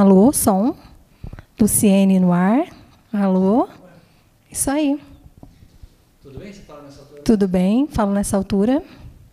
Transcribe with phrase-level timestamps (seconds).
[0.00, 0.74] Alô, som.
[1.60, 2.66] Luciene no ar.
[3.12, 3.68] Alô.
[4.50, 4.98] Isso aí.
[6.22, 6.52] Tudo bem?
[6.54, 7.22] Você fala nessa altura?
[7.22, 7.86] Tudo bem?
[7.88, 8.82] Falo nessa altura.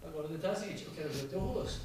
[0.05, 1.79] Agora o detalhe é o seguinte, eu quero ver o teu rosto.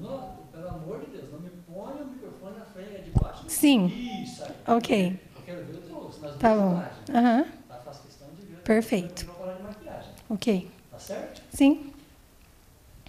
[0.00, 3.42] Não- pelo amor de Deus, não me ponha o microfone na frente, é de baixo.
[3.48, 3.92] Sim.
[4.22, 4.76] Isso aí.
[4.76, 5.18] Ok.
[5.38, 6.84] Eu quero ver o teu rosto nas Tá duas bom.
[7.12, 7.42] Aham.
[7.42, 7.48] Tá?
[7.84, 8.58] Faço questão de ver.
[8.62, 9.22] Perfeito.
[9.24, 10.10] Eu vou falar de maquiagem.
[10.30, 10.70] Ok.
[10.92, 11.42] Tá certo?
[11.50, 11.92] Sim.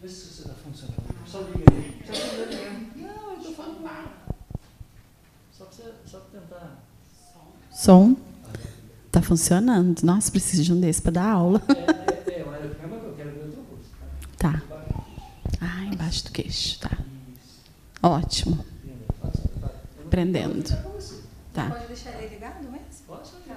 [0.01, 0.97] Vê se você tá funcionando.
[1.28, 2.91] Só liga aí.
[2.95, 4.22] Não, eu tô falando nada.
[5.63, 6.84] Só pra, você, só pra tentar.
[7.72, 8.16] Som.
[9.12, 10.01] Tá funcionando.
[10.03, 11.62] Nossa, preciso de um desse para dar aula.
[11.69, 13.91] É, é, é, mas eu quero ver o teu rosto.
[14.38, 14.62] Tá?
[14.68, 15.03] Tá.
[15.62, 16.79] Ah, embaixo do queixo.
[16.79, 16.90] Tá.
[16.91, 17.62] Isso.
[18.01, 18.66] Ótimo.
[20.09, 20.63] Prendendo.
[20.96, 21.22] você.
[21.53, 21.69] Tá.
[21.69, 22.85] Pode deixar ele ligado mesmo?
[23.07, 23.30] Pode.
[23.45, 23.56] Então,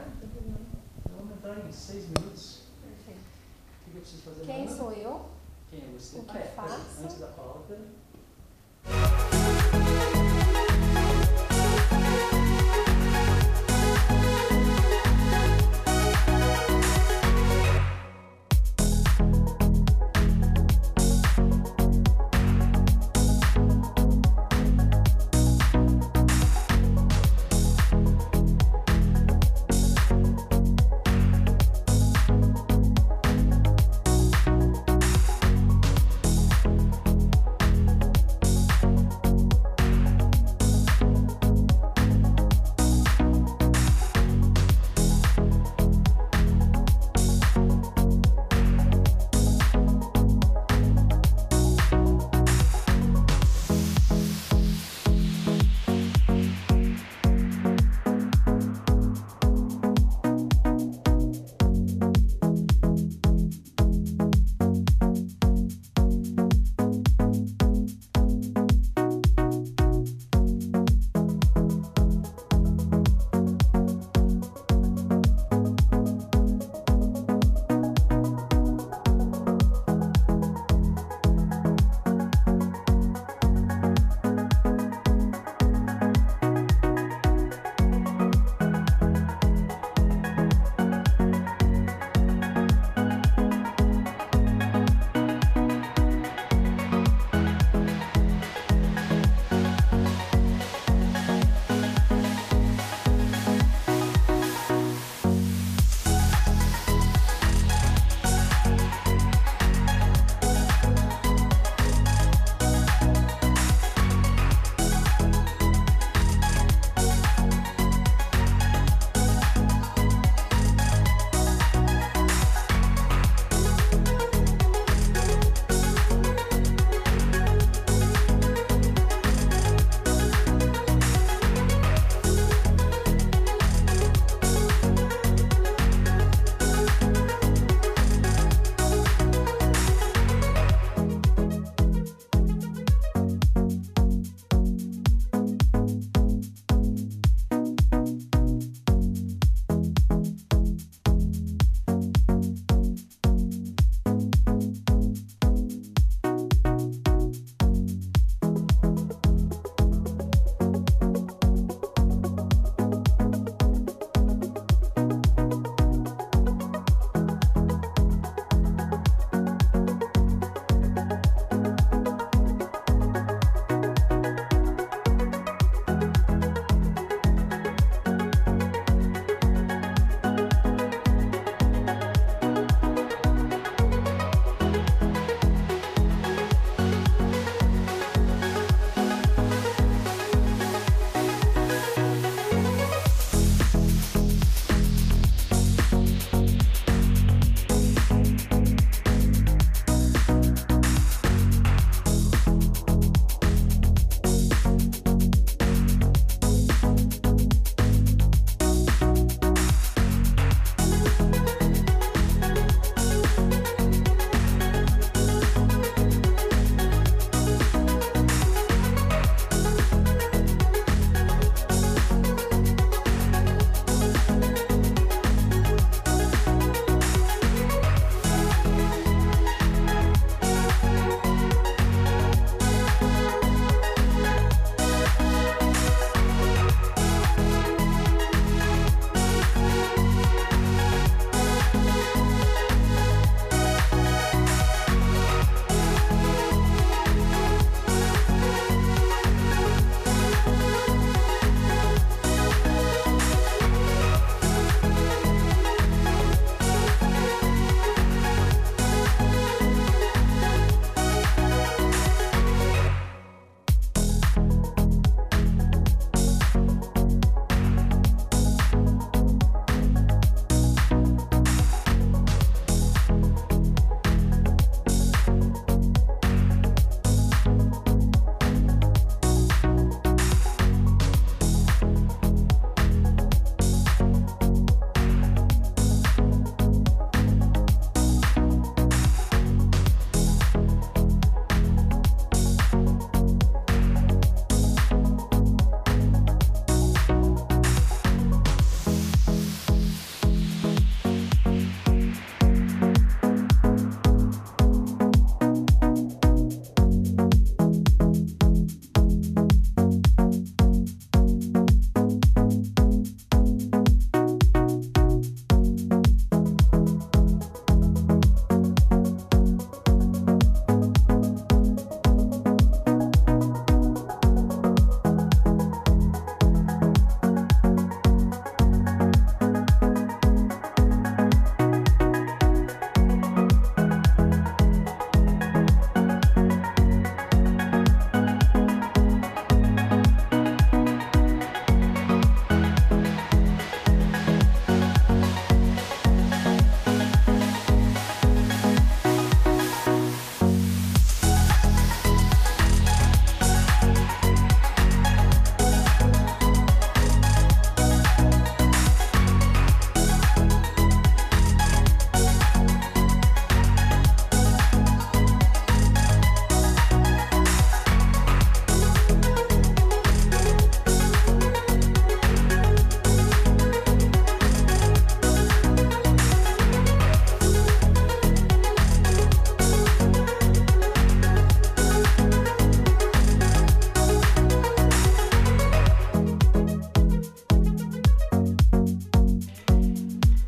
[1.19, 2.61] Vamos entrar em seis minutos.
[2.83, 3.21] Perfeito.
[3.87, 5.27] O que eu preciso fazer Quem sou eu?
[5.71, 6.19] Quem é você?
[6.19, 6.81] O que Ah, é, faço?
[7.03, 7.77] Antes da pauta.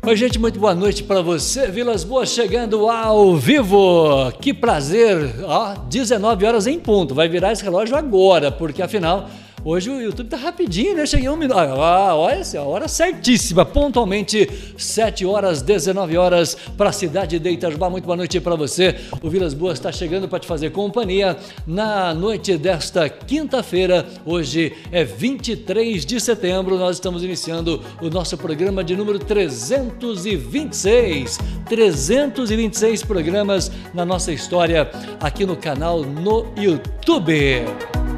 [0.09, 1.67] Oi, gente, muito boa noite para você.
[1.67, 4.31] Vilas Boas chegando ao vivo.
[4.41, 5.35] Que prazer.
[5.43, 7.13] Ó, 19 horas em ponto.
[7.13, 9.29] Vai virar esse relógio agora, porque afinal
[9.63, 10.37] Hoje o YouTube tá
[10.69, 11.05] rapidinho, né?
[11.05, 11.57] Cheguei um minuto.
[11.57, 14.47] Ah, olha a hora certíssima, pontualmente,
[14.77, 17.89] 7 horas, 19 horas, para a cidade de Itajubá.
[17.89, 18.95] Muito boa noite para você.
[19.21, 21.35] O Vilas Boas está chegando para te fazer companhia
[21.65, 24.05] na noite desta quinta-feira.
[24.23, 26.77] Hoje é 23 de setembro.
[26.77, 31.39] Nós estamos iniciando o nosso programa de número 326.
[31.67, 38.08] 326 programas na nossa história aqui no canal no YouTube.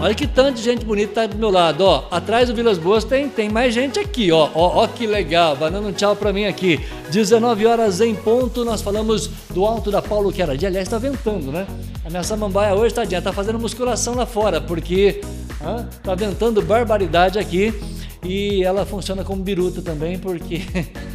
[0.00, 2.04] Olha que tanto de gente bonita tá do meu lado, ó.
[2.10, 4.50] Atrás do Vilas Boas tem, tem mais gente aqui, ó.
[4.54, 6.80] Ó, ó que legal, vai dando um tchau pra mim aqui.
[7.10, 10.68] 19 horas em ponto, nós falamos do alto da Paulo Queradia.
[10.68, 11.66] Aliás, tá ventando, né?
[12.04, 15.20] A minha samambaia hoje, tadinha, tá fazendo musculação lá fora, porque
[15.64, 17.72] hã, tá ventando barbaridade aqui
[18.24, 20.62] e ela funciona como biruta também, porque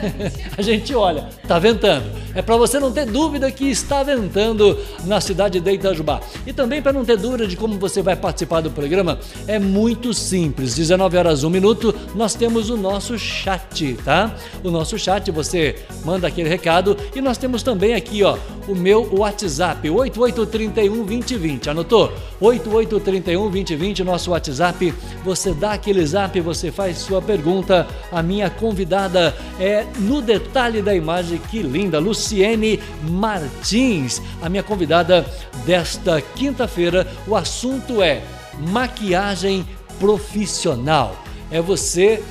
[0.56, 2.06] a gente olha, tá ventando.
[2.36, 6.22] É para você não ter dúvida que está ventando na cidade de Itajubá.
[6.46, 10.14] E também para não ter dúvida de como você vai participar do programa, é muito
[10.14, 10.76] simples.
[10.76, 14.36] 19 horas 1 minuto, nós temos o nosso chat, tá?
[14.64, 15.76] O nosso chat, você
[16.06, 18.38] manda aquele recado e nós temos também aqui, ó,
[18.68, 21.70] o meu WhatsApp, 8831 2020.
[21.72, 22.14] Anotou?
[22.40, 24.94] 8831 2020, nosso WhatsApp.
[25.24, 27.88] Você dá aquele zap, você faz sua pergunta.
[28.12, 34.22] A minha convidada é no detalhe da imagem, que linda, Luciene Martins.
[34.42, 35.26] A minha convidada
[35.66, 38.22] desta quinta-feira, o assunto é
[38.60, 39.68] maquiagem
[40.00, 41.16] profissional.
[41.52, 42.24] É você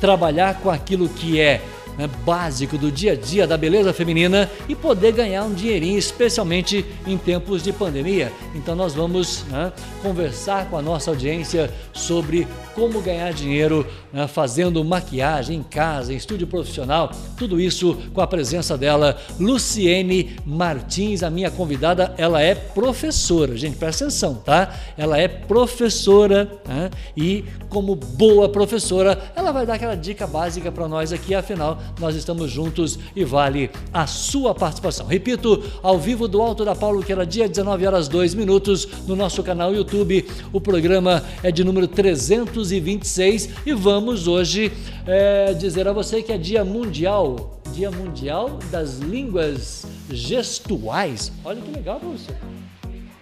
[0.00, 1.62] trabalhar com aquilo que é
[1.98, 6.86] né, básico do dia a dia da beleza feminina e poder ganhar um dinheirinho, especialmente
[7.06, 8.32] em tempos de pandemia.
[8.54, 14.84] Então nós vamos né, conversar com a nossa audiência sobre como ganhar dinheiro né, fazendo
[14.84, 21.30] maquiagem em casa, em estúdio profissional, tudo isso com a presença dela, Luciene Martins, a
[21.30, 24.72] minha convidada, ela é professora, gente, presta atenção, tá?
[24.96, 30.86] Ela é professora né, e como boa professora, ela vai dar aquela dica básica para
[30.86, 35.06] nós aqui, afinal, nós estamos juntos e vale a sua participação.
[35.06, 39.14] Repito, ao vivo do Alto da Paulo, que era dia 19 horas 2 minutos, no
[39.14, 44.72] nosso canal YouTube, o programa é de número 300 226 e vamos hoje
[45.06, 51.32] é, dizer a você que é Dia Mundial, Dia Mundial das Línguas Gestuais.
[51.44, 52.00] Olha que legal.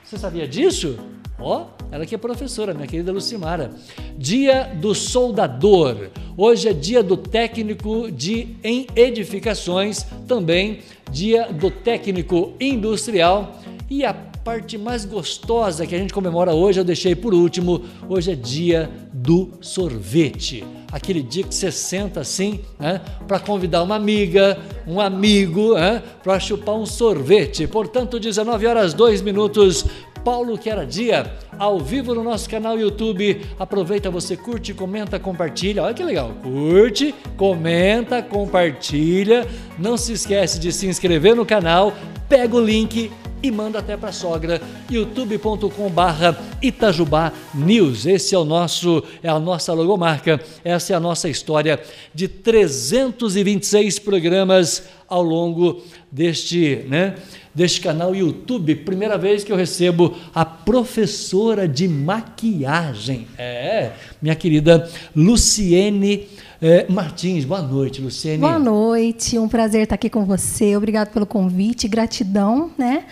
[0.04, 0.99] Você sabia disso?
[1.38, 3.71] Ó, oh, ela que é professora, minha querida Lucimara.
[4.16, 6.09] Dia do soldador.
[6.37, 14.12] Hoje é dia do técnico de em edificações, também dia do técnico industrial e a
[14.12, 17.83] parte mais gostosa que a gente comemora hoje, eu deixei por último.
[18.09, 20.64] Hoje é dia do sorvete.
[20.90, 26.38] Aquele dia que você senta assim, né, para convidar uma amiga, um amigo, né, para
[26.38, 27.66] chupar um sorvete.
[27.66, 29.85] Portanto, 19 horas 2 minutos.
[30.26, 31.23] Paulo que era dia,
[31.59, 33.41] ao vivo no nosso canal YouTube.
[33.59, 35.83] Aproveita, você curte, comenta, compartilha.
[35.83, 36.33] Olha que legal.
[36.43, 39.47] Curte, comenta, compartilha.
[39.79, 41.93] Não se esquece de se inscrever no canal.
[42.29, 43.11] Pega o link
[43.43, 44.61] e manda até para a sogra.
[44.91, 48.07] youtube.com barra Itajubá News.
[48.07, 51.81] Esse é o nosso, é a nossa logomarca, essa é a nossa história
[52.15, 57.15] de 326 programas ao longo deste, né,
[57.55, 58.75] deste canal YouTube.
[58.77, 63.26] Primeira vez que eu recebo a professora de maquiagem.
[63.38, 66.26] É, minha querida Luciene
[66.61, 68.38] é, Martins, boa noite, Luciene.
[68.38, 70.76] Boa noite, um prazer estar aqui com você.
[70.76, 73.05] Obrigado pelo convite, gratidão, né?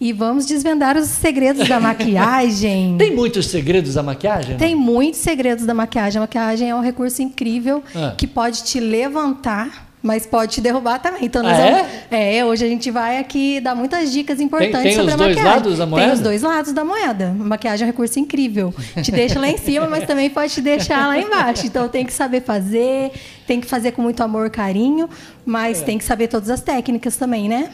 [0.00, 2.96] E vamos desvendar os segredos da maquiagem.
[2.98, 4.56] Tem muitos segredos da maquiagem?
[4.56, 6.18] Tem muitos segredos da maquiagem.
[6.18, 8.14] A maquiagem é um recurso incrível ah.
[8.16, 11.24] que pode te levantar mas pode te derrubar também.
[11.24, 12.38] Então, ah, vamos, é?
[12.38, 12.44] é?
[12.44, 15.34] hoje a gente vai aqui dar muitas dicas importantes tem, tem sobre a maquiagem.
[15.34, 16.06] Tem os dois lados da moeda?
[16.06, 17.26] Tem os dois lados da moeda.
[17.28, 18.74] A maquiagem é um recurso incrível.
[19.02, 21.66] Te deixa lá em cima, mas também pode te deixar lá embaixo.
[21.66, 23.12] Então, tem que saber fazer,
[23.46, 25.08] tem que fazer com muito amor, carinho,
[25.44, 25.84] mas é.
[25.84, 27.70] tem que saber todas as técnicas também, né?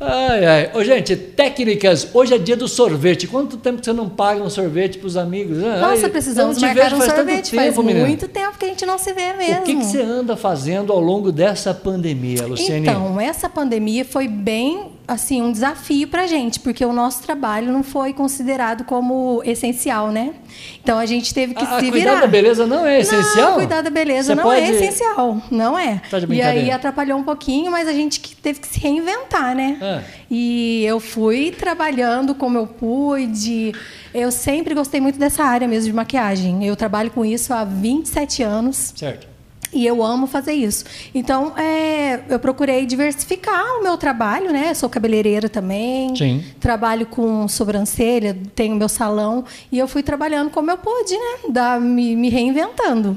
[0.00, 0.70] Ai, ai.
[0.74, 2.08] Ô, gente, técnicas.
[2.14, 3.26] Hoje é dia do sorvete.
[3.26, 5.58] Quanto tempo que você não paga um sorvete para os amigos?
[5.58, 7.50] Nossa, ai, precisamos marcar um sorvete.
[7.50, 8.06] Tempo, faz menina.
[8.06, 9.60] muito tempo que a gente não se vê mesmo.
[9.60, 12.88] O que, que, você anda fazendo ao longo dessa pandemia, Luciane?
[12.88, 17.72] Então, essa pandemia foi bem assim um desafio para a gente, porque o nosso trabalho
[17.72, 20.34] não foi considerado como essencial, né?
[20.80, 21.90] Então a gente teve que a, se a virar.
[21.90, 23.50] Cuidar da beleza não é essencial.
[23.50, 24.70] Não, cuidar da beleza Você não é pode...
[24.70, 26.00] é essencial, não é.
[26.08, 29.78] Tá e aí atrapalhou um pouquinho, mas a gente teve que se reinventar, né?
[29.82, 30.02] Ah.
[30.30, 33.72] E eu fui trabalhando como eu pude.
[34.14, 36.64] Eu sempre gostei muito dessa área mesmo de maquiagem.
[36.64, 38.92] Eu trabalho com isso há 27 anos.
[38.94, 39.29] Certo.
[39.72, 40.84] E eu amo fazer isso.
[41.14, 44.74] Então, é, eu procurei diversificar o meu trabalho, né?
[44.74, 46.14] Sou cabeleireira também.
[46.16, 46.44] Sim.
[46.58, 49.44] Trabalho com sobrancelha, tenho meu salão.
[49.70, 51.50] E eu fui trabalhando como eu pude, né?
[51.50, 53.16] Da, me, me reinventando.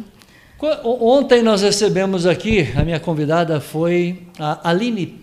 [0.84, 5.22] Ontem nós recebemos aqui, a minha convidada foi a Aline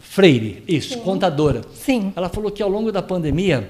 [0.00, 1.60] Freire, isso, contadora.
[1.74, 2.12] Sim.
[2.16, 3.68] Ela falou que ao longo da pandemia,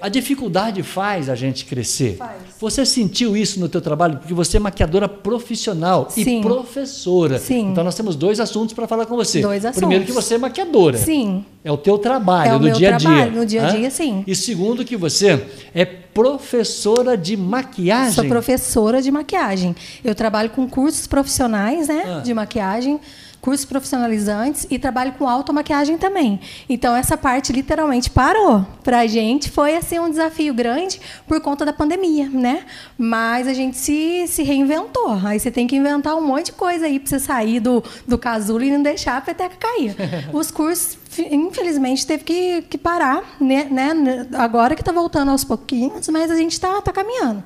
[0.00, 2.16] a dificuldade faz a gente crescer.
[2.16, 2.32] Faz.
[2.58, 4.16] Você sentiu isso no teu trabalho?
[4.16, 6.40] Porque você é maquiadora profissional e Sim.
[6.40, 7.38] professora.
[7.38, 7.70] Sim.
[7.72, 9.42] Então nós temos dois assuntos para falar com você.
[9.42, 10.06] Dois Primeiro assuntos.
[10.06, 10.96] que você é maquiadora.
[10.96, 11.44] Sim.
[11.62, 13.08] É o teu trabalho É no dia a dia.
[13.10, 14.24] trabalho, no dia a dia, sim.
[14.26, 18.12] E segundo que você é professora de maquiagem.
[18.14, 19.74] Sou professora de maquiagem.
[20.02, 22.20] Eu trabalho com cursos profissionais, né, Ah.
[22.20, 23.00] de maquiagem,
[23.44, 26.40] cursos profissionalizantes e trabalho com automaquiagem também.
[26.66, 28.66] Então essa parte literalmente parou.
[28.82, 30.98] Pra gente foi assim um desafio grande
[31.28, 32.64] por conta da pandemia, né?
[32.96, 35.20] Mas a gente se, se reinventou.
[35.22, 38.16] Aí você tem que inventar um monte de coisa aí para você sair do, do
[38.16, 39.94] casulo e não deixar a peteca cair.
[40.32, 44.26] Os cursos infelizmente teve que, que parar, né, né?
[44.38, 47.44] Agora que está voltando aos pouquinhos, mas a gente está tá caminhando.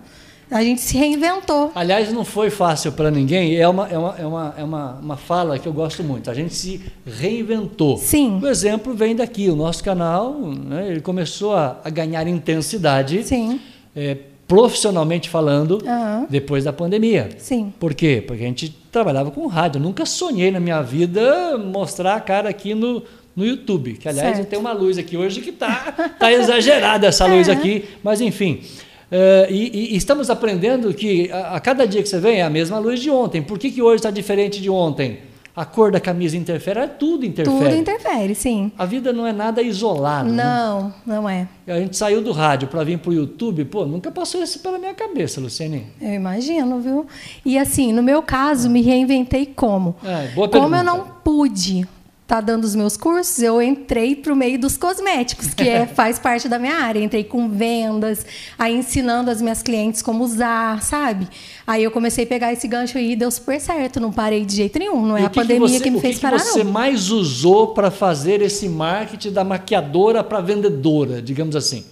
[0.50, 1.70] A gente se reinventou.
[1.74, 3.56] Aliás, não foi fácil para ninguém.
[3.56, 6.30] É uma, é, uma, é, uma, é uma, uma fala que eu gosto muito.
[6.30, 7.98] A gente se reinventou.
[7.98, 8.40] Sim.
[8.42, 9.50] O exemplo vem daqui.
[9.50, 13.60] O nosso canal né, ele começou a, a ganhar intensidade, Sim,
[13.94, 15.82] é, profissionalmente falando,
[16.30, 17.28] depois da pandemia.
[17.36, 17.72] sim.
[17.78, 18.24] Por quê?
[18.26, 19.78] Porque a gente trabalhava com rádio.
[19.78, 23.02] Eu nunca sonhei na minha vida mostrar a cara aqui no,
[23.36, 23.92] no YouTube.
[23.94, 24.40] Que, aliás, Certo.
[24.40, 27.84] eu tenho uma luz aqui hoje que está tá exagerada essa luz aqui.
[28.02, 28.62] Mas, enfim.
[29.10, 32.50] Eh, e, e estamos aprendendo que a, a cada dia que você vem é a
[32.50, 33.42] mesma luz de ontem.
[33.42, 35.18] Por que, que hoje está diferente de ontem?
[35.56, 36.86] A cor da camisa interfere?
[37.00, 37.58] Tudo interfere.
[37.64, 38.70] Tudo interfere, sim.
[38.78, 40.30] A vida não é nada isolado.
[40.30, 40.44] né?
[40.44, 41.48] Não, não é.
[41.66, 43.64] A gente saiu do rádio para vir para o YouTube.
[43.64, 45.86] Pô, nunca passou isso pela minha cabeça, Luciane.
[46.00, 47.06] Eu imagino, viu?
[47.44, 49.96] E assim, no meu caso, me reinventei como?
[50.04, 51.88] É, como eu não pude
[52.28, 56.18] estar dando os meus cursos, eu entrei para o meio dos cosméticos, que é, faz
[56.18, 57.00] parte da minha área.
[57.02, 58.26] Entrei com vendas,
[58.58, 61.26] aí ensinando as minhas clientes como usar, sabe?
[61.66, 63.98] Aí eu comecei a pegar esse gancho aí e deu super certo.
[63.98, 65.06] Não parei de jeito nenhum.
[65.06, 66.42] Não é a o que que pandemia você- que me o fez que parar, que
[66.44, 66.70] você não.
[66.70, 71.82] mais usou para fazer esse marketing da maquiadora para vendedora, digamos assim?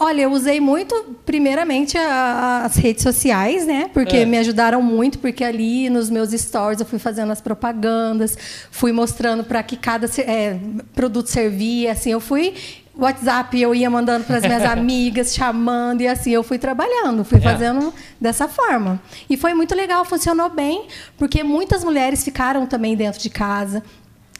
[0.00, 0.94] Olha, eu usei muito,
[1.26, 3.90] primeiramente, a- as redes sociais, né?
[3.92, 4.24] Porque É.
[4.24, 8.38] me ajudaram muito, porque ali nos meus stories eu fui fazendo as propagandas,
[8.70, 10.56] fui mostrando para que cada é,
[10.94, 12.54] produto servia, assim, eu fui.
[12.96, 17.38] WhatsApp eu ia mandando para as minhas amigas, chamando, e assim eu fui trabalhando, fui
[17.38, 17.40] É.
[17.40, 19.00] fazendo dessa forma.
[19.28, 23.82] E foi muito legal, funcionou bem, porque muitas mulheres ficaram também dentro de casa,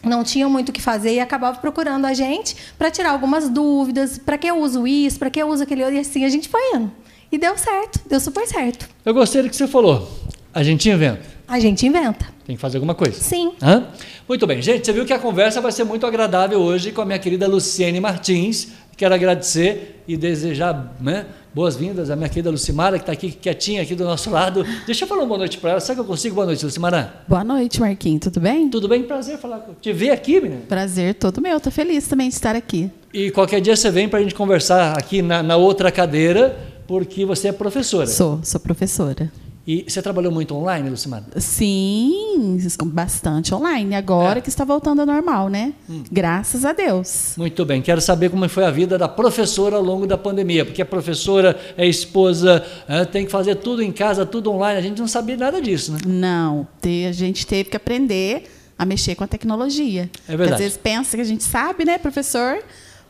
[0.03, 4.17] não tinham muito o que fazer e acabavam procurando a gente para tirar algumas dúvidas,
[4.17, 6.47] para que eu uso isso, para que eu uso aquele outro, e assim a gente
[6.47, 6.91] foi indo.
[7.31, 8.89] E deu certo, deu super certo.
[9.05, 10.09] Eu gostei do que você falou.
[10.53, 11.21] A gente inventa.
[11.47, 12.25] A gente inventa.
[12.45, 13.19] Tem que fazer alguma coisa.
[13.19, 13.53] Sim.
[13.61, 13.87] Hã?
[14.27, 14.85] Muito bem, gente.
[14.85, 17.99] Você viu que a conversa vai ser muito agradável hoje com a minha querida Luciene
[17.99, 18.69] Martins.
[18.97, 23.95] Quero agradecer e desejar né, boas-vindas à minha querida Lucimara, que está aqui quietinha aqui
[23.95, 24.65] do nosso lado.
[24.85, 25.79] Deixa eu falar uma boa noite para ela.
[25.79, 26.35] Será que eu consigo?
[26.35, 27.13] Boa noite, Lucimara.
[27.27, 28.21] Boa noite, Marquinhos.
[28.21, 28.69] Tudo bem?
[28.69, 29.03] Tudo bem?
[29.03, 30.61] Prazer falar com te ver aqui, menina.
[30.67, 31.59] Prazer todo meu.
[31.59, 32.89] Tô feliz também de estar aqui.
[33.13, 36.57] E qualquer dia você vem para a gente conversar aqui na, na outra cadeira,
[36.87, 38.07] porque você é professora.
[38.07, 39.31] Sou, sou professora.
[39.71, 41.25] E você trabalhou muito online, Lucimara?
[41.37, 43.93] Sim, bastante online.
[43.93, 44.41] Agora É.
[44.41, 45.75] que está voltando ao normal, né?
[46.11, 47.35] Graças a Deus.
[47.37, 50.81] Muito bem, quero saber como foi a vida da professora ao longo da pandemia, porque
[50.81, 54.99] a professora é esposa, é, tem que fazer tudo em casa, tudo online, a gente
[54.99, 55.99] não sabia nada disso, né?
[56.03, 56.67] Não,
[57.07, 60.09] a gente teve que aprender a mexer com a tecnologia.
[60.27, 60.53] É verdade.
[60.53, 62.57] Às vezes pensa que a gente sabe, né, professor?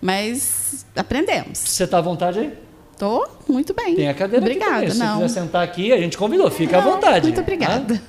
[0.01, 1.57] Mas aprendemos.
[1.57, 2.68] Você está à vontade aí?
[2.99, 3.95] Tô muito bem.
[3.95, 4.93] Tem a cadeira Obrigada, aqui também.
[4.93, 5.21] Se não.
[5.21, 7.25] quiser sentar aqui, a gente convidou, fica à Não, vontade.
[7.25, 7.95] muito obrigada.
[7.95, 8.01] Tá?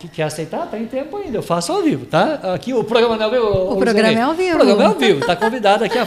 [0.00, 0.66] Que quer aceitar?
[0.66, 2.54] Tem tempo ainda, eu faço ao vivo, tá?
[2.54, 3.46] Aqui o programa não é ao vivo.
[3.46, 4.16] ô, programa Luciane?
[4.16, 4.54] é ao vivo.
[4.54, 5.98] O programa é ao vivo, tá convidado aqui.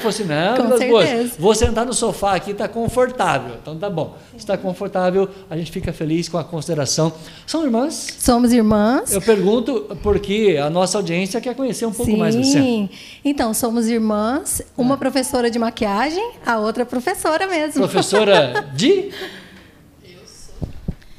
[0.90, 1.36] Boas, certeza.
[1.38, 3.56] vou sentar no sofá aqui, tá confortável.
[3.62, 4.18] Então tá bom.
[4.36, 7.14] Está confortável, a gente fica feliz com a consideração.
[7.46, 8.08] São irmãs?
[8.18, 9.14] Somos irmãs.
[9.14, 12.54] Eu pergunto porque a nossa audiência quer conhecer um pouco mais você.
[12.54, 12.90] Sim.
[13.24, 17.82] Então, somos irmãs, uma professora de maquiagem, a outra professora mesmo.
[17.88, 19.12] Professora de?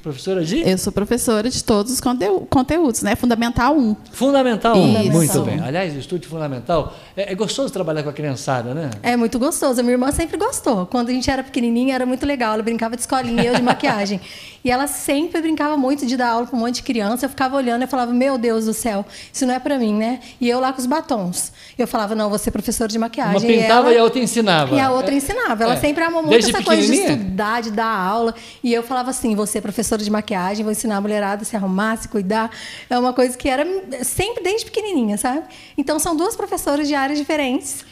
[0.04, 0.60] Professora de?
[0.68, 3.16] Eu sou professora de todos os conteú- conteúdos, né?
[3.16, 3.96] Fundamental 1.
[4.12, 4.76] Fundamental.
[4.76, 5.10] Isso.
[5.12, 5.60] Muito bem.
[5.60, 8.90] Aliás, o estúdio fundamental é, é gostoso trabalhar com a criançada, né?
[9.02, 9.80] É muito gostoso.
[9.80, 10.84] A minha irmã sempre gostou.
[10.86, 12.52] Quando a gente era pequenininha, era muito legal.
[12.52, 14.20] Ela brincava de escolinha, eu de maquiagem.
[14.62, 17.24] E ela sempre brincava muito de dar aula para um monte de criança.
[17.26, 20.20] Eu ficava olhando e falava, meu Deus do céu, isso não é para mim, né?
[20.40, 21.50] E eu lá com os batons.
[21.78, 23.36] Eu falava, não, vou ser professora de maquiagem.
[23.36, 24.74] Uma pintava ela- e a outra ensinava.
[24.74, 25.16] E a outra É.
[25.16, 25.64] ensinava.
[25.64, 25.80] Ela É.
[25.80, 28.34] sempre amou muito Desde essa coisa de estudar, de dar aula.
[28.62, 31.44] E eu falava assim, você é professora professora de maquiagem, vou ensinar a mulherada a
[31.44, 32.50] se arrumar, se cuidar.
[32.90, 33.64] É uma coisa que era
[34.02, 35.42] sempre desde pequenininha, sabe?
[35.78, 37.85] Então são duas professoras de áreas diferentes.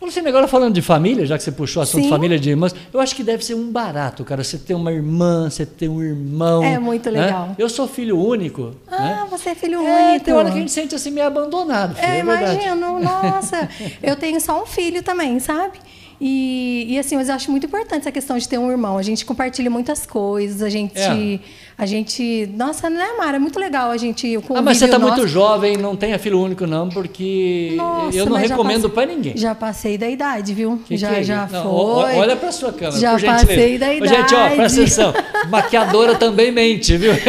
[0.00, 2.08] Luciana, agora falando de família, já que você puxou o assunto Sim.
[2.08, 4.42] família de irmãs, eu acho que deve ser um barato, cara.
[4.42, 6.64] Você ter uma irmã, você ter um irmão.
[6.64, 7.20] É muito né?
[7.20, 7.54] legal.
[7.58, 8.74] Eu sou filho único.
[8.88, 9.26] Ah, né?
[9.30, 10.24] você é filho É, único.
[10.24, 11.96] tem hora que a gente sente assim meio abandonado.
[11.96, 13.68] Filho, É, é imagino, nossa.
[14.02, 15.78] Eu tenho só um filho também, sabe?
[16.20, 18.98] E, e assim, mas eu acho muito importante essa questão de ter um irmão.
[18.98, 20.98] A gente compartilha muitas coisas, a gente.
[20.98, 21.38] É.
[21.78, 22.46] A gente.
[22.54, 23.36] Nossa, né, Mara?
[23.36, 24.36] É muito legal a gente.
[24.36, 25.32] O Ah, mas você está convívio muito nosso.
[25.32, 29.32] jovem, não tenha filho único, não, porque Nossa, eu não recomendo para ninguém.
[29.34, 30.78] Já passei da idade, viu?
[30.84, 31.46] Que já que é já?
[31.50, 32.16] Não, foi.
[32.16, 34.56] Olha para sua câmera, Já passei da Ô, Gente, ó, idade.
[34.56, 35.14] presta atenção.
[35.48, 37.12] Maquiadora também mente, viu?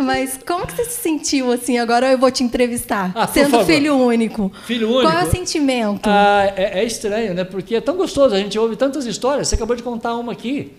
[0.00, 1.78] Mas como que você se sentiu assim?
[1.78, 3.12] Agora eu vou te entrevistar.
[3.14, 4.50] Ah, sendo filho único.
[4.66, 5.28] Filho Qual é único?
[5.28, 6.06] o sentimento?
[6.08, 7.44] Ah, é, é estranho, né?
[7.44, 9.48] Porque é tão gostoso, a gente ouve tantas histórias.
[9.48, 10.72] Você acabou de contar uma aqui.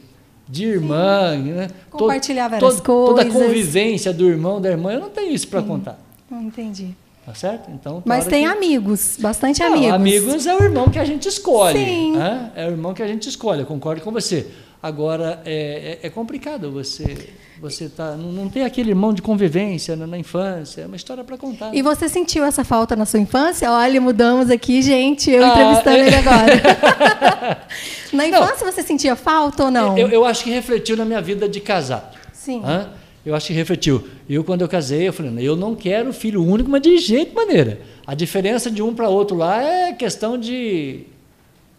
[0.50, 1.68] De irmã, né?
[1.92, 3.42] To- Compartilhar várias to- Toda a coisas.
[3.42, 5.98] convivência do irmão, da irmã, eu não tenho isso para contar.
[6.30, 6.90] Não entendi.
[7.26, 7.70] Tá certo?
[7.72, 9.94] Então, Mas hora tem que- amigos, bastante Não, amigos.
[9.94, 11.78] amigos é o irmão que a gente escolhe.
[11.80, 12.18] Sim.
[12.18, 12.52] né?
[12.56, 14.48] É o irmão que a gente escolhe, eu concordo com você.
[14.84, 17.30] Agora, é, é- é complicado você.
[17.62, 21.24] Você tá, não, não tem aquele irmão de convivência na, na infância, é uma história
[21.24, 21.76] para contar.
[21.76, 23.72] E você sentiu essa falta na sua infância?
[23.72, 26.08] Olha, mudamos aqui, gente, eu Ah, entrevistando é.
[26.08, 27.68] ele agora.
[28.12, 29.96] na infância você sentia falta ou não?
[29.96, 32.18] Eu, eu acho que refletiu na minha vida de casado.
[32.34, 32.64] Sim.
[32.66, 32.90] Hã?
[33.24, 34.04] Eu acho que refletiu.
[34.28, 37.80] Eu, quando eu casei, eu falei, eu não quero filho único, mas de jeito maneira.
[38.08, 41.02] A diferença de um para outro lá é questão de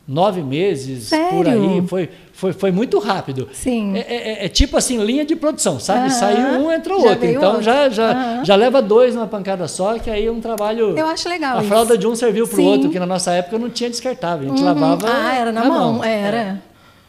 [0.07, 1.71] nove meses, por Sério?
[1.75, 1.87] aí.
[1.87, 3.49] Foi, foi, foi muito rápido.
[3.53, 3.97] Sim.
[3.97, 6.11] É, é- é tipo assim, linha de produção, sabe?
[6.13, 7.27] Saiu um, entrou Já outro.
[7.27, 7.63] Então outro.
[7.63, 10.97] já, já, já leva dois numa pancada só, que aí é um trabalho.
[10.99, 11.69] Eu acho legal A isso.
[11.69, 14.47] fralda de um serviu para o outro, que na nossa época não tinha descartável.
[14.47, 14.67] A gente Uhum.
[14.67, 15.07] lavava.
[15.09, 16.37] Ah, era na, mão, era.
[16.37, 16.57] É.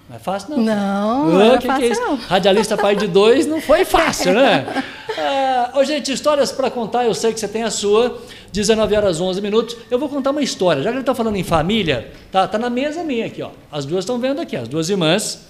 [0.09, 0.57] Não é fácil, não.
[0.63, 2.15] Não, não era que fácil, é não.
[2.15, 4.65] Radialista pai de dois não foi fácil, né?
[5.15, 8.19] Ah, ô, gente, histórias para contar, eu sei que você tem a sua.
[8.53, 9.75] 19 horas 11 minutos.
[9.89, 10.83] Eu vou contar uma história.
[10.83, 13.49] Já que ele está falando em família, tá, tá na mesa minha aqui, ó.
[13.71, 15.47] As duas estão vendo aqui, as duas irmãs.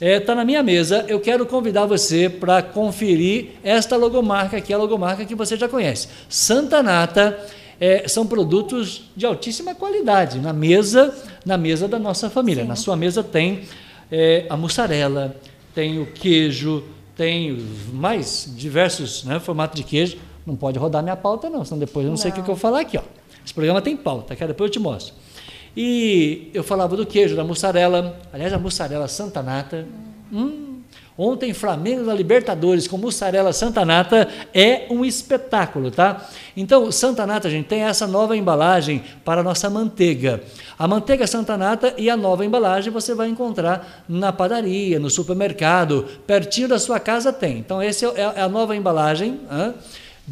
[0.00, 1.04] Está na minha mesa.
[1.06, 6.08] Eu quero convidar você para conferir esta logomarca aqui, a logomarca que você já conhece.
[6.28, 7.38] Santa Nata.
[7.80, 11.14] é, são produtos de altíssima qualidade na mesa,
[11.46, 12.64] na mesa da nossa família.
[12.64, 13.62] Na sua mesa tem
[14.10, 15.36] é, a mussarela,
[15.74, 16.82] tem o queijo,
[17.16, 20.18] tem mais diversos né, formatos de queijo.
[20.46, 22.44] Não pode rodar minha pauta, não, senão depois eu não, sei o que, Não.
[22.44, 22.96] eu vou falar aqui.
[22.98, 23.02] Ó.
[23.44, 25.14] Esse programa tem pauta, que depois eu te mostro.
[25.76, 29.86] E eu falava do queijo, da mussarela, aliás, a mussarela Santa Nata.
[30.32, 30.70] Hum,
[31.22, 36.26] Ontem, Flamengo na Libertadores com mussarela Santa Nata é um espetáculo, tá?
[36.56, 40.40] Então, Santa Nata, gente, tem essa nova embalagem para a nossa manteiga.
[40.78, 46.06] A manteiga Santa Nata e a nova embalagem você vai encontrar na padaria, no supermercado,
[46.26, 47.58] pertinho da sua casa tem.
[47.58, 49.40] Então, essa é a nova embalagem.
[49.50, 49.74] hã?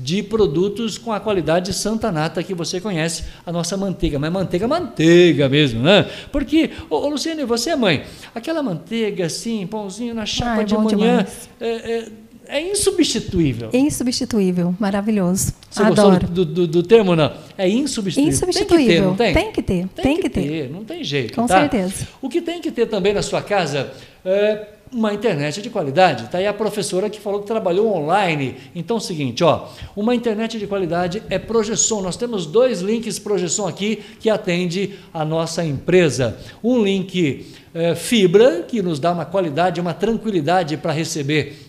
[0.00, 4.68] De produtos com a qualidade Santa Nata que você conhece, a nossa manteiga, mas manteiga,
[4.68, 6.08] manteiga mesmo, né?
[6.30, 10.78] Porque, ô, ô Luciane, você é mãe, aquela manteiga assim, pãozinho na chapa Ai, de
[10.78, 11.26] manhã,
[11.60, 12.08] é, é-
[12.50, 13.68] é insubstituível.
[13.74, 15.52] Insubstituível, maravilhoso.
[15.68, 16.26] Você gostou Adoro.
[16.28, 17.30] do, do, do termo, não?
[17.58, 18.32] É insubstituível.
[18.32, 19.14] Insubstituível.
[19.16, 19.88] Tem que ter, tem?
[19.88, 20.70] Tem que ter, tem que ter.
[20.70, 21.34] Não tem jeito.
[21.34, 21.60] Com tá?
[21.60, 22.08] certeza.
[22.22, 23.90] O que tem que ter também na sua casa
[24.24, 26.24] é uma internet de qualidade.
[26.24, 28.56] Está aí a professora que falou que trabalhou online.
[28.74, 32.02] Então é o seguinte, ó, uma internet de qualidade é Projeção.
[32.02, 36.38] Nós temos dois links Projeção aqui que atende a nossa empresa.
[36.62, 41.67] Um link é, fibra, que nos dá uma qualidade, uma tranquilidade para receber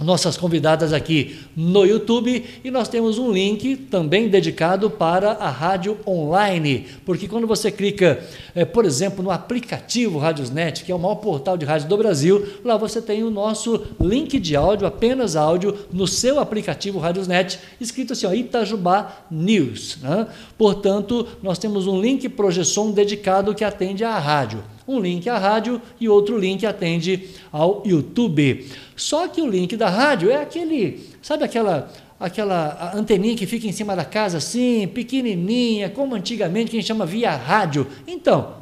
[0.00, 5.98] nossas convidadas aqui no YouTube e nós temos um link também dedicado para a rádio
[6.04, 8.20] online, porque quando você clica,
[8.56, 12.44] eh, por exemplo, no aplicativo Radiosnet, que é o maior portal de rádio do Brasil,
[12.64, 18.14] lá você tem o nosso link de áudio, apenas áudio, no seu aplicativo Radiosnet, escrito
[18.14, 19.98] assim, ó, Itajubá News.
[20.02, 20.26] né?
[20.58, 24.73] Portanto, nós temos um link projeção dedicado que atende à rádio.
[24.86, 28.66] Um link à rádio e outro link atende ao YouTube.
[28.96, 33.72] Só que o link da rádio é aquele, sabe aquela aquela anteninha que fica em
[33.72, 37.86] cima da casa assim, pequenininha, como antigamente que a gente chama via rádio.
[38.06, 38.54] Então,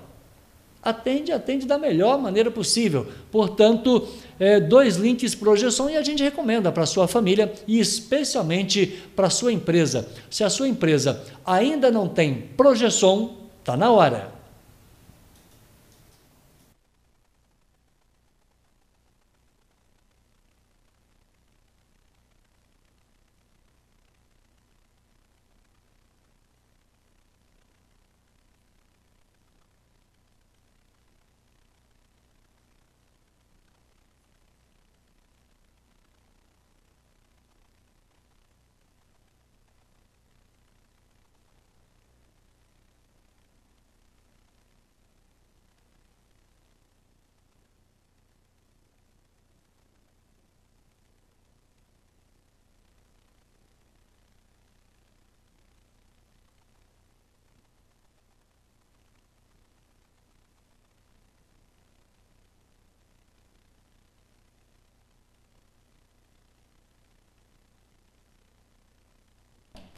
[0.83, 3.07] atende, atende da melhor maneira possível.
[3.31, 4.09] Portanto,
[4.39, 9.53] é, dois links projeção e a gente recomenda para sua família e especialmente para sua
[9.53, 10.09] empresa.
[10.29, 14.42] Se a sua empresa ainda não tem projeção, está na hora.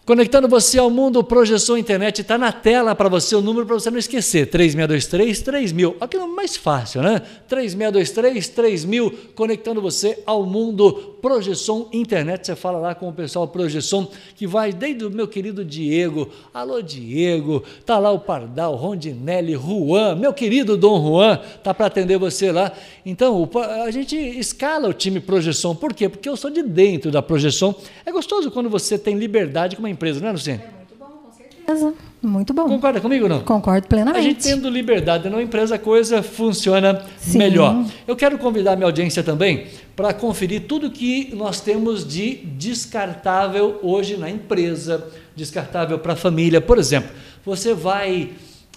[0.07, 3.91] Conectando você ao mundo, Projeção Internet está na tela para você o número para você
[3.91, 4.51] não esquecer.
[4.51, 5.97] 3623 3000.
[5.99, 7.23] Aqui é mais fácil, né?
[7.49, 12.45] 3623 3000, conectando você ao mundo Projeção Internet.
[12.45, 16.29] Você fala lá com o pessoal Projeção, que vai desde o meu querido Diego.
[16.53, 17.65] Alô, Diego.
[17.87, 22.71] Tá lá o Pardal, Rondinelli, Juan, meu querido Dom Juan, tá para atender você lá.
[23.07, 23.49] Então,
[23.83, 25.75] a gente escala o time Projeção.
[25.75, 26.11] Por quê?
[26.11, 27.75] Porque eu sou de dentro da Projeção.
[28.05, 30.61] É gostoso quando você tem liberdade com uma empresa, não é, Luciene?
[30.63, 31.95] É muito bom, com certeza.
[32.23, 32.67] Muito bom.
[32.67, 33.41] Concorda comigo ou não?
[33.41, 34.19] Concordo plenamente.
[34.19, 37.39] A gente tendo liberdade numa empresa, a coisa funciona Sim.
[37.39, 37.85] melhor.
[38.07, 44.17] Eu quero convidar minha audiência também para conferir tudo que nós temos de descartável hoje
[44.17, 46.61] na empresa, descartável para a família.
[46.61, 47.11] Por exemplo,
[47.45, 48.31] você vai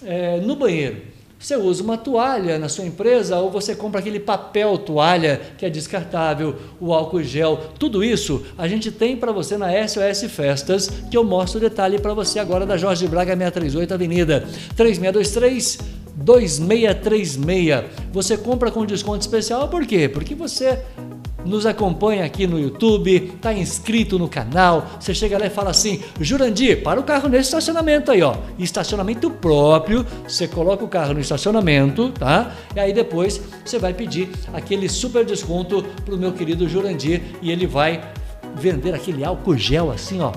[0.04, 4.76] é, no banheiro você usa uma toalha na sua empresa ou você compra aquele papel
[4.76, 9.68] toalha que é descartável, o álcool gel, tudo isso a gente tem para você na
[9.86, 14.44] SOS Festas, que eu mostro o detalhe para você agora da Jorge Braga 638 Avenida
[14.76, 15.78] 3623
[16.16, 17.84] 2636.
[18.12, 20.08] Você compra com desconto especial por quê?
[20.08, 20.78] Porque você
[21.48, 26.00] nos acompanha aqui no YouTube, está inscrito no canal, você chega lá e fala assim:
[26.20, 28.36] Jurandir, para o carro nesse estacionamento aí, ó.
[28.58, 32.52] Estacionamento próprio, você coloca o carro no estacionamento, tá?
[32.76, 37.50] E aí depois você vai pedir aquele super desconto para o meu querido Jurandir e
[37.50, 38.02] ele vai
[38.54, 40.32] vender aquele álcool gel assim, ó,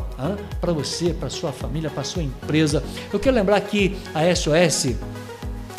[0.59, 2.83] para você, para sua família, para sua empresa.
[3.11, 4.95] Eu quero lembrar que a SOS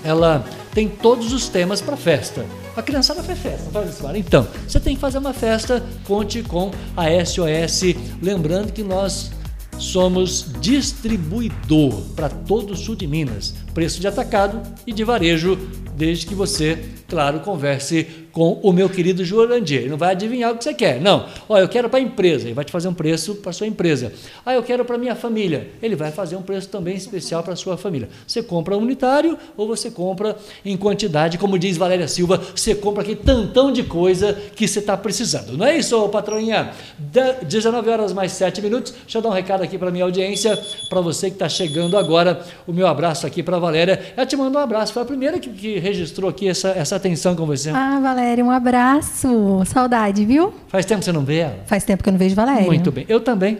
[0.04, 2.44] ela tem todos os temas para festa.
[2.76, 4.06] A criançada faz festa, faz isso?
[4.14, 7.94] Então, você tem que fazer uma festa, conte com a SOS.
[8.22, 9.30] Lembrando que nós
[9.78, 13.54] somos distribuidor para todo o sul de Minas.
[13.74, 15.58] Preço de atacado e de varejo,
[15.96, 19.80] desde que você, claro, converse com o meu querido Jurandir.
[19.80, 21.00] Ele não vai adivinhar o que você quer.
[21.00, 21.26] Não.
[21.48, 22.46] Olha, eu quero para a empresa.
[22.46, 24.12] Ele vai te fazer um preço para sua empresa.
[24.44, 25.68] Ah, eu quero para minha família.
[25.82, 28.08] Ele vai fazer um preço também especial para sua família.
[28.26, 33.16] Você compra unitário ou você compra em quantidade, como diz Valéria Silva, você compra aquele
[33.16, 35.56] tantão de coisa que você está precisando.
[35.56, 36.72] Não é isso, patroinha?
[36.98, 38.92] 19 horas mais 7 minutos.
[38.92, 42.42] Deixa eu dar um recado aqui para minha audiência, para você que está chegando agora.
[42.66, 44.00] O meu abraço aqui para Valéria.
[44.16, 44.92] Ela te mandou um abraço.
[44.92, 47.70] Foi a primeira que, que registrou aqui essa, essa atenção com você.
[47.70, 48.21] Ah, Valéria.
[48.22, 49.62] Valéria, um abraço.
[49.66, 50.54] Saudade, viu?
[50.68, 51.58] Faz tempo que você não vê ela?
[51.66, 52.62] Faz tempo que eu não vejo Valéria.
[52.62, 53.04] Muito bem.
[53.08, 53.58] Eu também.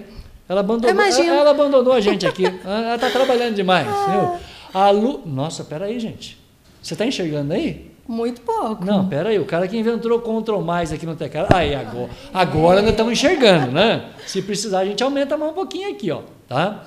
[0.48, 2.44] Ela abandonou, ela, ela, abandonou a gente aqui.
[2.64, 3.88] ela está trabalhando demais.
[3.88, 4.38] Ah.
[4.72, 5.22] A Lu...
[5.26, 6.38] Nossa, peraí, gente.
[6.80, 7.90] Você está enxergando aí?
[8.06, 8.84] Muito pouco.
[8.84, 9.36] Não, peraí.
[9.40, 11.52] O cara que inventou Ctrl mais aqui no teclado.
[11.52, 14.10] Aí, agora, agora nós estamos enxergando, né?
[14.26, 16.20] Se precisar, a gente aumenta mais um pouquinho aqui, ó.
[16.46, 16.84] Tá?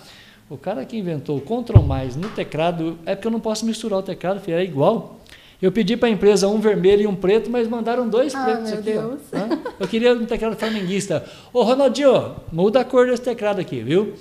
[0.50, 4.04] O cara que inventou Ctrl mais no teclado, é porque eu não posso misturar o
[4.04, 5.20] teclado, filho, é igual.
[5.66, 8.72] Eu pedi para a empresa um vermelho e um preto, mas mandaram dois ah, pretos
[8.72, 8.84] aqui.
[8.84, 9.20] Deus.
[9.34, 9.74] Ó.
[9.80, 11.26] Eu queria um teclado flamenguista.
[11.52, 14.14] Ô, Ronaldinho, muda a cor desse teclado aqui, viu?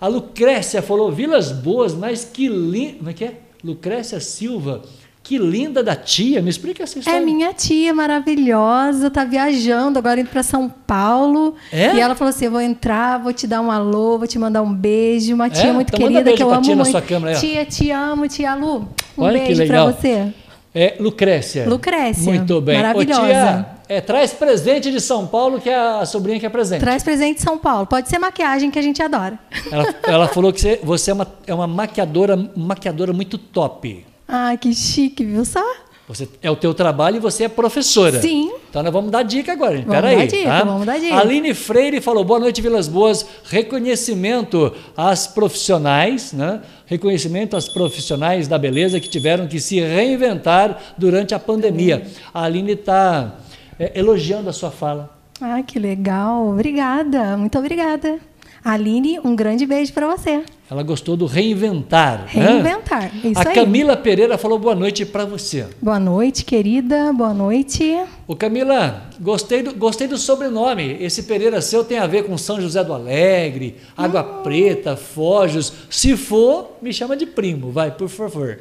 [0.00, 2.98] A Lucrécia falou, Vilas Boas, mas que lindo.
[2.98, 3.34] Como é que é?
[3.64, 4.82] Lucrécia Silva.
[5.24, 7.18] Que linda da tia, me explica essa história.
[7.18, 11.56] É minha tia maravilhosa, tá viajando agora indo para São Paulo.
[11.72, 11.96] É?
[11.96, 14.62] E ela falou assim: eu vou entrar, vou te dar um alô, vou te mandar
[14.62, 15.34] um beijo.
[15.34, 15.72] Uma tia é?
[15.72, 16.86] muito então querida que eu amo tia muito.
[16.86, 18.88] Na sua câmera, tia, te amo, tia Lu.
[19.18, 20.32] Um Olha beijo para você.
[20.74, 21.68] É Lucrécia.
[21.68, 22.32] Lucrécia.
[22.32, 22.76] Muito bem.
[22.76, 23.22] Maravilhosa.
[23.22, 26.80] Ô, tia, é, traz presente de São Paulo, que é a sobrinha que é presente.
[26.80, 27.86] Traz presente de São Paulo.
[27.86, 29.38] Pode ser maquiagem que a gente adora.
[29.70, 34.06] Ela, ela falou que você, você é, uma, é uma maquiadora, maquiadora muito top.
[34.26, 35.62] Ai, que chique, viu só?
[36.08, 38.20] Você, é o teu trabalho e você é professora.
[38.20, 38.50] Sim.
[38.68, 39.76] Então nós vamos dar dica agora.
[39.76, 40.64] Vamos Pera dar aí, dica, tá?
[40.64, 41.16] vamos dar dica.
[41.16, 43.24] Aline Freire falou, boa noite, Vilas Boas.
[43.44, 46.60] Reconhecimento às profissionais, né?
[46.86, 52.06] Reconhecimento às profissionais da beleza que tiveram que se reinventar durante a pandemia.
[52.34, 53.36] A Aline está
[53.78, 55.10] é, elogiando a sua fala.
[55.40, 56.48] Ah, que legal.
[56.48, 57.36] Obrigada.
[57.36, 58.18] Muito obrigada.
[58.64, 60.44] Aline, um grande beijo para você.
[60.70, 62.26] Ela gostou do reinventar.
[62.28, 63.20] Reinventar, né?
[63.24, 63.54] isso A aí.
[63.54, 65.66] Camila Pereira falou boa noite para você.
[65.82, 67.12] Boa noite, querida.
[67.12, 67.94] Boa noite.
[68.26, 70.96] Ô Camila, gostei do, gostei do sobrenome.
[71.00, 74.42] Esse Pereira seu tem a ver com São José do Alegre, Água Hum.
[74.44, 75.72] Preta, Fojos.
[75.90, 78.60] Se for, me chama de primo, vai, por favor.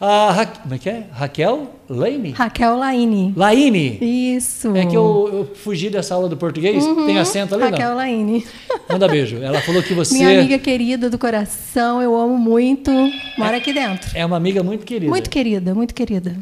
[0.00, 0.46] A Ra...
[0.46, 1.04] Como é que é?
[1.12, 2.30] Raquel Laine?
[2.30, 3.34] Raquel Laine.
[3.36, 3.98] Laine.
[4.34, 4.74] Isso.
[4.74, 6.82] É que eu, eu fugi dessa aula do português.
[7.06, 7.70] Tem acento ali, Uhum.
[7.70, 7.96] Raquel não?
[7.96, 8.46] Laine.
[8.90, 9.36] Manda beijo.
[9.42, 12.90] Ela falou que você Minha amiga querida do coração, eu amo muito.
[13.36, 14.10] Mora aqui dentro.
[14.14, 15.10] é uma amiga muito querida.
[15.10, 16.34] Muito querida, muito querida.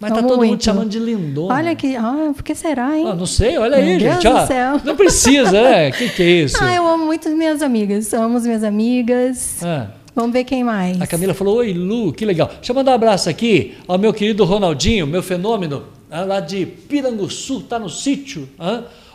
[0.00, 0.64] Mas tá Amo todo mundo muito.
[0.64, 1.54] chamando de lindona.
[1.54, 1.94] Olha que.
[1.94, 3.06] Ah, por que será, hein?
[3.08, 4.26] Ah, não sei, olha aí, Meu Deus gente.
[4.26, 4.44] ó.
[4.44, 4.80] céu.
[4.84, 5.90] Não precisa, é.
[5.90, 6.56] O que, que é isso?
[6.60, 8.12] Ah, eu amo muito as minhas amigas.
[8.12, 9.62] Amo as minhas amigas.
[9.62, 9.86] Ah.
[10.14, 11.00] Vamos ver quem mais.
[11.00, 12.48] A Camila falou: Oi, Lu, que legal.
[12.48, 16.64] Deixa eu mandar um abraço aqui ao meu querido Ronaldinho, meu fenômeno, ah, lá de
[16.64, 18.48] Piranguçu, tá no sítio.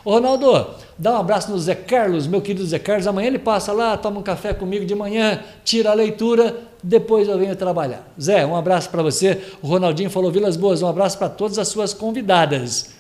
[0.04, 3.08] Ô Ronaldo, dá um abraço no Zé Carlos, meu querido Zé Carlos.
[3.08, 7.38] Amanhã ele passa lá, toma um café comigo de manhã, tira a leitura, depois eu
[7.38, 8.06] venho trabalhar.
[8.20, 9.42] Zé, um abraço para você.
[9.62, 12.92] O Ronaldinho falou Vilas Boas, um abraço para todas as suas convidadas.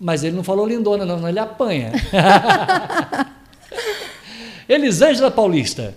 [0.00, 1.92] Mas ele não falou lindona, não, ele apanha.
[4.68, 5.94] Elisângela Paulista.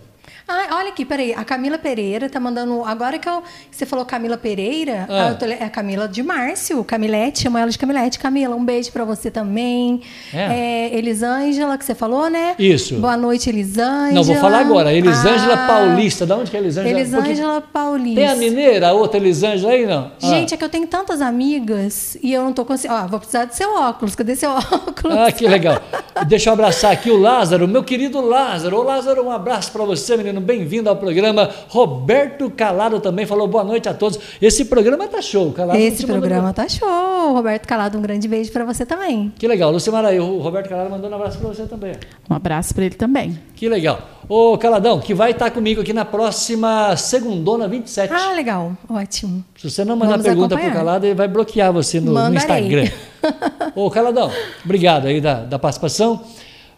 [0.50, 1.34] Ah, olha aqui, peraí.
[1.34, 2.82] A Camila Pereira tá mandando.
[2.86, 5.28] Agora que, eu, você falou Camila Pereira, Ah.
[5.32, 8.18] ah, tô é a Camila de Márcio, Camilete, chamo ela de Camilete.
[8.18, 10.02] Camila, um beijo pra você também.
[10.34, 10.88] É?
[10.92, 12.56] É, Elisângela, que você falou, né?
[12.58, 12.96] Isso.
[12.96, 14.12] Boa noite, Elisângela.
[14.14, 14.94] Não, vou falar agora.
[14.94, 16.26] Elisângela Ah, Paulista.
[16.26, 16.96] Da onde que é Elisângela?
[16.98, 18.16] Porque Elisângela Paulista.
[18.22, 20.12] Tem a mineira, a outra Elisângela aí, não?
[20.24, 20.28] Ah.
[20.28, 22.98] Gente, é que eu tenho tantas amigas e eu não tô conseguindo.
[23.02, 24.16] Ó, vou precisar do seu óculos.
[24.16, 25.18] Cadê seu óculos?
[25.18, 25.82] Ah, que legal.
[26.26, 28.78] Deixa eu abraçar aqui o Lázaro, meu querido Lázaro.
[28.78, 30.37] Ô, Lázaro, um abraço para você, menino.
[30.42, 31.50] Bem-vindo ao programa.
[31.70, 34.20] Roberto Calado também falou boa noite a todos.
[34.42, 35.80] Esse programa tá show, Calado.
[35.80, 37.34] Esse te mandou- programa tá show.
[37.34, 39.32] Roberto Calado, um grande beijo pra você também.
[39.38, 39.72] Que legal.
[39.72, 41.94] Lucimara, aí, o Roberto Calado mandou um abraço para você também.
[42.30, 43.38] Um abraço para ele também.
[43.56, 44.00] Que legal.
[44.30, 48.14] Ô, Caladão, que vai estar comigo aqui na próxima segundona 27.
[48.14, 48.74] Ah, legal.
[48.90, 49.44] Ótimo.
[49.58, 50.86] Se você não mandar Vamos pergunta pro acompanhar.
[50.86, 52.36] Calado, ele vai bloquear você no, no.
[52.36, 52.90] Instagram.
[53.76, 54.30] Ô, Caladão,
[54.66, 56.22] obrigado aí da, da participação.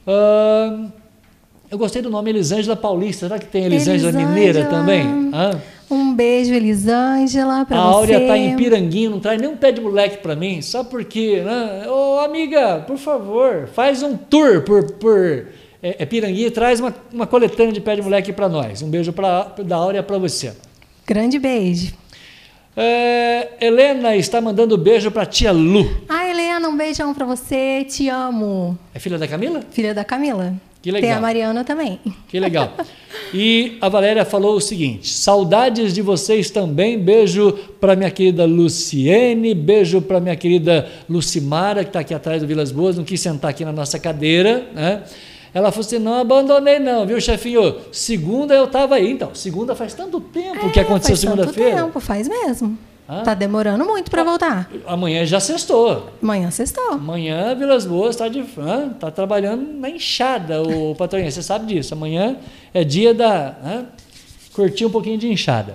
[0.07, 0.87] Ahn,
[1.71, 3.27] eu gostei do nome Elisângela Paulista.
[3.27, 4.69] Será que tem Elisângela, Mineira Elisângela.
[4.69, 5.29] também?
[5.33, 5.61] Hã?
[5.91, 7.93] Um beijo, Elisângela, pra A você.
[7.95, 11.41] Áurea tá em Piranguinho, não traz nem um pé de moleque para mim, só porque,
[11.41, 11.87] né?
[11.89, 15.47] Ô, amiga, por favor, faz um tour por, por
[15.81, 18.81] é, é Piranguinho e traz uma, uma coletânea de pé de moleque para nós.
[18.83, 20.53] Um beijo pra, da Áurea para você.
[21.07, 21.93] Grande beijo.
[22.77, 25.89] É, Helena está mandando beijo para tia Lu.
[26.07, 27.83] Ah, Helena, um beijão pra você.
[27.83, 28.77] Te amo.
[28.93, 29.61] É filha da Camila?
[29.71, 30.53] Filha da Camila.
[30.81, 31.09] Que legal.
[31.09, 31.99] Tem a Mariana também.
[32.29, 32.71] Que legal.
[33.33, 36.97] E a Valéria falou o seguinte: saudades de vocês também.
[36.97, 42.47] Beijo para minha querida Luciene, beijo para minha querida Lucimara, que está aqui atrás do
[42.47, 44.67] Vilas Boas, não quis sentar aqui na nossa cadeira.
[44.73, 45.03] Né?
[45.53, 47.75] Ela falou assim: não abandonei, não, viu, chefinho?
[47.91, 49.11] Segunda eu estava aí.
[49.11, 51.83] Então, segunda faz tanto tempo que É, aconteceu faz tanto segunda-feira.
[51.83, 52.77] tempo, faz mesmo.
[53.11, 53.23] Ah.
[53.23, 54.69] Tá demorando muito pra voltar.
[54.85, 56.11] Amanhã já sextou.
[56.21, 56.91] Amanhã sextou.
[56.91, 58.89] Amanhã Vilas Boas está de hã?
[58.89, 61.31] tá trabalhando na enxada, o patroinha.
[61.31, 61.91] Você sabe disso.
[61.95, 62.37] Amanhã
[62.71, 63.85] é dia da hã?
[64.53, 65.73] curtir um pouquinho de enxada.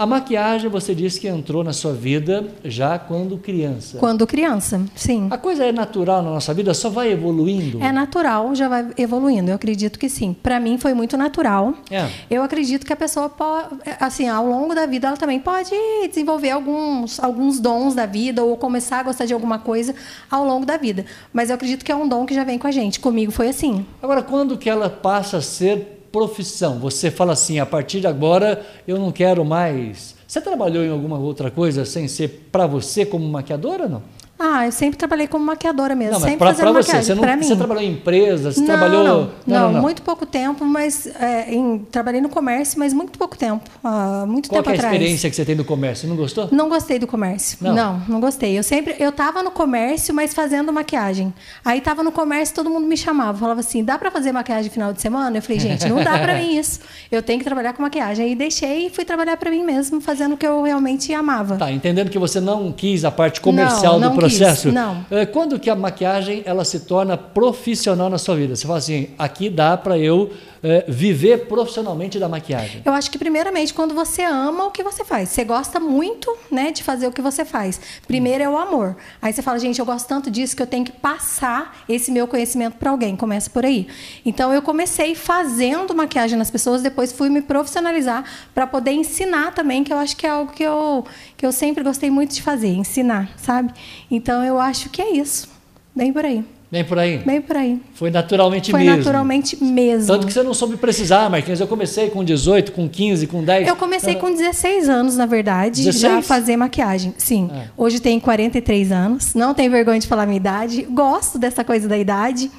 [0.00, 3.98] A maquiagem, você disse que entrou na sua vida já quando criança.
[3.98, 5.28] Quando criança, sim.
[5.30, 7.82] A coisa é natural na nossa vida, só vai evoluindo.
[7.82, 9.50] É natural, já vai evoluindo.
[9.50, 10.32] Eu acredito que sim.
[10.32, 11.74] Para mim foi muito natural.
[11.90, 12.08] É.
[12.30, 15.70] Eu acredito que a pessoa pode, assim, ao longo da vida ela também pode
[16.08, 19.94] desenvolver alguns, alguns dons da vida ou começar a gostar de alguma coisa
[20.30, 21.04] ao longo da vida.
[21.30, 22.98] Mas eu acredito que é um dom que já vem com a gente.
[23.00, 23.84] Comigo foi assim.
[24.02, 26.78] Agora, quando que ela passa a ser profissão?
[26.78, 30.14] Você fala assim, a partir de agora eu não quero mais.
[30.26, 34.02] Você trabalhou em alguma outra coisa sem ser para você como maquiadora, não?
[34.42, 37.02] Ah, eu sempre trabalhei como maquiadora mesmo, Não, sempre para fazendo você, maquiagem.
[37.04, 37.42] você, não, pra mim.
[37.42, 39.30] você trabalhou em empresa, você não, trabalhou.
[39.46, 43.68] não, não, muito pouco tempo, mas é, em- trabalhei no comércio, mas muito pouco tempo,
[43.84, 44.94] há muito Qual tempo é a atrás.
[44.94, 46.08] experiência que você tem no comércio?
[46.08, 46.48] Não gostou?
[46.50, 47.58] Não gostei do comércio.
[47.60, 47.74] Não?
[47.74, 48.58] Não, não, gostei.
[48.58, 51.32] Eu sempre, eu tava no comércio, mas fazendo maquiagem.
[51.64, 54.92] Aí tava no comércio, todo mundo me chamava, falava assim: "Dá para fazer maquiagem final
[54.92, 56.80] de semana?" Eu falei: "Gente, não dá para mim isso.
[57.12, 58.24] Eu tenho que trabalhar com maquiagem".
[58.24, 61.56] Aí deixei e fui trabalhar para mim mesmo, fazendo o que eu realmente amava.
[61.56, 64.72] Tá, entendendo que você não quis a parte comercial Não, do não quis, processo.
[64.72, 65.04] não.
[65.10, 68.56] É, Quando que a maquiagem ela se torna profissional na sua vida?
[68.56, 70.30] Você fala assim, aqui dá para eu
[70.62, 72.82] é, viver profissionalmente da maquiagem.
[72.84, 76.70] Eu acho que primeiramente quando você ama o que você faz, você gosta muito, né,
[76.70, 77.80] de fazer o que você faz.
[78.06, 78.96] Primeiro é o amor.
[79.20, 82.26] Aí você fala, gente, eu gosto tanto disso que eu tenho que passar esse meu
[82.26, 83.16] conhecimento para alguém.
[83.16, 83.86] Começa por aí.
[84.24, 88.24] Então eu comecei fazendo maquiagem nas pessoas, depois fui me profissionalizar
[88.54, 91.04] para poder ensinar também, que eu acho que é algo que eu
[91.40, 93.72] que eu sempre gostei muito de fazer, ensinar, sabe?
[94.10, 95.48] Então eu acho que é isso.
[95.96, 96.44] Bem por aí.
[96.70, 97.16] Bem por aí.
[97.16, 97.80] Bem por aí.
[97.94, 98.98] Foi naturalmente Foi mesmo.
[98.98, 100.06] naturalmente mesmo.
[100.06, 101.58] Tanto que você não soube precisar, Marquinhos.
[101.58, 103.66] Eu comecei com 18, com 15, com 10.
[103.66, 105.98] Eu comecei com 16 anos, na verdade, 16?
[105.98, 107.14] já fazer maquiagem.
[107.16, 107.50] Sim.
[107.54, 107.68] É.
[107.74, 109.32] Hoje tenho 43 anos.
[109.32, 110.82] Não tenho vergonha de falar minha idade.
[110.90, 112.50] Gosto dessa coisa da idade.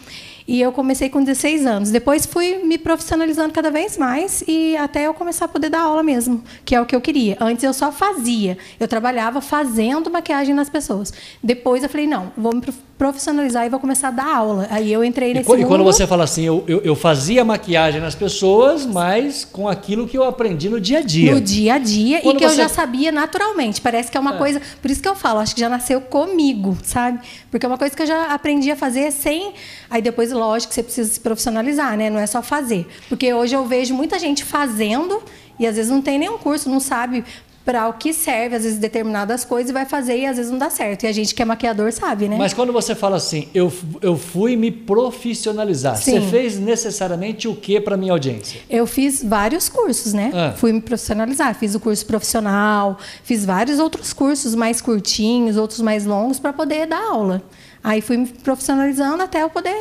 [0.51, 1.91] E eu comecei com 16 anos.
[1.91, 6.03] Depois fui me profissionalizando cada vez mais e até eu começar a poder dar aula
[6.03, 7.37] mesmo, que é o que eu queria.
[7.39, 8.57] Antes eu só fazia.
[8.77, 11.13] Eu trabalhava fazendo maquiagem nas pessoas.
[11.41, 12.59] Depois eu falei, não, vou me
[13.05, 14.67] profissionalizar e vou começar a dar aula.
[14.69, 15.67] Aí eu entrei E, nesse e mundo.
[15.67, 20.15] quando você fala assim, eu, eu, eu fazia maquiagem nas pessoas, mas com aquilo que
[20.15, 21.33] eu aprendi no dia a dia.
[21.33, 23.81] No dia a dia Quando e que eu você- já sabia naturalmente.
[23.81, 24.61] Parece que é uma coisa.
[24.79, 27.19] Por isso que eu falo, acho que já nasceu comigo, sabe?
[27.49, 29.53] Porque é uma coisa que eu já aprendi a fazer sem.
[29.89, 32.07] Aí depois, lógico, você precisa se profissionalizar, né?
[32.07, 32.87] Não é só fazer.
[33.09, 35.23] Porque hoje eu vejo muita gente fazendo
[35.57, 37.23] e às vezes não tem nenhum curso, não sabe
[37.63, 40.57] para o que serve, às vezes, determinadas coisas e vai fazer e às vezes não
[40.57, 41.03] dá certo.
[41.03, 42.35] E a gente que é maquiador sabe, né?
[42.37, 46.19] Mas quando você fala assim, eu, eu fui me profissionalizar, Sim.
[46.19, 48.61] você fez necessariamente o que para minha audiência?
[48.69, 50.31] Eu fiz vários cursos, né?
[50.33, 50.53] Ah.
[50.57, 51.53] Fui me profissionalizar.
[51.55, 56.87] Fiz o curso profissional, fiz vários outros cursos mais curtinhos, outros mais longos, para poder
[56.87, 57.41] dar aula.
[57.83, 59.75] Aí fui me profissionalizando até eu poder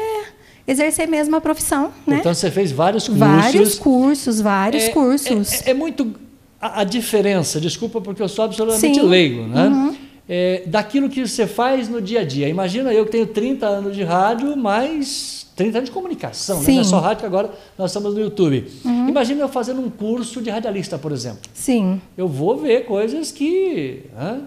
[0.66, 2.18] exercer mesmo a profissão, né?
[2.20, 3.18] Então você fez vários cursos.
[3.18, 5.52] vários cursos, vários É- cursos.
[5.66, 6.14] É, é muito
[6.60, 9.00] a, a diferença, desculpa porque eu sou absolutamente Sim.
[9.00, 9.08] Uhum.
[9.08, 9.96] leigo, né?
[10.28, 12.48] É, daquilo que você faz no dia a dia.
[12.48, 16.66] Imagina eu que tenho 30 anos de rádio, mais 30 anos de comunicação, né?
[16.68, 16.76] não é.
[16.78, 16.84] Uhum.
[16.84, 18.64] só rádio que agora nós estamos no YouTube.
[18.84, 21.40] Imagina eu fazendo um curso de radialista, por exemplo.
[21.52, 24.42] Sim, Eu vou ver coisas que hã,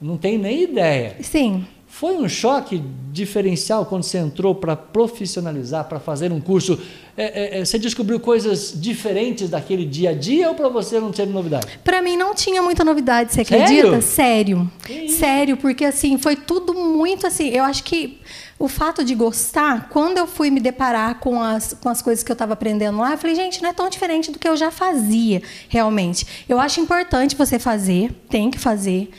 [0.00, 1.16] não tem nem ideia.
[1.20, 1.66] sim.
[1.88, 2.82] Foi um choque
[3.12, 6.78] diferencial quando você entrou para profissionalizar, para fazer um curso?
[7.16, 11.10] É, é, é, você descobriu coisas diferentes daquele dia a dia ou para você não
[11.10, 11.78] teve novidade?
[11.82, 13.64] Pra mim não tinha muita novidade, você Sério?
[13.64, 14.00] acredita?
[14.02, 14.70] Sério.
[14.90, 15.18] Isso?
[15.18, 17.48] Sério, porque assim, foi tudo muito assim.
[17.48, 18.20] Eu acho que
[18.58, 22.30] o fato de gostar, quando eu fui me deparar com as, com as coisas que
[22.30, 24.70] eu estava aprendendo lá, eu falei, gente, não é tão diferente do que eu já
[24.70, 26.26] fazia, realmente.
[26.48, 29.10] Eu acho importante você fazer, tem que fazer,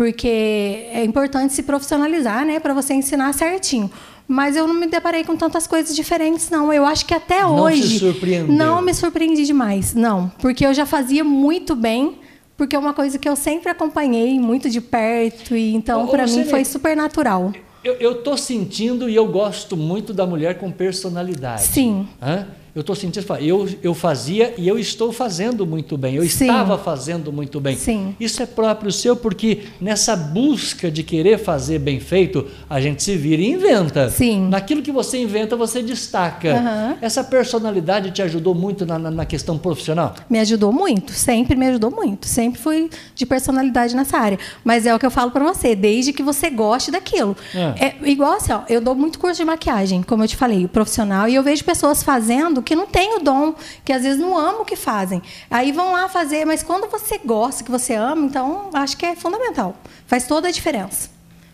[0.00, 3.90] porque é importante se profissionalizar, né, para você ensinar certinho.
[4.26, 6.72] Mas eu não me deparei com tantas coisas diferentes, não.
[6.72, 7.98] Eu acho que até Não hoje.
[7.98, 8.56] surpreendeu?
[8.56, 10.32] Não me surpreendi demais, não.
[10.40, 12.18] Porque eu já fazia muito bem,
[12.56, 16.44] porque é uma coisa que eu sempre acompanhei muito de perto, e então para mim
[16.44, 17.52] foi super natural.
[17.84, 21.64] Eu, eu tô sentindo e eu gosto muito da mulher com personalidade.
[21.64, 22.08] Sim.
[22.22, 22.46] Hã?
[22.74, 26.14] Eu estou sentindo, eu, eu fazia e eu estou fazendo muito bem.
[26.14, 26.44] Eu Sim.
[26.46, 27.76] estava fazendo muito bem.
[27.76, 28.14] Sim.
[28.20, 33.16] Isso é próprio seu, porque nessa busca de querer fazer bem feito, a gente se
[33.16, 34.08] vira e inventa.
[34.10, 34.48] Sim.
[34.48, 36.52] Naquilo que você inventa, você destaca.
[36.54, 36.96] Aham.
[37.00, 40.14] Essa personalidade te ajudou muito na, na- na questão profissional?
[40.28, 42.26] Me ajudou muito, sempre me ajudou muito.
[42.26, 44.38] Sempre fui de personalidade nessa área.
[44.62, 47.36] Mas é o que eu falo para você, desde que você goste daquilo.
[47.54, 47.86] É.
[47.86, 51.28] É igual assim, ó, eu dou muito curso de maquiagem, como eu te falei, profissional,
[51.28, 53.54] e eu vejo pessoas fazendo que não têm o dom,
[53.84, 55.20] que às vezes não amam o que fazem.
[55.50, 59.14] Aí vão lá fazer, mas quando você gosta, que você ama, então acho que é
[59.16, 59.74] fundamental.
[60.06, 61.08] Faz toda a diferença.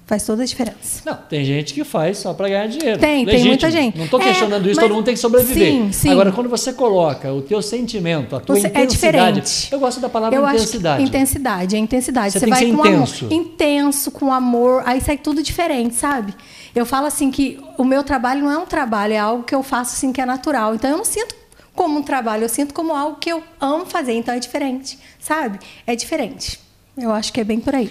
[0.09, 1.02] Faz toda a diferença.
[1.04, 2.96] Não, tem gente que faz só para ganhar dinheiro.
[2.96, 3.48] Tem, tem Legítimo.
[3.48, 3.98] muita gente.
[3.98, 5.66] Não estou É, questionando isso, mas- todo mundo tem que sobreviver.
[5.72, 6.11] Sim, sim.
[6.11, 9.40] Agora, quando você coloca o teu sentimento, a tua Você- é intensidade.
[9.40, 9.68] diferente.
[9.72, 11.02] eu gosto da palavra Eu intensidade.
[11.02, 12.30] acho intensidade, é intensidade.
[12.34, 13.24] Você Você, tem vai com intenso.
[13.24, 16.32] amor, intenso, com amor, aí sai tudo diferente, sabe?
[16.77, 19.62] Eu falo assim que o meu trabalho não é um trabalho, é algo que eu
[19.62, 20.74] faço assim que é natural.
[20.74, 21.35] Então eu não sinto
[21.74, 25.59] como um trabalho, eu sinto como algo que eu amo fazer, então é diferente, sabe?
[25.87, 26.61] É diferente.
[26.95, 27.91] Eu acho que é bem por aí.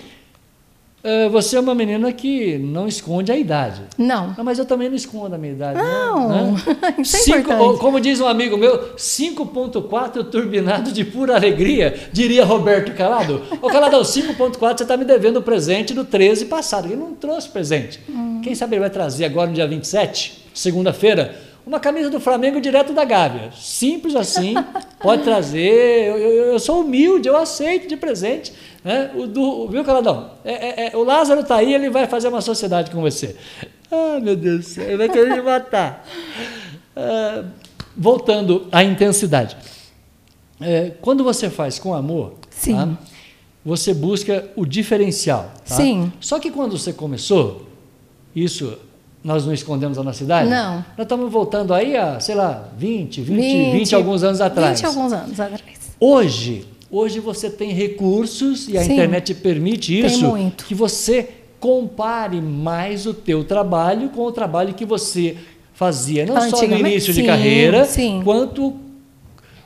[1.06, 3.82] Ah, você é uma menina que não esconde a idade.
[3.98, 4.34] Não.
[4.36, 5.78] Não, mas eu também não escondo a minha idade.
[5.78, 6.56] Não, né?
[6.98, 7.80] isso é Cinco- importante.
[7.80, 13.42] Como diz um amigo meu, 5.4 turbinado de pura alegria, diria Roberto Calado.
[13.62, 16.88] Ô Caladão, 5.4 você está me devendo o presente do 13 passado.
[16.88, 18.00] Ele não trouxe presente.
[18.10, 18.42] Hum.
[18.44, 21.36] Quem sabe ele vai trazer agora no dia 27, segunda-feira,
[21.66, 23.52] uma camisa do Flamengo direto da Gávea.
[23.58, 24.54] Simples assim,
[25.00, 26.08] pode trazer.
[26.10, 28.54] Eu, eu- eu sou humilde, eu aceito de presente.
[28.84, 29.12] Né?
[29.16, 30.32] O do, viu, Caladão?
[30.44, 30.52] É,
[30.86, 33.36] é- é, o Lázaro está aí, ele vai fazer uma sociedade com você.
[33.92, 36.06] Ah, meu Deus do céu, ele vai querer me matar.
[36.96, 37.44] Ah,
[37.98, 39.58] voltando à intensidade.
[40.62, 42.76] É, quando você faz com amor, Sim.
[42.76, 42.90] tá?
[43.64, 45.52] você busca o diferencial.
[45.68, 45.76] tá?
[45.76, 46.12] Sim.
[46.22, 47.68] Só que quando você começou,
[48.36, 48.78] isso
[49.26, 50.48] nós não escondemos a nossa idade?
[50.48, 50.86] Não.
[50.96, 54.80] Nós estamos voltando aí a, sei lá, 20, 20, 20, alguns anos atrás.
[54.80, 55.64] 20 alguns anos atrás.
[56.00, 58.94] Hoje, hoje você tem recursos e a Sim.
[58.94, 60.66] internet permite isso, muito.
[60.66, 61.28] que você
[61.60, 65.36] compare mais o teu trabalho com o trabalho que você
[65.74, 68.22] fazia, não só no início de sim, carreira, sim.
[68.24, 68.76] quanto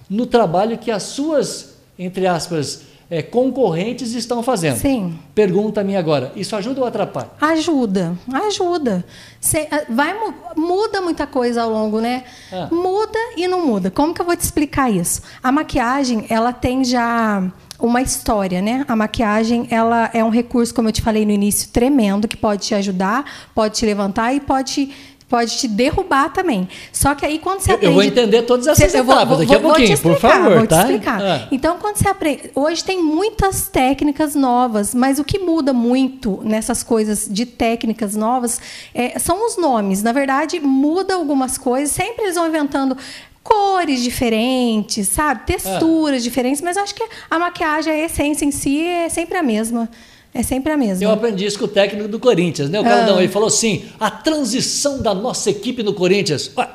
[0.09, 4.77] no trabalho que as suas, entre aspas, eh, concorrentes estão fazendo.
[4.77, 5.17] Sim.
[5.33, 7.29] Pergunta minha agora, isso ajuda ou atrapalha?
[7.41, 9.05] Ajuda, ajuda.
[9.39, 12.23] Cê, ah, vai, mu- muda muita coisa ao longo, né?
[12.51, 12.67] Ah.
[12.71, 13.89] Muda e não muda.
[13.89, 15.21] Como que eu vou te explicar isso?
[15.41, 17.43] A maquiagem, ela tem já
[17.79, 18.83] uma história, né?
[18.89, 22.67] A maquiagem, ela é um recurso, como eu te falei no início, tremendo, que pode
[22.67, 23.23] te ajudar,
[23.55, 24.91] pode te levantar e pode,
[25.29, 26.67] pode te derrubar também.
[26.91, 28.19] Só que aí quando você Eu- eu vou aprende...
[28.19, 30.35] entender todas essas Cê- eu vou- etapas vou- daqui a vou- te pouquinho, por explicar,
[30.37, 30.81] favor, vou te tá?
[30.81, 31.21] explicar.
[31.21, 31.47] Ah.
[31.51, 32.51] Então, quando você aprende.
[32.55, 38.59] Hoje tem muitas técnicas novas, mas o que muda muito nessas coisas de técnicas novas
[38.93, 40.01] é, são os nomes.
[40.03, 41.91] Na verdade, muda algumas coisas.
[41.95, 42.97] Sempre eles vão inventando
[43.43, 45.41] cores diferentes, sabe?
[45.45, 49.89] Texturas diferentes, mas acho que a maquiagem, a essência em si é sempre a mesma.
[50.33, 51.03] É sempre a mesma.
[51.03, 52.79] Eu aprendi isso com o técnico do Corinthians, né?
[52.79, 53.05] O cara Ah.
[53.07, 56.51] não, ele falou assim: a transição da nossa equipe no Corinthians.
[56.55, 56.67] Ué,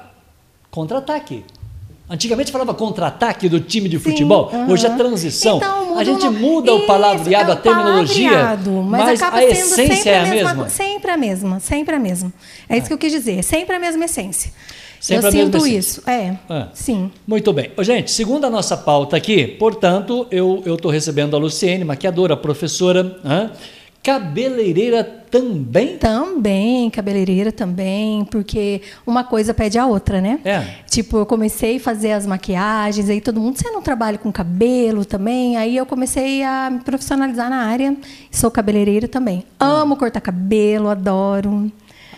[0.70, 1.44] contra-ataque.
[2.10, 4.70] Antigamente falava contra-ataque do time de Sim, futebol, aham.
[4.70, 5.56] hoje é transição.
[5.56, 5.98] Então.
[5.98, 9.40] A gente no- muda o palavreado, é a o terminologia, palavreado, mas, mas acaba a
[9.40, 10.68] sendo essência sempre é a a mesma, mesma?
[10.68, 12.32] Sempre a mesma, sempre a mesma.
[12.68, 14.50] É isso que eu quis dizer, sempre a mesma essência.
[15.04, 16.68] Sempre eu sinto isso, é, Ah.
[16.72, 17.10] sim.
[17.26, 17.70] Muito bem.
[17.80, 23.50] Gente, segundo a nossa pauta aqui, portanto, eu estou recebendo a Luciene, maquiadora, professora, hã?
[24.02, 25.96] cabeleireira também.
[25.96, 30.40] Também, cabeleireira também, porque uma coisa pede a outra, né?
[30.44, 30.62] É.
[30.88, 35.04] Tipo, eu comecei a fazer as maquiagens, aí todo mundo, você não trabalha com cabelo
[35.06, 35.56] também?
[35.56, 37.96] Aí eu comecei a me profissionalizar na área,
[38.30, 39.42] sou cabeleireira também.
[39.58, 41.72] Amo cortar cabelo, adoro.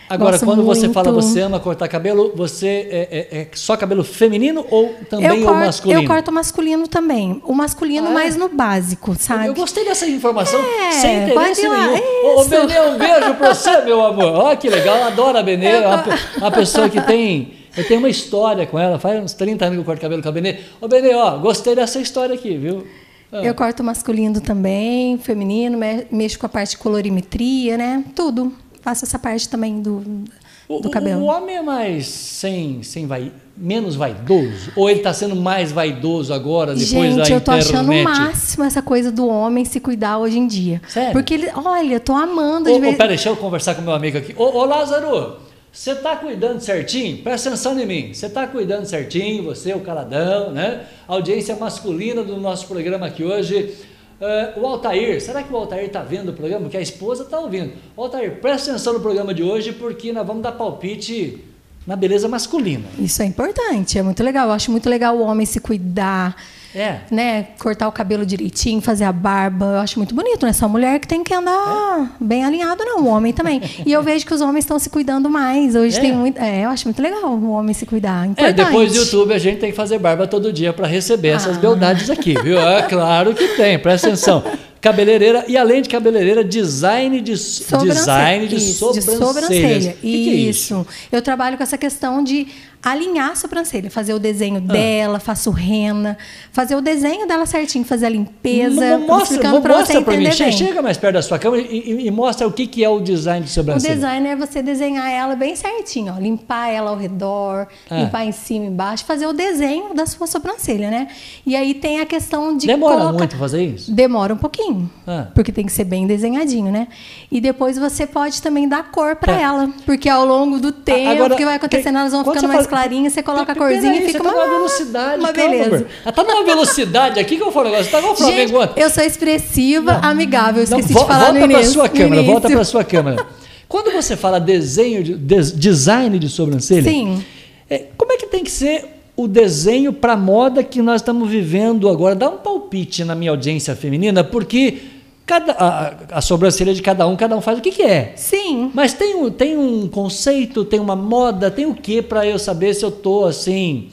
[0.08, 0.92] Agora, Gosto quando você muito.
[0.94, 5.44] fala você ama cortar cabelo, você é, é- é só cabelo feminino ou também o
[5.44, 6.00] corto, masculino?
[6.02, 7.42] Eu corto masculino também.
[7.44, 8.14] O masculino Ah, é?
[8.14, 9.46] mais no básico, sabe?
[9.48, 11.96] Eu gostei dessa informação, É, sem interesse nenhum.
[12.24, 12.44] Ô, ô.
[12.44, 14.26] Benê, um beijo pra você, meu amor.
[14.32, 15.66] Ó, que legal, adoro a Benê.
[15.76, 16.04] Eu- Uma,
[16.38, 17.54] uma pessoa que tem.
[17.76, 20.28] Eu tenho uma história com ela, faz uns 30 anos que eu corto cabelo com
[20.28, 20.56] a Benê.
[20.80, 22.86] Ô, Benê, ó, gostei dessa história aqui, viu?
[23.32, 23.42] Ah.
[23.42, 28.04] Eu corto masculino também, feminino, me- mexo com a parte de colorimetria, né?
[28.14, 28.52] Tudo.
[28.86, 30.24] Faço essa parte também do, do
[30.68, 31.22] o- cabelo.
[31.22, 34.70] o homem é mais sem, sem vai, menos vaidoso?
[34.76, 37.74] Ou ele está sendo mais vaidoso agora, depois da Gente, eu tô internet?
[37.74, 40.80] achando o máximo essa coisa do homem se cuidar hoje em dia.
[40.86, 41.10] Sério?
[41.12, 44.18] Porque ele, olha, eu tô amando Ô, vez pera, deixa eu conversar com meu amigo
[44.18, 44.32] aqui.
[44.38, 45.38] Ô, ô Lázaro,
[45.72, 47.18] você tá cuidando certinho?
[47.24, 48.14] Presta atenção em mim.
[48.14, 50.82] Você tá cuidando certinho, você, o caladão, né?
[51.08, 53.74] A audiência masculina do nosso programa aqui hoje.
[54.20, 56.62] Eh, o Altair, será que o Altair tá vendo o programa?
[56.62, 57.72] Porque a esposa tá ouvindo.
[57.96, 61.44] Altair, presta atenção no programa de hoje, porque nós vamos dar palpite
[61.86, 62.84] na beleza masculina.
[62.98, 64.48] Isso é importante, é muito legal.
[64.48, 66.34] Eu acho muito legal o homem se cuidar,
[66.76, 67.00] É.
[67.10, 67.46] né?
[67.58, 69.66] Cortar o cabelo direitinho, fazer a barba.
[69.66, 70.52] Eu acho muito bonito, né?
[70.52, 73.02] Só mulher que tem que andar bem alinhado, não.
[73.02, 73.62] O homem também.
[73.84, 75.74] E eu vejo que os homens estão se cuidando mais.
[75.74, 76.00] Hoje É?
[76.00, 76.38] tem muito.
[76.40, 78.24] É, eu acho muito legal o homem se cuidar.
[78.24, 78.56] É, Importante.
[78.56, 81.60] depois do YouTube a gente tem que fazer barba todo dia para receber essas Ah.
[81.60, 82.58] beldades aqui, viu?
[82.58, 84.42] É claro que tem, presta atenção.
[84.80, 87.94] Cabeleireira e além de cabeleireira, design de Sobrancelha.
[87.94, 89.92] design de Isso, sobrancelha.
[90.00, 90.86] Que que é isso.
[91.10, 92.46] Eu trabalho com essa questão de
[92.82, 94.20] alinhar a sobrancelha, fazer o Ah.
[94.20, 96.16] desenho dela, faço rena,
[96.52, 100.22] fazer o desenho dela certinho, fazer a limpeza, Mo- Mostra, explicando mostra você pra mim.
[100.28, 100.52] bem.
[100.52, 103.00] Chega mais perto da sua câmera e, e- e mostra o que, que é o
[103.00, 103.94] design de O sobrancelha.
[103.94, 108.02] design é você desenhar ela bem certinho, ó, limpar ela ao redor, Ah.
[108.02, 111.08] limpar em cima e embaixo, fazer o desenho da sua sobrancelha, né?
[111.44, 113.90] E aí tem a questão de Demora colocar- muito fazer isso?
[113.90, 114.65] Demora um pouquinho,
[115.06, 115.28] Ah.
[115.34, 116.88] porque tem que ser bem desenhadinho, né?
[117.30, 119.40] E depois você pode também dar cor para Tá.
[119.40, 122.66] ela, porque ao longo do tempo Agora, que vai acontecendo, que- elas vão ficando mais
[122.66, 125.32] fala- clarinhas, você coloca a pe- corzinha peraí, e fica uma, tá numa velocidade, uma
[125.32, 125.86] calma, beleza.
[126.04, 127.90] Ela Tá numa velocidade aqui que eu falo negócio.
[127.92, 131.32] Tá igual o Flamengo Gente, eu sou expressiva, amigável, Não, esqueci vo- de falar volta
[131.40, 131.72] no para início.
[131.72, 133.26] sua câmera, volta para sua câmera.
[133.68, 137.24] Quando você fala desenho, de, des- design de sobrancelha, Sim.
[137.68, 141.28] é, como é que tem que ser o desenho para a moda que nós estamos
[141.28, 142.14] vivendo agora?
[142.14, 144.82] Dá um palpite na minha audiência feminina, porque
[145.24, 148.12] cada, a, a sobrancelha de cada um, cada um faz o que quer.
[148.16, 148.70] Sim.
[148.74, 152.74] Mas tem um, tem um conceito, tem uma moda, tem o que para eu saber
[152.74, 153.88] se eu tô assim.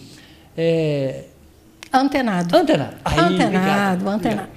[0.57, 1.23] É,
[1.93, 2.57] Antenado.
[2.57, 2.95] antenado.
[3.05, 4.49] Aí, antenado, obrigado, antenado.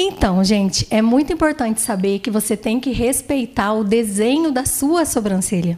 [0.00, 5.04] Então, gente, é muito importante saber que você tem que respeitar o desenho da sua
[5.04, 5.76] sobrancelha.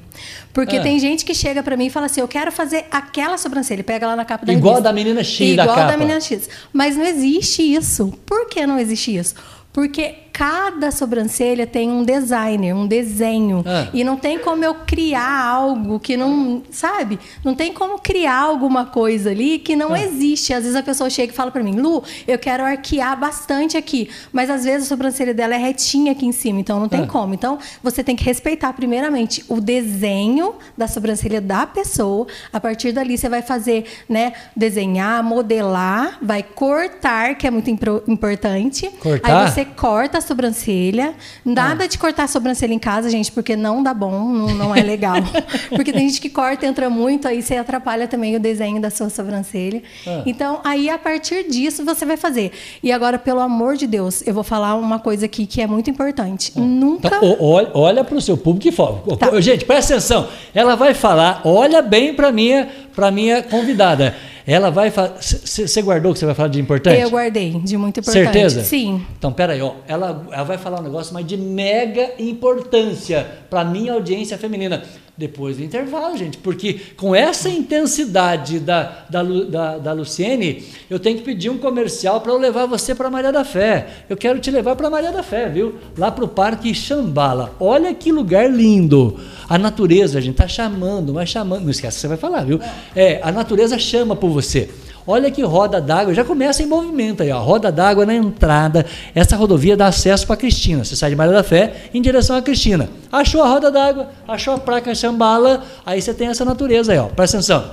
[0.52, 0.82] Porque Ah.
[0.82, 3.82] tem gente que chega pra mim e fala assim: eu quero fazer aquela sobrancelha.
[3.82, 4.88] Pega lá na capa da Igual revista.
[4.90, 5.92] da menina X da Igual capa.
[5.92, 6.50] da menina X.
[6.70, 8.12] Mas não existe isso.
[8.26, 9.34] Por que não existe isso?
[9.72, 13.62] Porque cada sobrancelha tem um designer, um desenho.
[13.66, 13.88] Ah.
[13.92, 16.62] E não tem como eu criar algo que não.
[16.70, 17.18] Sabe?
[17.44, 20.00] Não tem como criar alguma coisa ali que não Ah.
[20.00, 20.52] existe.
[20.54, 24.08] Às vezes a pessoa chega e fala pra mim, Lu, eu quero arquear bastante aqui.
[24.32, 27.06] Mas às vezes a sobrancelha dela é retinha aqui em cima, então não tem Ah.
[27.06, 27.34] como.
[27.34, 32.26] Então você tem que respeitar, primeiramente, o desenho da sobrancelha da pessoa.
[32.52, 34.32] A partir dali você vai fazer, né?
[34.56, 38.88] Desenhar, modelar, vai cortar, que é muito importante.
[39.00, 39.44] Cortar?
[39.44, 41.14] Aí você corta a sobrancelha.
[41.44, 44.82] Nada de cortar a sobrancelha em casa, gente, porque não dá bom, não, não é
[44.82, 45.16] legal.
[45.74, 49.10] porque tem gente que corta, entra muito, aí você atrapalha também o desenho da sua
[49.10, 49.82] sobrancelha.
[50.06, 50.22] Ah.
[50.24, 52.52] Então, aí a partir disso você vai fazer.
[52.82, 55.90] E agora, pelo amor de Deus, eu vou falar uma coisa aqui que é muito
[55.90, 56.52] importante.
[56.58, 57.08] Nunca.
[57.08, 59.02] Então, o- olha, olha para o seu público e fala.
[59.18, 59.40] Tá.
[59.40, 60.28] Gente, presta atenção.
[60.54, 64.14] Ela vai falar, olha bem para minha, para minha convidada.
[64.46, 65.16] Ela vai falar.
[65.20, 67.00] Você guardou o que você vai falar de importante?
[67.00, 68.24] eu guardei, de muito importante.
[68.24, 68.64] Certeza?
[68.64, 69.04] Sim.
[69.18, 69.74] Então, peraí, ó.
[69.86, 74.82] Ela, ela vai falar um negócio, mas de mega importância para minha audiência feminina.
[75.20, 81.18] Depois do intervalo, gente, porque com essa intensidade da, da, da, da Luciene, eu tenho
[81.18, 83.86] que pedir um comercial para eu levar você para Maria da Fé.
[84.08, 85.74] Eu quero te levar para Maria da Fé, viu?
[85.98, 87.54] Lá para o Parque Xambala.
[87.60, 89.20] Olha que lugar lindo.
[89.46, 91.64] A natureza, a gente tá chamando, mas chamando.
[91.64, 92.58] Não esquece que você vai falar, viu?
[92.96, 94.70] É, a natureza chama por você.
[95.06, 97.42] Olha que roda d'água, já começa em movimento aí, ó.
[97.42, 98.86] Roda d'água na entrada.
[99.14, 100.84] Essa rodovia dá acesso para Cristina.
[100.84, 102.88] Você sai de Maria da Fé em direção a Cristina.
[103.10, 107.06] Achou a roda d'água, achou a placa Chambala, aí você tem essa natureza aí, ó.
[107.06, 107.72] Presta atenção.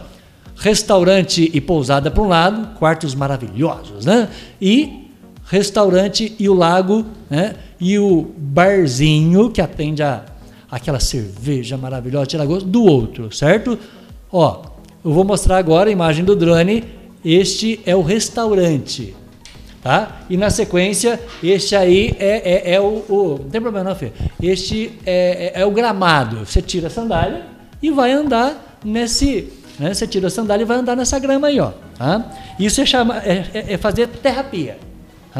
[0.55, 4.27] Restaurante e pousada para um lado, quartos maravilhosos, né?
[4.59, 5.11] E
[5.45, 7.53] restaurante e o lago, né?
[7.79, 10.23] E o barzinho que atende a
[10.69, 13.79] aquela cerveja maravilhosa, tira gosto, do outro, certo?
[14.31, 16.83] Ó, eu vou mostrar agora a imagem do drone.
[17.23, 19.15] Este é o restaurante,
[19.81, 20.21] tá?
[20.29, 24.11] E na sequência, este aí é, é, é o, o, Não tem problema, não, Fê.
[24.41, 26.45] Este é, é, é, o gramado.
[26.45, 27.45] Você tira a sandália
[27.81, 29.51] e vai andar nesse.
[29.79, 29.93] Né?
[29.93, 31.71] Você tira a sandália e vai andar nessa grama aí, ó.
[31.97, 32.31] Tá?
[32.59, 34.77] Isso é, chama, é, é, é fazer terapia.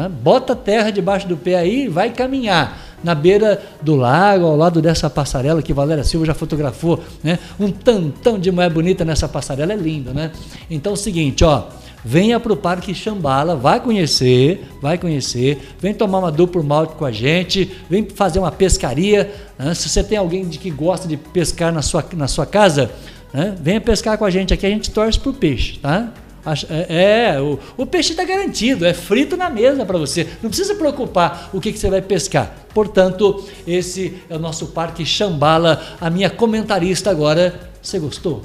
[0.06, 4.82] Bota terra debaixo do pé aí e vai caminhar na beira do lago, ao lado
[4.82, 7.38] dessa passarela que Valéria Silva já fotografou, né?
[7.58, 10.30] Um tantão de mulher bonita nessa passarela, é lindo, né?
[10.68, 11.64] Então é o seguinte, ó,
[12.04, 17.04] venha para o Parque Xambala, vai conhecer, vai conhecer, vem tomar uma dupla malte com
[17.04, 19.74] a gente, vem fazer uma pescaria, né?
[19.74, 22.90] se você tem alguém de que gosta de pescar na sua, na sua casa,
[23.32, 23.54] né?
[23.60, 26.12] venha pescar com a gente aqui, a gente torce pro peixe, tá?
[26.68, 30.26] É, é, o, o peixe está garantido, é frito na mesa para você.
[30.42, 32.54] Não precisa preocupar o que, que você vai pescar.
[32.72, 35.96] Portanto, esse é o nosso Parque Xambala.
[36.00, 37.68] A minha comentarista agora.
[37.80, 38.42] Você gostou?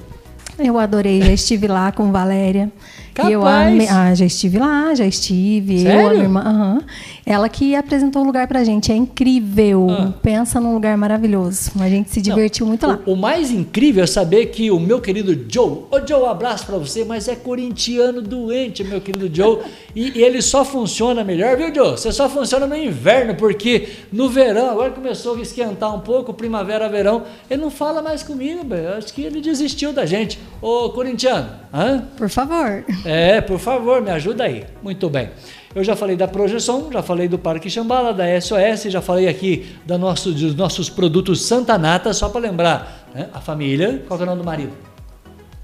[0.57, 2.71] Eu adorei, já estive lá com Valéria.
[3.13, 3.29] Capaz.
[3.29, 5.83] E eu amei, ah, já estive lá, já estive.
[5.83, 6.01] Sério?
[6.01, 6.81] Eu, a minha irmã, aham.
[7.25, 9.87] Ela que apresentou o lugar pra gente, é incrível.
[9.89, 10.13] Ah.
[10.21, 11.71] Pensa num lugar maravilhoso.
[11.79, 12.99] A gente se divertiu muito lá.
[13.05, 16.65] O, o mais incrível é saber que o meu querido Joe, ô Joe, um abraço
[16.65, 19.59] para você, mas é corintiano doente, meu querido Joe,
[19.95, 21.91] e, e, ele só funciona melhor, viu Joe?
[21.91, 26.89] Você só funciona no inverno, porque no verão, agora começou a esquentar um pouco, primavera,
[26.89, 30.39] verão, ele não fala mais comigo, eu acho que ele desistiu da gente.
[30.61, 32.03] Ô corintiano, hã?
[32.17, 32.83] Por favor.
[33.05, 34.65] É, por favor, me ajuda aí.
[34.81, 35.29] Muito bem.
[35.75, 39.75] Eu já falei da projeção, já falei do Parque Xambala, da SOS, já falei aqui
[39.87, 43.29] nosso, dos nossos produtos Santa Nata, só para lembrar, né?
[43.33, 44.73] a família, qual é o nome do marido?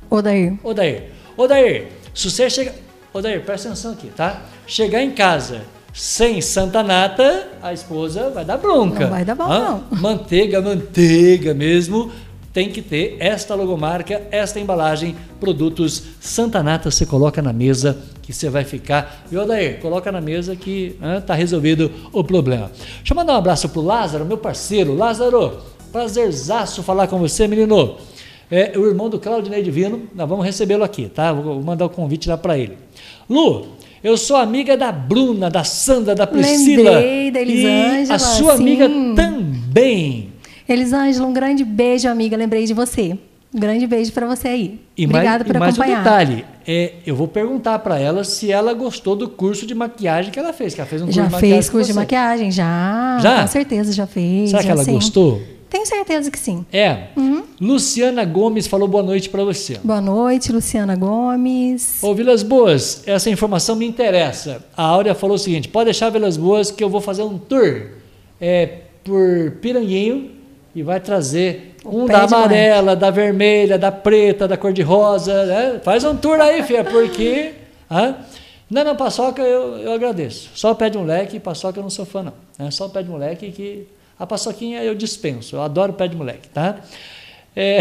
[0.09, 0.57] Odair.
[0.63, 1.11] Odair.
[1.37, 2.73] Odair, se você chega...
[3.13, 4.41] Odair, presta atenção aqui, tá?
[4.65, 5.61] Chegar em casa
[5.93, 9.01] sem Santa Nata, a esposa vai dar bronca.
[9.01, 9.83] Não vai dar bom, não.
[9.91, 12.11] Manteiga, manteiga mesmo,
[12.53, 18.33] tem que ter esta logomarca, esta embalagem, produtos Santa Nata, você coloca na mesa que
[18.33, 19.25] você vai ficar.
[19.31, 22.71] E Odair, coloca na mesa que está resolvido o problema.
[22.97, 24.95] Deixa eu mandar um abraço pro Lázaro, meu parceiro.
[24.95, 25.59] Lázaro,
[25.91, 27.97] prazerzaço falar com você, menino.
[28.51, 31.31] É o irmão do Claudinei Divino, nós vamos recebê-lo aqui, tá?
[31.31, 32.77] Vou mandar o convite lá para ele.
[33.29, 33.67] Lu,
[34.03, 36.91] eu sou amiga da Bruna, da Sandra, da Priscila.
[36.91, 38.61] Lembrei da Elisângela, e a sua sim.
[38.61, 40.28] amiga também.
[40.73, 42.37] Elisângela, um grande beijo, amiga.
[42.37, 43.17] Lembrei de você.
[43.51, 44.79] Um grande beijo para você aí.
[44.95, 46.03] E Obrigada mais, por e mais um acompanhar.
[46.03, 50.37] detalhe, é, eu vou perguntar para ela se ela gostou do curso de maquiagem que
[50.37, 52.51] ela fez, que ela fez um curso já de maquiagem fez curso de maquiagem?
[52.51, 53.17] Já.
[53.19, 53.41] Já?
[53.41, 54.51] Com certeza, já fez.
[54.51, 54.91] Será que já ela sim.
[54.91, 55.41] gostou?
[55.67, 56.63] Tenho certeza que sim.
[56.71, 57.07] É.
[57.15, 57.43] Uhum.
[57.59, 59.79] Luciana Gomes falou boa noite para você.
[59.83, 62.03] Boa noite, Luciana Gomes.
[62.03, 64.63] Ô Vilas Boas, essa informação me interessa.
[64.77, 67.87] A Áurea falou o seguinte: pode deixar Vilas Boas que eu vou fazer um tour
[68.39, 70.38] é, por Piranguinho
[70.79, 75.45] e vai trazer O um da amarela, da vermelha, da preta, da cor de rosa.
[75.45, 75.81] Né?
[75.83, 77.53] Faz um tour aí, filha, porque.
[77.91, 78.15] Hã?
[78.69, 80.51] Não, não, paçoca eu, eu agradeço.
[80.53, 82.33] Só o pé de moleque, paçoca eu não sou fã, não.
[82.65, 83.87] É só o pé de moleque que.
[84.17, 85.55] A paçoquinha eu dispenso.
[85.55, 86.77] Eu adoro pé de moleque, tá?
[87.55, 87.79] É,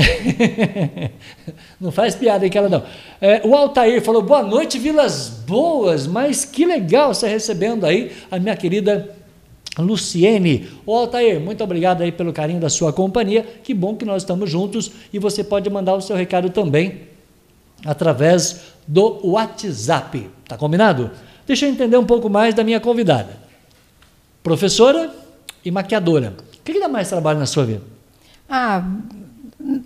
[1.81, 2.83] não faz piada em que ela não.
[3.21, 8.39] É, o Altair falou: boa noite, Vilas Boas, mas que legal você recebendo aí a
[8.39, 9.15] minha querida
[9.83, 10.69] Luciene.
[10.85, 13.47] Ô Altair, muito obrigado aí pelo carinho da sua companhia.
[13.63, 17.03] Que bom que nós estamos juntos e você pode mandar o seu recado também
[17.85, 20.31] através do WhatsApp.
[20.47, 21.11] Tá combinado?
[21.47, 23.39] Deixa eu entender um pouco mais da minha convidada.
[24.43, 25.13] Professora
[25.65, 26.35] e maquiadora.
[26.61, 27.83] O que, que dá mais trabalho na sua vida?
[28.49, 28.85] Ah,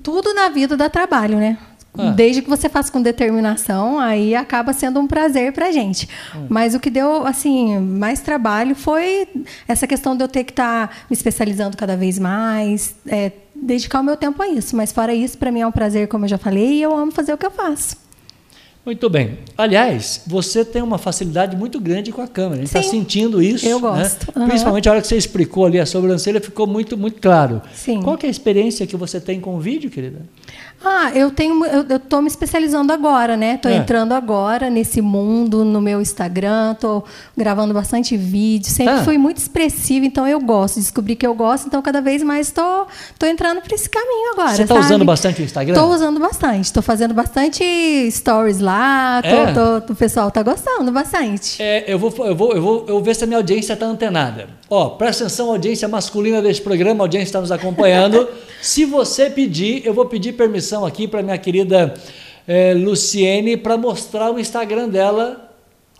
[0.02, 1.58] tudo na vida dá trabalho, né?
[1.96, 2.10] Ah.
[2.10, 6.08] Desde que você faça com determinação, aí acaba sendo um prazer pra gente.
[6.34, 6.46] Hum.
[6.48, 9.28] Mas o que deu, assim, mais trabalho foi
[9.68, 14.04] essa questão de eu ter que estar me especializando cada vez mais, é, dedicar o
[14.04, 14.74] meu tempo a isso.
[14.74, 17.12] Mas fora isso, pra mim é um prazer, como eu já falei, e eu amo
[17.12, 18.01] fazer o que eu faço.
[18.84, 19.38] Muito bem.
[19.56, 22.54] Aliás, você tem uma facilidade muito grande com a câmera.
[22.54, 23.64] A gente está sentindo isso.
[23.64, 23.88] Eu né?
[23.88, 24.32] gosto.
[24.36, 24.48] Aham.
[24.48, 27.62] Principalmente a hora que você explicou ali a sobrancelha, ficou muito, muito claro.
[27.72, 28.02] Sim.
[28.02, 30.22] Qual que é a experiência que você tem com o vídeo, querida?
[30.84, 33.56] Ah, eu tenho, eu, tô me especializando agora, né?
[33.56, 33.76] Tô É.
[33.76, 37.04] entrando agora nesse mundo no meu Instagram, tô
[37.36, 39.04] gravando bastante vídeo, sempre Ah.
[39.04, 42.86] fui muito expressiva, então eu gosto, descobri que eu gosto, então cada vez mais tô,
[43.16, 44.56] tô entrando para esse caminho agora.
[44.56, 45.74] Você está usando bastante o Instagram?
[45.74, 47.62] Tô usando bastante, tô fazendo bastante
[48.10, 49.22] stories lá, lá.
[49.22, 49.52] Tô, É?
[49.52, 51.62] tô- tô- o pessoal tá gostando bastante.
[51.62, 53.86] É, eu, vou, eu, vou, eu, vou, eu vou ver se a minha audiência está
[53.86, 54.48] antenada.
[54.70, 58.28] Ó, presta atenção, audiência masculina deste programa, a audiência está nos acompanhando.
[58.62, 61.94] se você pedir, eu vou pedir permissão aqui para minha querida
[62.48, 65.50] eh, Luciene para mostrar o Instagram dela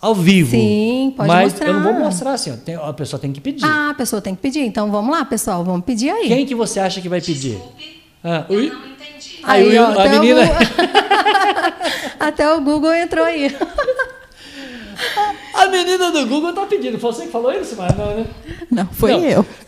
[0.01, 0.51] ao vivo.
[0.51, 1.67] Sim, pode Mas mostrar.
[1.67, 3.63] eu não vou mostrar assim, ó, tem- a pessoa tem que pedir.
[3.65, 4.59] Ah, a pessoa tem que pedir.
[4.61, 6.27] Então vamos lá, pessoal, vamos pedir aí.
[6.27, 7.57] Quem que você acha que vai pedir?
[8.23, 9.39] Ah, o- Eu não entendi.
[9.43, 10.41] Aí, Aí, ó, a menina.
[12.27, 13.53] Até o Google entrou aí.
[15.53, 16.97] A menina do Google tá pedindo.
[16.99, 17.93] Foi você que falou isso, Simara?
[17.97, 18.25] Não, né?
[18.71, 19.19] Não, foi Não.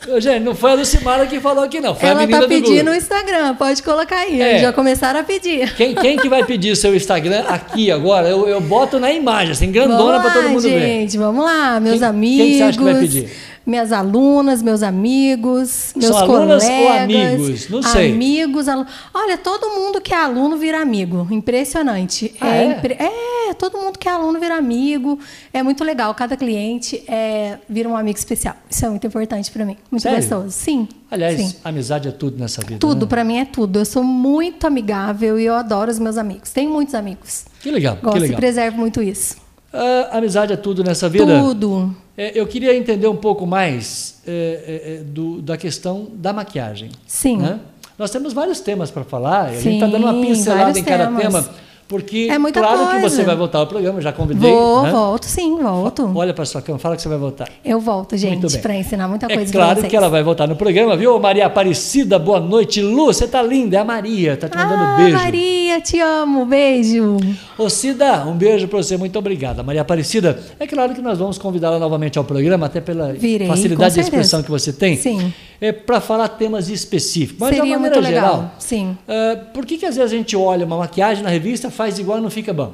[0.08, 0.22] eu.
[0.22, 1.94] Gente, não foi a Lucimara que falou aqui, não.
[1.96, 4.40] Foi a Ela menina tá do pedindo no Instagram, pode colocar aí.
[4.42, 4.60] É.
[4.60, 5.74] Já começaram a pedir.
[5.76, 8.28] Quem, quem que vai pedir o seu Instagram aqui agora?
[8.30, 10.80] Eu, eu boto na imagem, assim, grandona para todo mundo ver.
[10.80, 12.38] gente, vamos lá, meus Quem- amigos.
[12.38, 13.30] quem que você acha que vai pedir?
[13.66, 17.02] Minhas alunas, meus amigos, meus São alunas ou colegas.
[17.04, 17.70] amigos?
[17.70, 18.12] Não sei.
[18.14, 21.28] Amigos, alu- Olha, todo mundo que é aluno vira amigo.
[21.32, 22.34] Impressionante.
[22.40, 22.66] Ah, é?
[22.78, 25.18] impre- é, todo mundo que é aluno vira amigo.
[25.52, 26.14] É muito legal.
[26.14, 28.56] Cada cliente é, vira um amigo especial.
[28.70, 29.78] Isso é muito importante para mim.
[29.90, 30.20] Muito Sério?
[30.20, 30.52] gostoso.
[30.52, 30.88] Sim.
[31.10, 31.56] Aliás, sim.
[31.64, 32.78] amizade é tudo nessa vida.
[32.80, 33.10] Tudo, né?
[33.10, 33.80] pra mim é tudo.
[33.80, 36.52] Eu sou muito amigável e eu adoro os meus amigos.
[36.52, 37.46] Tenho muitos amigos.
[37.62, 38.38] Que legal, Gosto que e legal.
[38.38, 39.38] preservo muito isso.
[39.74, 41.26] Ah, amizade é tudo nessa vida?
[41.26, 41.96] Tudo.
[42.18, 46.90] É, eu queria entender um pouco mais é, é, é, do- da questão da maquiagem.
[47.06, 47.38] Sim.
[47.38, 47.60] né?
[47.98, 50.84] Nós temos vários temas para falar, e a gente Sim, está dando uma pincelada em
[50.84, 51.46] cada temas.
[51.46, 51.56] tema,
[51.88, 53.10] porque É muita claro que coisa.
[53.10, 54.52] você vai voltar ao programa, já convidei.
[54.52, 54.92] Vou, né?
[54.92, 56.12] volto, sim, volto.
[56.16, 57.48] Olha para sua cama, fala que você vai voltar.
[57.64, 59.90] Eu volto, gente, para ensinar muita É coisa claro pra vocês.
[59.90, 61.20] que ela vai voltar no programa, viu?
[61.20, 62.82] Maria Aparecida, boa noite.
[62.82, 65.16] Lu, você tá linda, é a Maria, tá te mandando ah, beijo.
[65.18, 67.18] Maria, te amo, beijo.
[67.58, 69.62] Ô Cida, um beijo para você, muito obrigada.
[69.64, 73.94] Maria Aparecida, é claro que nós vamos convidá-la novamente ao programa, até pela Virei, facilidade
[73.94, 74.96] de expressão que você tem.
[74.98, 75.34] Sim.
[75.62, 77.40] É para falar temas específicos.
[77.40, 78.56] Mas de Seria uma maneira muito legal, geral.
[78.60, 78.98] sim.
[79.08, 82.18] ah, por que, que às vezes a gente olha uma maquiagem na revista, faz igual
[82.18, 82.74] e não fica bom?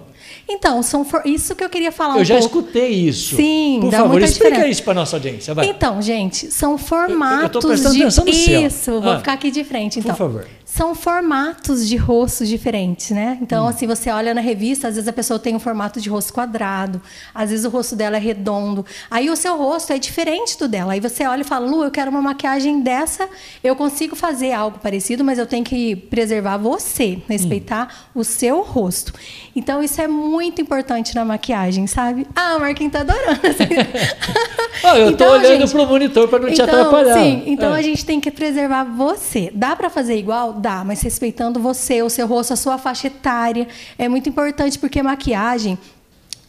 [0.49, 2.59] Então, são for- isso que eu queria falar Eu um já pouco.
[2.59, 3.35] escutei isso.
[3.35, 4.71] Sim, Por dá favor, muita explica diferença.
[4.71, 5.67] isso para nossa audiência, vai.
[5.67, 8.61] Então, gente, são eu formatos tô prestando de atenção no céu.
[8.67, 8.99] isso.
[9.01, 9.17] Vou Ah.
[9.19, 10.15] ficar aqui de frente, Por então.
[10.15, 10.47] favor.
[10.73, 13.33] São formatos de rostos diferentes, né?
[13.37, 13.43] Hum.
[13.43, 16.31] Então, assim, você olha na revista, às vezes a pessoa tem um formato de rosto
[16.31, 17.01] quadrado,
[17.35, 18.85] às vezes o rosto dela é redondo.
[19.09, 20.93] Aí o seu rosto é diferente do dela.
[20.93, 23.27] Aí você olha e fala, Lu, eu quero uma maquiagem dessa,
[23.61, 28.21] eu consigo fazer algo parecido, mas eu tenho que preservar você, respeitar Hum.
[28.21, 29.11] o seu rosto.
[29.53, 32.25] Então, isso é muito importante na maquiagem, sabe?
[32.33, 33.41] Ah, o Marquinhos tá adorando.
[34.85, 37.13] Ah, eu tô Então, olhando gente, pro monitor para não te então, atrapalhar.
[37.15, 37.79] Sim, então É.
[37.79, 39.51] a gente tem que preservar você.
[39.53, 40.60] Dá para fazer igual?
[40.85, 43.67] Mas respeitando você, o seu rosto, a sua faixa etária.
[43.97, 45.77] É muito importante porque maquiagem,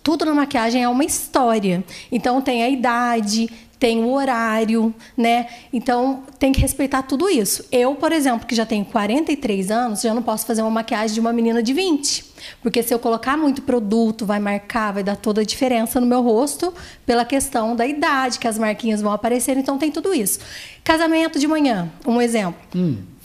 [0.03, 1.85] tudo na maquiagem é uma história.
[2.11, 3.49] Então tem a idade,
[3.83, 5.49] tem o horário, né?
[5.73, 7.65] Então tem que respeitar tudo isso.
[7.73, 11.19] Eu, por exemplo, que já tenho 43 anos, já não posso fazer uma maquiagem de
[11.19, 12.25] uma menina de 20.
[12.63, 16.23] Porque se eu colocar muito produto, vai marcar, vai dar toda a diferença no meu
[16.23, 16.73] rosto
[17.05, 19.57] pela questão da idade, que as marquinhas vão aparecer.
[19.57, 20.39] Então tem tudo isso.
[20.85, 22.61] Casamento de manhã, um exemplo.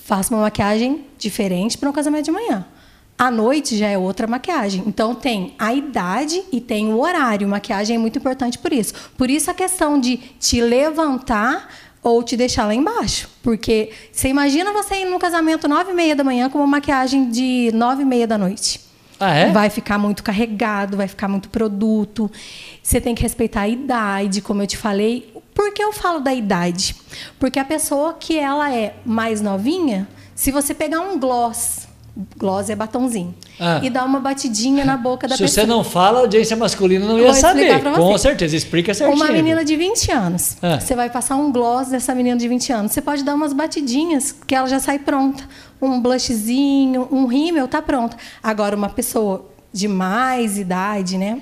[0.07, 2.65] Faço uma maquiagem diferente para um casamento de manhã.
[3.17, 4.81] À noite já é outra maquiagem.
[4.87, 7.45] Então tem a idade e tem o horário.
[7.45, 8.93] Maquiagem é muito importante por isso.
[9.17, 11.67] Por isso a questão de te levantar
[12.01, 13.29] ou te deixar lá embaixo.
[13.43, 17.29] Porque você imagina você ir num casamento nove e meia da manhã com uma maquiagem
[17.29, 18.79] de nove e meia da noite.
[19.19, 19.51] Ah, é?
[19.51, 22.31] Vai ficar muito carregado, vai ficar muito produto.
[22.81, 25.33] Você tem que respeitar a idade, como eu te falei.
[25.57, 26.95] Por que eu falo da idade?
[27.39, 31.87] Porque a pessoa que ela é mais novinha, se você pegar um gloss,
[32.37, 33.79] gloss é batonzinho, Ah.
[33.81, 35.63] e dar uma batidinha na boca da Se pessoa.
[35.65, 37.81] você não fala, a audiência masculina não ia saber.
[37.95, 39.17] Com certeza, explica certinho.
[39.19, 40.57] Uma menina de 20 anos.
[40.61, 40.79] Ah.
[40.79, 42.91] Você vai passar um gloss dessa menina de 20 anos.
[42.91, 45.43] Você pode dar umas batidinhas que ela já sai pronta.
[45.81, 48.15] Um blushzinho, um rímel, tá pronta.
[48.43, 49.43] Agora, uma pessoa
[49.73, 51.41] de mais idade, né?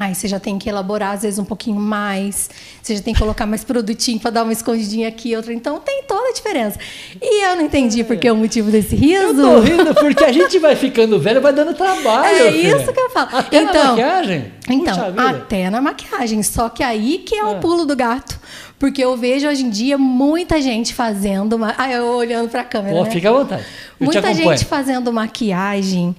[0.00, 2.48] Aí você já tem que elaborar, às vezes, um pouquinho mais.
[2.82, 5.52] Você já tem que colocar mais produtinho para dar uma escondidinha aqui, outra.
[5.52, 6.78] Então, tem toda a diferença.
[7.20, 9.22] E eu não entendi por que o motivo desse riso.
[9.22, 12.36] Eu tô rindo porque a gente vai ficando velho, vai dando trabalho.
[12.48, 12.76] É filha.
[12.78, 13.28] isso que eu falo.
[13.36, 14.52] Até na Então- maquiagem?
[14.68, 16.42] Então, até na maquiagem.
[16.42, 17.54] Só que aí que é o Ah.
[17.56, 18.40] pulo do gato.
[18.78, 21.56] Porque eu vejo hoje em dia muita gente fazendo.
[21.58, 21.74] Ma...
[21.78, 22.96] Ah, eu olhando para a câmera.
[22.96, 23.10] Ó, né?
[23.10, 23.62] Fica à vontade.
[24.00, 26.16] Eu Muita gente fazendo maquiagem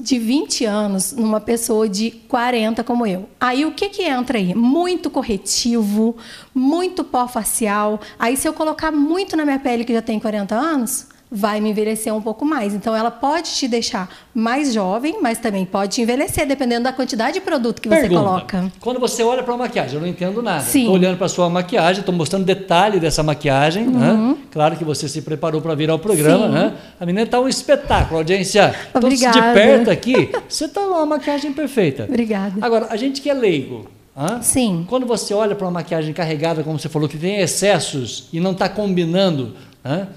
[0.00, 3.28] de 20 anos numa pessoa de 40 como eu.
[3.40, 4.54] Aí o que que entra aí?
[4.54, 6.16] Muito corretivo,
[6.54, 8.00] muito pó facial.
[8.18, 11.70] Aí se eu colocar muito na minha pele que já tem 40 anos, vai me
[11.70, 12.74] envelhecer um pouco mais.
[12.74, 17.34] Então, ela pode te deixar mais jovem, mas também pode te envelhecer, dependendo da quantidade
[17.34, 18.20] de produto que você Pergunta.
[18.22, 18.72] coloca.
[18.80, 20.64] Quando você olha para uma maquiagem, eu não entendo nada.
[20.64, 23.86] Estou olhando para sua maquiagem, estou mostrando detalhe dessa maquiagem.
[23.86, 24.36] Né?
[24.50, 26.46] Claro que você se preparou para vir ao programa.
[26.46, 26.52] Uhum.
[26.52, 26.58] Sim.
[26.58, 26.74] Né?
[26.98, 28.74] A menina está um espetáculo, audiência.
[28.90, 29.52] Então, de Obrigada.
[29.54, 32.04] perto aqui, você está uma maquiagem perfeita.
[32.08, 32.54] Obrigada.
[32.60, 33.86] Agora, a gente que é leigo.
[34.16, 34.42] hã?
[34.42, 34.84] Sim.
[34.88, 38.50] Quando você olha para uma maquiagem carregada, como você falou, que tem excessos e não
[38.50, 39.54] está combinando,
[39.84, 40.08] hã?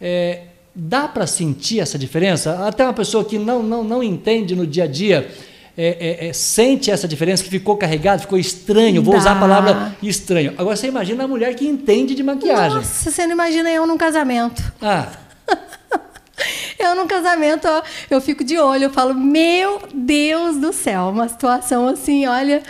[0.00, 0.42] É,
[0.74, 2.66] dá para sentir essa diferença?
[2.66, 5.28] Até uma pessoa que não, não, não entende no dia a dia.
[5.76, 9.00] é, é, é, sente essa diferença que ficou carregado, ficou estranho.
[9.02, 9.40] Vou usar a Dá.
[9.40, 10.52] palavra estranho.
[10.58, 12.78] Agora você imagina a mulher que entende de maquiagem.
[12.78, 14.60] Nossa, você não imagina eu num casamento.
[14.82, 15.08] Ah,
[16.78, 21.28] Eu num casamento, ó, eu fico de olho, eu falo, meu Deus do céu, uma
[21.28, 22.62] situação assim, olha,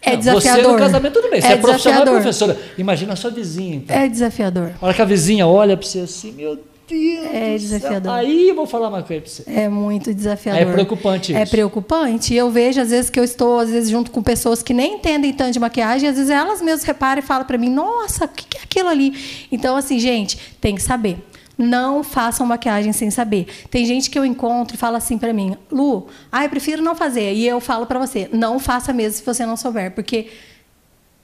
[0.00, 0.64] é desafiador.
[0.64, 2.58] Você no casamento tudo bem, você é, é profissional, é professora.
[2.76, 3.96] Imagina a sua vizinha, então.
[3.96, 4.72] É desafiador.
[4.80, 6.71] A hora que a vizinha olha para você assim, meu Deus.
[6.92, 7.78] É do céu.
[7.78, 8.12] desafiador.
[8.12, 9.44] Aí eu vou falar uma coisa para você.
[9.46, 10.62] É muito desafiador.
[10.62, 11.50] É preocupante É isso.
[11.50, 12.34] preocupante.
[12.34, 14.94] E eu vejo, às vezes, que eu estou, às vezes, junto com pessoas que nem
[14.94, 18.24] entendem tanto de maquiagem, e às vezes elas mesmas reparam e falam para mim, nossa,
[18.26, 19.46] o que que é aquilo ali?
[19.50, 21.18] Então, assim, gente, tem que saber.
[21.58, 23.46] Não façam maquiagem sem saber.
[23.70, 26.94] Tem gente que eu encontro e fala assim para mim, Lu, ah, eu prefiro não
[26.96, 27.34] fazer.
[27.34, 30.28] E eu falo para você, não faça mesmo se você não souber, porque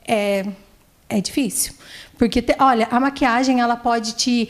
[0.06, 0.46] é,
[1.08, 1.72] é difícil.
[2.16, 4.48] Porque, te- olha, a maquiagem, ela pode te.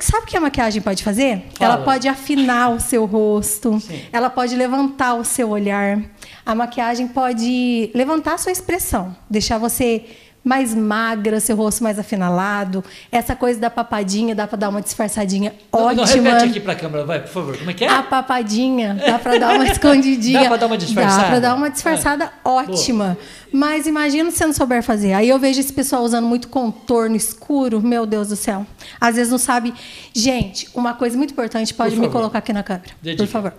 [0.00, 1.42] Sabe o que a maquiagem pode fazer?
[1.54, 1.74] Fala.
[1.74, 3.80] Ela pode afinar o seu rosto,
[4.12, 6.00] ela pode levantar o seu olhar.
[6.44, 10.04] A maquiagem pode levantar a sua expressão, deixar você
[10.42, 12.82] mais magra, seu rosto mais afinalado.
[13.12, 16.04] Essa coisa da papadinha dá para dar uma disfarçadinha Não, ótima.
[16.04, 17.58] não, repete aqui para a câmera, vai, por favor.
[17.58, 17.88] Como é que é?
[17.88, 20.40] A papadinha dá para dar uma escondidinha.
[20.40, 21.22] Dá pra dar uma disfarçada?
[21.22, 23.18] Dá para dar uma disfarçada ótima.
[23.52, 25.12] Mas imagina se você não souber fazer.
[25.12, 27.80] Aí eu vejo esse pessoal usando muito contorno escuro.
[27.80, 28.66] Meu Deus do céu.
[29.00, 29.74] Às vezes não sabe.
[30.14, 32.90] Gente, uma coisa muito importante, pode me colocar aqui na câmera.
[33.02, 33.52] Dê Por favor.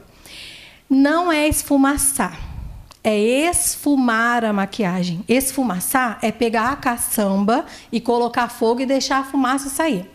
[0.89, 2.50] Não é esfumaçar.
[3.03, 5.23] É esfumar a maquiagem.
[5.27, 10.09] Esfumaçar é pegar a caçamba e colocar fogo e deixar a fumaça sair.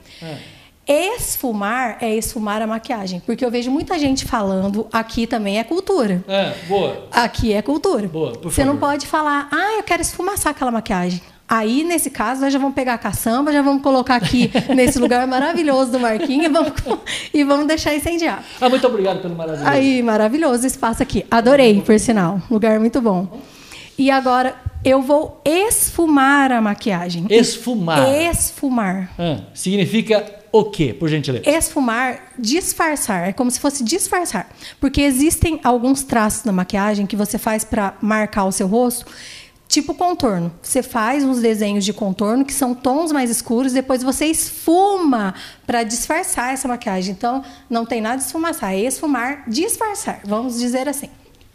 [0.86, 3.20] Esfumar é esfumar a maquiagem.
[3.26, 6.22] Porque eu vejo muita gente falando, aqui também é cultura.
[6.28, 7.08] É, boa.
[7.10, 8.06] Aqui é cultura.
[8.06, 8.90] Boa, Você não favor.
[8.90, 11.20] pode falar, ah, eu quero esfumaçar aquela maquiagem.
[11.48, 15.26] Aí, nesse caso, nós já vamos pegar a caçamba, já vamos colocar aqui nesse lugar
[15.26, 16.72] maravilhoso do Marquinhos e vamos,
[17.32, 18.42] e vamos deixar incendiar.
[18.60, 19.70] Ah, muito obrigado pelo maravilhoso.
[19.70, 21.24] Aí, maravilhoso espaço aqui.
[21.30, 22.42] Adorei, por sinal.
[22.50, 23.40] Lugar muito bom.
[23.96, 27.26] E agora, eu vou esfumar a maquiagem.
[27.30, 28.08] Esfumar.
[28.08, 29.10] Esfumar.
[29.18, 31.48] Ah, significa o quê, por gentileza?
[31.48, 33.28] Esfumar, disfarçar.
[33.28, 34.48] É como se fosse disfarçar.
[34.80, 39.06] Porque existem alguns traços na maquiagem que você faz para marcar o seu rosto,
[39.68, 40.52] tipo contorno.
[40.62, 45.34] Você faz uns desenhos de contorno que são tons mais escuros, depois você esfuma
[45.66, 47.12] para disfarçar essa maquiagem.
[47.12, 50.20] Então, não tem nada de esfumaçar, é esfumar, disfarçar.
[50.24, 51.08] Vamos dizer assim.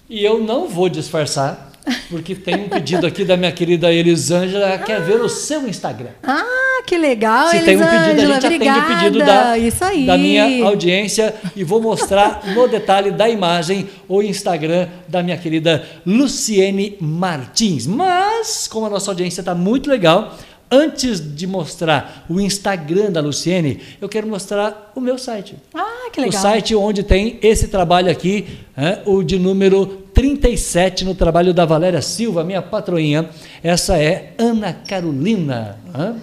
[0.09, 1.71] E eu não vou disfarçar,
[2.09, 6.11] porque tem um pedido aqui da minha querida Elisângela, ela quer ver o seu Instagram.
[6.23, 8.79] Ah, que legal, Se tem um pedido, a Elisângela, gente atende obrigada.
[8.79, 10.05] o pedido da, Isso aí.
[10.05, 15.83] da minha audiência e vou mostrar no detalhe da imagem o Instagram da minha querida
[16.05, 17.85] Luciene Martins.
[17.87, 20.37] Mas, como a nossa audiência está muito legal,
[20.69, 25.55] antes de mostrar o Instagram da Luciene, eu quero mostrar o meu site.
[25.73, 26.39] Ah, que legal.
[26.39, 31.65] O site onde tem esse trabalho aqui, né, o de número 37, no trabalho da
[31.65, 33.29] Valéria Silva, minha patroinha.
[33.63, 35.77] Essa é Ana Carolina.
[35.93, 36.15] hã?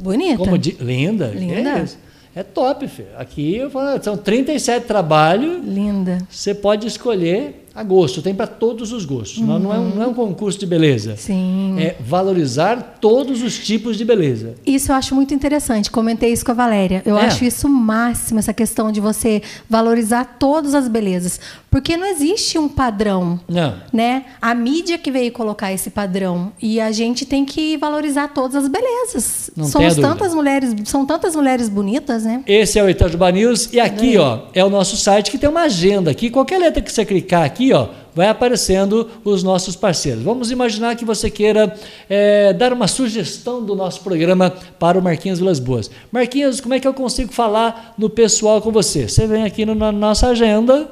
[0.00, 0.38] Bonita.
[0.38, 1.28] Como di- Linda.
[1.28, 1.70] Linda.
[1.70, 2.06] É.
[2.40, 3.08] É top, filho.
[3.16, 5.64] Aqui eu falo, são 37 trabalhos.
[5.64, 6.18] Linda.
[6.30, 9.38] Você pode escolher a gosto, tem para todos os gostos.
[9.42, 11.16] Não, não é um, não é um concurso de beleza.
[11.16, 11.76] Sim.
[11.78, 14.54] É valorizar todos os tipos de beleza.
[14.66, 15.90] Isso eu acho muito interessante.
[15.90, 17.02] Comentei isso com a Valéria.
[17.06, 17.24] Eu É.
[17.24, 21.40] acho isso máximo, essa questão de você valorizar todas as belezas.
[21.76, 23.38] Porque não existe um padrão.
[23.46, 23.74] Não.
[23.92, 24.24] Né?
[24.40, 26.50] A mídia que veio colocar esse padrão.
[26.58, 29.50] E a gente tem que valorizar todas as belezas.
[29.54, 32.42] Não Somos tantas mulheres, são tantas mulheres bonitas, né?
[32.46, 35.64] Esse é o Itajuba News e aqui, ó, é o nosso site que tem uma
[35.64, 36.30] agenda aqui.
[36.30, 40.22] Qualquer letra que você clicar aqui, ó, vai aparecendo os nossos parceiros.
[40.22, 41.72] Vamos imaginar que você queira
[42.08, 45.90] é, dar uma sugestão do nosso programa para o Marquinhos Vilas Boas.
[46.10, 49.06] Marquinhos, como é que eu consigo falar no pessoal com você?
[49.06, 50.88] Você vem aqui no- na nossa agenda,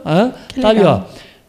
[0.60, 1.00] tá ali, ó.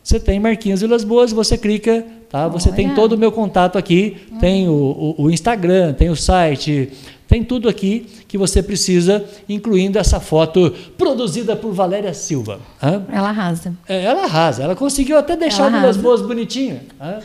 [0.01, 2.47] Você tem Marquinhos Vilas Boas, você clica, tá?
[2.47, 2.95] Você tem Olha.
[2.95, 4.71] todo o meu contato aqui, tem o,
[5.17, 6.89] o- o Instagram, tem o site,
[7.27, 12.59] tem tudo aqui que você precisa, incluindo essa foto produzida por Valéria Silva.
[12.81, 13.03] hã?
[13.11, 13.73] Ela arrasa.
[13.87, 15.99] É, ela arrasa, ela conseguiu até deixar arrasa.
[15.99, 16.79] Boas bonitinho.
[17.01, 17.19] hã?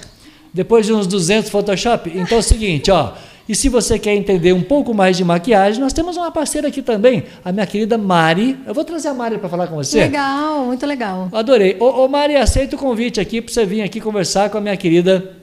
[0.53, 2.11] Depois de uns 200 Photoshop.
[2.14, 3.12] Então é o seguinte, ó.
[3.48, 6.82] E se você quer entender um pouco mais de maquiagem, nós temos uma parceira aqui
[6.82, 8.57] também, a minha querida Mari.
[8.64, 9.98] Eu vou trazer a Mari para falar com você.
[10.03, 11.28] Legal, muito legal.
[11.32, 11.76] Adorei.
[11.80, 14.76] Ô, ô Mari, aceita o convite aqui para você vir aqui conversar com a minha
[14.76, 15.39] querida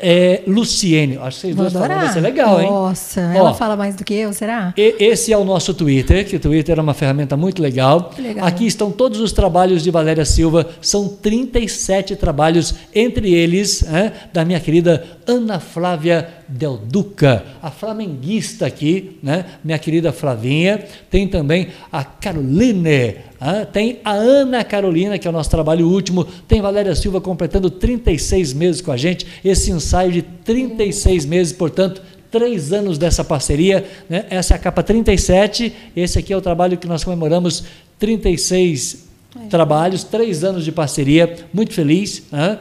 [0.00, 1.16] é, Luciene.
[1.18, 2.70] Acho que vocês Vou duas vai ser legal, hein?
[2.70, 4.72] Nossa, Ó, ela fala mais do que eu, será?
[4.76, 8.12] e- Esse é o nosso Twitter, que o Twitter é uma ferramenta muito legal.
[8.18, 8.46] Legal.
[8.46, 14.44] Aqui estão todos os trabalhos de Valéria Silva, são 37 trabalhos, entre eles né, da
[14.44, 20.84] minha querida Ana Flávia Del Duca, a flamenguista aqui, né, minha querida Flavinha.
[21.10, 26.24] Tem também a Caroline, ah, tem a Ana Carolina, que é o nosso trabalho último.
[26.46, 32.02] Tem Valéria Silva completando 36 meses com a gente, esse ensaio de 36 meses, portanto,
[32.30, 33.84] três anos dessa parceria.
[34.08, 34.24] Né?
[34.30, 37.64] Essa é a capa 37, esse aqui é o trabalho que nós comemoramos
[37.98, 39.08] 36
[39.50, 42.24] trabalhos, três anos de parceria, muito feliz.
[42.30, 42.58] Né?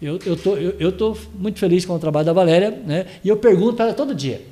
[0.00, 3.06] Eu estou eu, eu tô muito feliz com o trabalho da Valéria, né?
[3.24, 4.42] e eu pergunto para ela todo dia,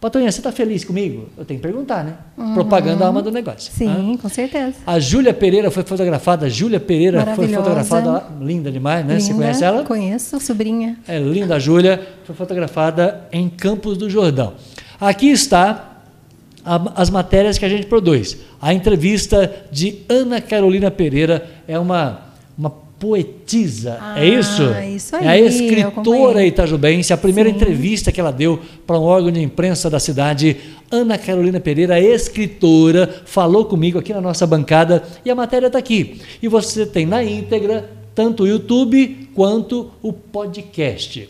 [0.00, 1.26] Patoninha, você está feliz comigo?
[1.38, 2.14] Eu tenho que perguntar, né?
[2.52, 3.72] Propaganda é a alma do negócio.
[3.72, 4.74] Sim, com certeza.
[4.86, 9.18] A Júlia Pereira foi fotografada, Júlia Pereira foi fotografada, linda demais, né?
[9.18, 9.84] Você Linda, conhece ela?
[9.84, 10.98] Conheço, sobrinha.
[11.08, 14.52] É linda a Júlia, foi fotografada em Campos do Jordão.
[15.00, 16.02] Aqui está
[16.64, 18.36] a- as matérias que a gente produz.
[18.60, 22.25] A entrevista de Ana Carolina Pereira é uma
[22.98, 24.62] poetisa, Ah, é isso?
[24.94, 27.56] isso é a aí, escritora itajubense, a primeira Sim.
[27.56, 30.56] entrevista que ela deu para um órgão de imprensa da cidade.
[30.90, 36.20] Ana Carolina Pereira, escritora, falou comigo aqui na nossa bancada e a matéria está aqui.
[36.42, 41.28] E você tem na íntegra tanto o YouTube quanto o podcast.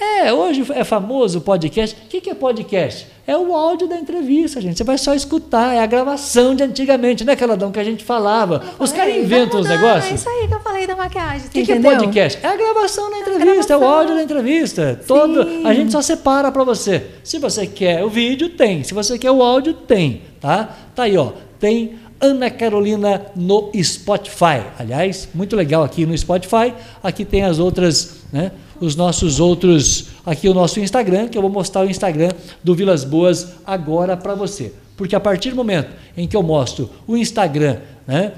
[0.00, 1.96] É, hoje é famoso o podcast.
[2.04, 3.06] O que é podcast?
[3.26, 4.76] É o áudio da entrevista, gente.
[4.76, 8.62] Você vai só escutar, é a gravação de antigamente, né, Caladão, que a gente falava.
[8.78, 10.20] Os caras inventam os mudar, É negócios.
[10.20, 11.46] isso aí que eu falei da maquiagem.
[11.46, 12.40] O que, que é podcast?
[12.42, 13.98] É a gravação da entrevista, é o gravação.
[14.00, 15.00] áudio da entrevista.
[15.06, 17.06] Todo, a gente só separa para você.
[17.22, 18.82] Se você quer o vídeo, tem.
[18.82, 20.22] Se você quer o áudio, tem.
[20.40, 20.68] Tá?
[20.94, 21.32] Tá aí, ó.
[21.60, 24.62] Tem Ana Carolina no Spotify.
[24.78, 26.72] Aliás, muito legal aqui no Spotify.
[27.02, 28.52] Aqui tem as outras, né?
[28.80, 32.30] Os nossos outros, aqui o nosso Instagram, que eu vou mostrar o Instagram
[32.62, 34.72] do Vilas Boas agora para você.
[34.96, 38.32] Porque a partir do momento em que eu mostro o Instagram, né?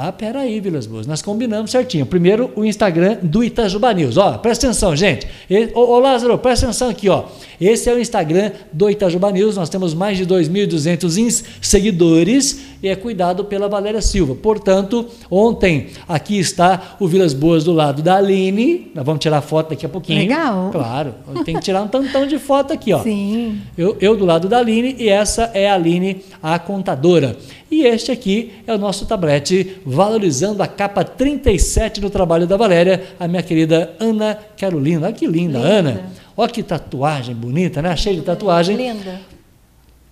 [0.00, 2.06] Ah, peraí, Vilas Boas, nós combinamos certinho.
[2.06, 4.16] Primeiro, o Instagram do Itajuba News.
[4.16, 5.26] Ó, presta atenção, gente.
[5.74, 7.24] Ô, ô, Lázaro, presta atenção aqui, ó.
[7.60, 9.56] Esse é o Instagram do Itajuba News.
[9.56, 14.36] Nós temos mais de 2.200 ins- seguidores e é cuidado pela Valéria Silva.
[14.36, 18.92] Portanto, ontem aqui está o Vilas Boas do lado da Aline.
[18.94, 20.20] Nós vamos tirar foto daqui a pouquinho.
[20.20, 20.70] Legal.
[20.70, 23.02] Claro, tem que tirar um tantão de foto aqui, ó.
[23.08, 23.60] Sim.
[23.76, 27.36] Eu, eu do lado da Aline e essa é a Aline, a contadora.
[27.70, 33.02] E este aqui é o nosso tablete valorizando a capa 37 do trabalho da Valéria,
[33.20, 35.06] a minha querida Ana Carolina.
[35.06, 35.68] Olha que linda, Linda.
[35.68, 36.10] Ana.
[36.36, 37.94] Olha que tatuagem bonita, né?
[37.96, 38.76] Cheia de tatuagem.
[38.76, 39.20] Linda.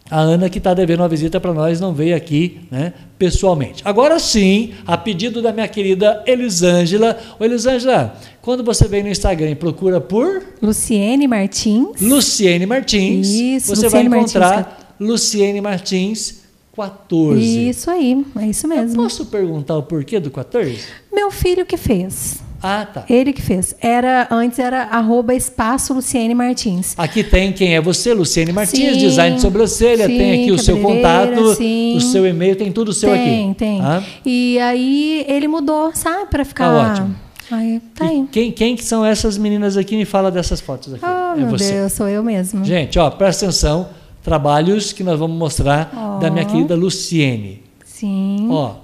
[0.08, 3.82] A Ana, que está devendo uma visita para nós, não veio aqui né, pessoalmente.
[3.84, 7.18] Agora sim, a pedido da minha querida Elisângela.
[7.40, 12.00] Ô, Elisângela, quando você vem no Instagram e procura por Luciene Martins.
[12.00, 16.45] Luciene Martins, Isso, você Luciene vai Martins, encontrar Luciene Martins
[16.76, 17.68] 14.
[17.68, 19.02] Isso aí, é isso Eu mesmo.
[19.02, 20.78] posso perguntar o porquê do 14?
[21.12, 22.44] Meu filho que fez.
[22.62, 23.04] Ah, tá.
[23.08, 23.74] Ele que fez.
[23.80, 26.94] Era, antes era arroba espaço Luciene Martins.
[26.98, 30.58] Aqui tem quem é você, Luciene Martins, Sim, design de sobrancelha, sim, tem aqui o
[30.58, 31.96] seu contato, sim.
[31.96, 33.58] o seu e-mail, tem tudo seu tem, aqui.
[33.58, 33.80] tem.
[33.80, 34.02] Ah?
[34.24, 36.26] E aí ele mudou, sabe?
[36.30, 36.66] Pra ficar.
[36.66, 37.16] Tá ótimo.
[37.50, 38.26] Aí, tá aí.
[38.32, 39.96] quem, quem que são essas meninas aqui?
[39.96, 41.04] Me fala dessas fotos aqui.
[41.04, 41.72] Oh, é meu você.
[41.72, 42.64] Deus, sou eu mesmo.
[42.64, 43.88] Gente, ó, presta atenção.
[44.26, 46.18] Trabalhos que nós vamos mostrar Ó.
[46.18, 47.62] da minha querida Luciene.
[47.84, 48.48] Sim.
[48.50, 48.74] Ó,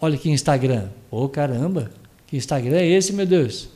[0.00, 0.90] olha que Instagram.
[1.10, 1.90] Ô, caramba,
[2.24, 3.68] que Instagram é esse, meu Deus?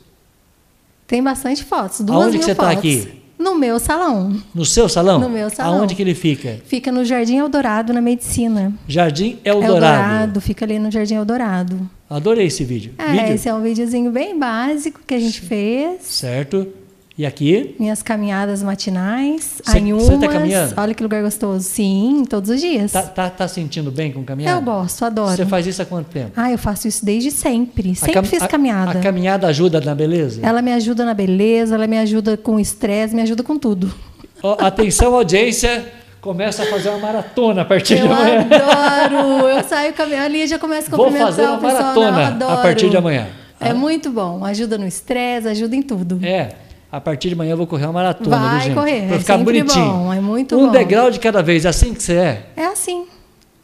[1.05, 1.99] Tem bastante fotos.
[1.99, 2.77] Duas Aonde que mil você tá fotos.
[2.77, 3.21] aqui?
[3.37, 4.41] No meu salão.
[4.55, 5.19] No seu salão?
[5.19, 5.81] No meu salão.
[5.81, 6.61] Aonde que ele fica?
[6.63, 8.73] Fica no Jardim Eldorado, na medicina.
[8.87, 9.73] Jardim Eldorado.
[9.75, 11.89] Eldorado, fica ali no Jardim Eldorado.
[12.09, 12.93] Adorei esse vídeo.
[12.97, 13.33] É, vídeo?
[13.33, 16.03] esse é um videozinho bem básico que a gente fez.
[16.03, 16.78] Certo.
[17.19, 17.75] E aqui?
[17.77, 19.59] Minhas caminhadas matinais.
[19.65, 20.05] Cê- Anhumas.
[20.05, 20.73] cê tá caminhando?
[20.77, 21.65] Olha que lugar gostoso.
[21.67, 22.93] Sim, todos os dias.
[22.93, 24.57] Tá, tá, tá sentindo bem com caminhada?
[24.57, 25.35] Eu gosto, adoro.
[25.35, 26.31] Você faz isso há quanto tempo?
[26.37, 27.91] Ah, eu faço isso desde sempre.
[27.91, 28.99] A Sempre cam- fiz a- caminhada.
[28.99, 30.39] A, caminhada ajuda na beleza?
[30.41, 33.93] Ela me ajuda na beleza, ela me ajuda com o estresse, me ajuda com tudo.
[34.41, 35.91] Ó, atenção, audiência.
[36.21, 38.47] Começa a fazer uma maratona a partir de Eu amanhã.
[38.49, 39.47] adoro!
[39.47, 42.11] Eu saio caminhando ali e já começo a Vou cumprimentar fazer uma pessoal.
[42.13, 43.27] maratona a partir de amanhã.
[43.59, 43.73] É Ah.
[43.73, 44.43] muito bom.
[44.45, 46.19] Ajuda no estresse, ajuda em tudo.
[46.23, 46.51] É,
[46.91, 49.37] a partir de amanhã eu vou correr uma maratona, Vai viu, correr, Pra é ficar
[49.37, 49.85] bonitinho.
[49.85, 50.71] bom, é muito um bom.
[50.71, 52.45] degrau de cada vez, assim que você é.
[52.55, 53.05] É assim.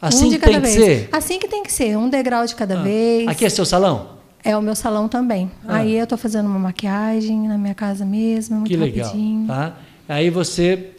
[0.00, 0.84] Assim um de que tem cada que vez.
[1.00, 1.08] ser.
[1.10, 3.26] Assim que tem que ser, um degrau de cada Ah, vez.
[3.28, 4.10] Aqui é seu salão?
[4.44, 5.50] É o meu salão também.
[5.66, 5.76] Ah.
[5.78, 9.06] Aí eu tô fazendo uma maquiagem na minha casa mesmo, muito Que legal.
[9.06, 9.46] rapidinho.
[9.48, 9.72] Tá?
[10.08, 10.90] Aí você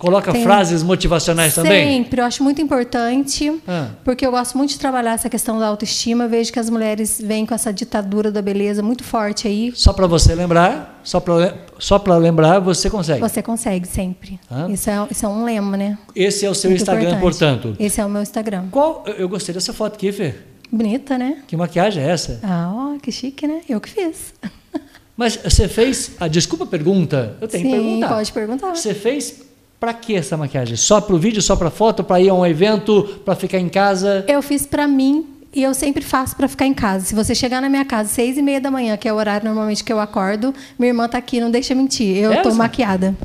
[0.00, 2.02] coloca Tem- frases motivacionais também?
[2.02, 3.90] Sempre, eu acho muito importante, Ah.
[4.02, 6.24] porque eu gosto muito de trabalhar essa questão da autoestima.
[6.24, 9.70] Eu vejo que as mulheres vêm com essa ditadura da beleza muito forte aí.
[9.76, 13.20] Só para você lembrar, só para só para lembrar, você consegue.
[13.20, 14.40] Você consegue sempre.
[14.50, 14.66] Ah.
[14.70, 15.98] Isso, é, isso é um lema, né?
[16.16, 17.60] Esse é o seu Muito Instagram, importante.
[17.62, 17.76] portanto.
[17.78, 18.64] Esse é o meu Instagram.
[18.70, 19.04] Qual?
[19.18, 20.34] Eu gostei dessa foto aqui, Fê.
[20.72, 21.38] Bonita, né?
[21.46, 22.38] Que maquiagem é essa?
[22.42, 23.60] Ah, ó, que chique, né?
[23.68, 24.32] Eu que fiz.
[25.16, 26.12] Mas você fez.
[26.18, 27.36] Ah, desculpa a pergunta.
[27.40, 28.08] Eu tenho que Sim, perguntar.
[28.08, 28.74] pode perguntar.
[28.76, 29.42] Você fez
[29.80, 30.76] para que essa maquiagem?
[30.76, 33.68] Só para o vídeo, só para foto, para ir a um evento, para ficar em
[33.68, 34.24] casa?
[34.28, 37.06] Eu fiz pra mim e eu sempre faço pra ficar em casa.
[37.06, 39.16] Se você chegar na minha casa às seis e meia da manhã, que é o
[39.16, 42.16] horário normalmente que eu acordo, minha irmã tá aqui, não deixa mentir.
[42.18, 42.58] Eu tô Essa?
[42.58, 43.16] maquiada.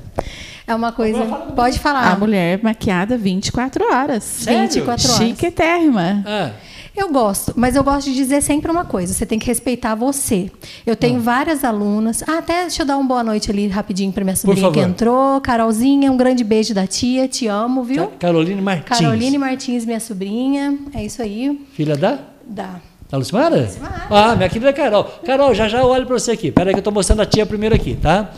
[0.67, 1.23] É uma coisa.
[1.55, 2.17] Pode A falar.
[2.17, 4.23] mulher maquiada 24 horas.
[4.23, 4.61] Sério?
[4.61, 5.17] 24 horas.
[5.27, 6.23] Chiquetérrima.
[6.25, 6.51] Ah,
[6.95, 10.49] Eu gosto, mas eu gosto de dizer sempre uma coisa: você tem que respeitar você.
[10.85, 12.23] Eu tenho várias alunas.
[12.27, 15.41] Ah, até deixa eu dar uma boa noite ali rapidinho para minha sobrinha que entrou.
[15.41, 18.07] Carolzinha, um grande beijo da tia, te amo, viu?
[18.19, 18.99] Caroline Martins.
[18.99, 20.77] Caroline Martins, minha sobrinha.
[20.93, 21.67] É isso aí.
[21.73, 22.19] Filha da?
[22.47, 22.79] Dá.
[23.09, 23.69] Da Lucimara?
[24.09, 25.03] Ah, minha querida Carol.
[25.25, 26.51] Carol, já já olho para você aqui.
[26.51, 28.31] Pera aí que eu estou mostrando a tia primeiro aqui, tá?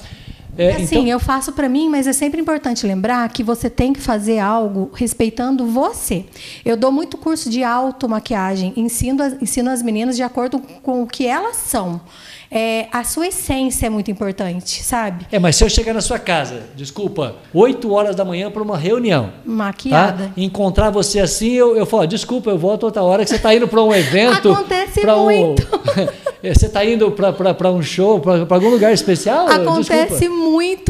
[0.58, 3.94] É, assim, então, eu faço para mim, mas é sempre importante lembrar que você tem
[3.94, 6.26] que fazer algo respeitando você.
[6.66, 11.08] Eu dou muito curso de automaquiagem, ensino as, ensino as meninas de acordo com o
[11.08, 12.02] que elas são.
[12.50, 15.28] É, a sua essência é muito importante, sabe?
[15.32, 18.78] É, mas se eu chegar na sua casa, desculpa, 8 horas da manhã para uma
[18.78, 20.28] reunião, Maquiada.
[20.28, 20.32] tá?
[20.38, 23.68] Encontrar você assim, eu, eu falo, desculpa, eu volto outra hora que você está indo
[23.68, 24.52] para um evento.
[24.52, 25.68] Acontece pra um- muito.
[26.42, 29.48] você está indo para um show, para algum lugar especial?
[29.48, 30.34] Acontece Desculpa.
[30.34, 30.47] muito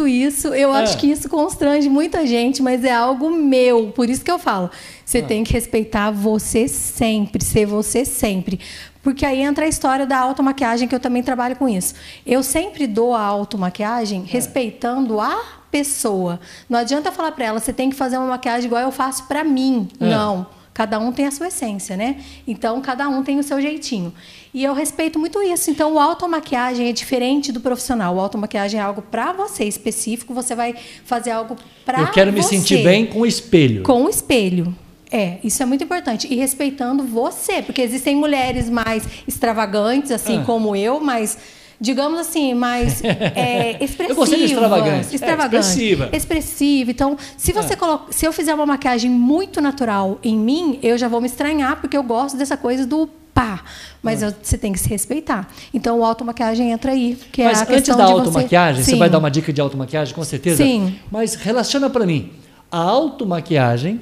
[0.08, 0.47] isso.
[0.49, 0.84] Eu É.
[0.84, 3.91] acho que isso constrange muita gente, mas é algo meu.
[3.95, 4.70] Por isso que eu falo.
[5.05, 8.60] Você tem que respeitar você sempre, ser você sempre.
[9.01, 11.93] Porque aí entra a história da automaquiagem, que eu também trabalho com isso.
[12.26, 15.38] Eu sempre dou a automaquiagem respeitando a
[15.72, 16.39] pessoa.
[16.70, 19.43] Não adianta falar para ela, você tem que fazer uma maquiagem igual eu faço para
[19.43, 19.88] mim.
[19.99, 20.10] É.
[20.10, 20.45] Não.
[20.78, 22.17] Cada um tem a sua essência, né?
[22.47, 24.13] Então, cada um tem o seu jeitinho.
[24.53, 25.71] E eu respeito muito isso.
[25.71, 28.15] Então, o automaquiagem é diferente do profissional.
[28.15, 30.36] O automaquiagem é algo para você específico.
[30.36, 32.49] Você vai fazer algo para Eu quero me você.
[32.59, 33.82] sentir bem com o espelho.
[33.82, 34.71] Com o espelho.
[35.11, 36.32] É, isso é muito importante.
[36.32, 37.63] E respeitando você.
[37.63, 40.43] Porque existem mulheres mais extravagantes, assim Ah.
[40.45, 41.39] como eu, mas...
[41.80, 44.09] Digamos assim, mais é, expressivas.
[44.09, 45.07] Eu gostei de extravagante.
[45.11, 45.65] É, Extravagante.
[45.67, 46.09] expressiva.
[46.11, 46.91] Expressiva.
[46.91, 51.07] Então, se você coloca, se eu fizer uma maquiagem muito natural em mim, eu já
[51.07, 53.63] vou me estranhar, porque eu gosto dessa coisa do pá.
[54.01, 54.28] Mas Ah.
[54.28, 55.47] eu- você tem que se respeitar.
[55.71, 57.15] Então, o automaquiagem entra aí.
[57.32, 58.97] Que Mas é a antes da automaquiagem, você Sim.
[58.97, 60.63] vai dar uma dica de automaquiagem, com certeza?
[60.63, 60.95] Sim.
[61.11, 62.32] Mas relaciona para mim.
[62.71, 64.01] A automaquiagem,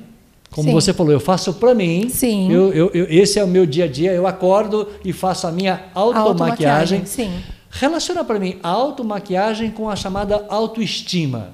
[0.51, 0.73] como Sim.
[0.73, 2.07] você falou, eu faço para mim.
[2.09, 2.49] Sim.
[2.51, 4.11] Eu, eu- eu- esse é o meu dia a dia.
[4.13, 6.99] Eu acordo e faço a minha automaquiagem.
[6.99, 7.31] Automaquiagem, sim.
[7.79, 11.49] Relaciona para mim a automaquiagem com a chamada autoestima.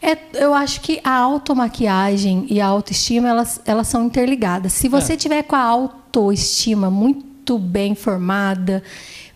[0.00, 4.72] É, eu acho que a automaquiagem e a autoestima, elas, elas são interligadas.
[4.72, 5.16] Se você É.
[5.16, 8.82] tiver com a autoestima muito bem formada,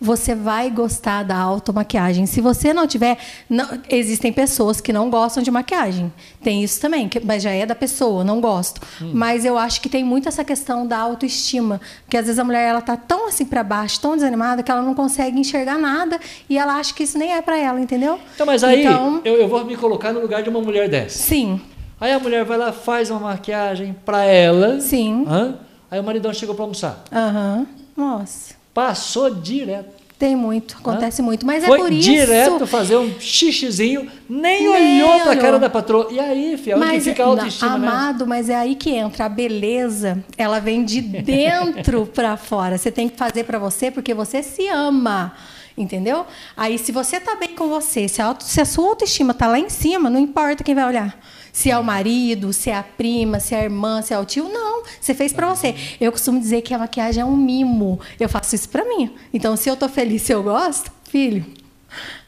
[0.02, 2.26] você vai gostar da automaquiagem.
[2.26, 3.16] Se você não tiver...
[3.48, 6.12] não- existem pessoas que não gostam de maquiagem.
[6.42, 8.80] Tem isso também, que- mas já é da pessoa, não gosto.
[9.00, 9.12] Hum.
[9.14, 11.80] Mas eu acho que tem muito essa questão da autoestima.
[12.04, 14.82] Porque às vezes a mulher ela tá tão assim para baixo, tão desanimada, que ela
[14.82, 16.18] não consegue enxergar nada
[16.50, 18.18] e ela acha que isso nem é para ela, entendeu?
[18.34, 21.18] Então, mas aí Então, eu, eu vou me colocar no lugar de uma mulher dessa.
[21.18, 21.60] sim.
[22.00, 24.80] Aí a mulher vai lá, faz uma maquiagem para ela.
[24.80, 25.24] Sim.
[25.28, 25.54] Hã?
[25.88, 27.04] Aí o maridão chegou para almoçar.
[27.12, 27.64] Aham.
[27.96, 28.54] Nossa.
[28.74, 30.02] Passou direto.
[30.18, 31.44] Tem muito, acontece muito.
[31.44, 32.08] Mas Foi é por isso.
[32.08, 36.06] direto fazer um xixizinho, nem, Nem olhou para a cara da patroa.
[36.12, 37.88] E aí, filha, onde Mas, fica a autoestima, né?
[37.88, 40.22] amado, mas é aí que entra a beleza.
[40.38, 42.78] Ela vem de dentro para fora.
[42.78, 45.32] Você tem que fazer para você porque você se ama.
[45.76, 46.24] Entendeu?
[46.56, 49.48] Aí, se você tá bem com você, se a, auto- se a sua autoestima tá
[49.48, 51.18] lá em cima, não importa quem vai olhar.
[51.52, 54.24] Se é o marido, se é a prima, se é a irmã, se é o
[54.24, 54.82] tio, não.
[54.98, 55.74] Você fez para você.
[56.00, 58.00] Eu costumo dizer que a maquiagem é um mimo.
[58.18, 59.10] Eu faço isso para mim.
[59.34, 61.44] Então, se eu tô feliz, se eu gosto, filho,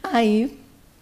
[0.03, 0.53] aí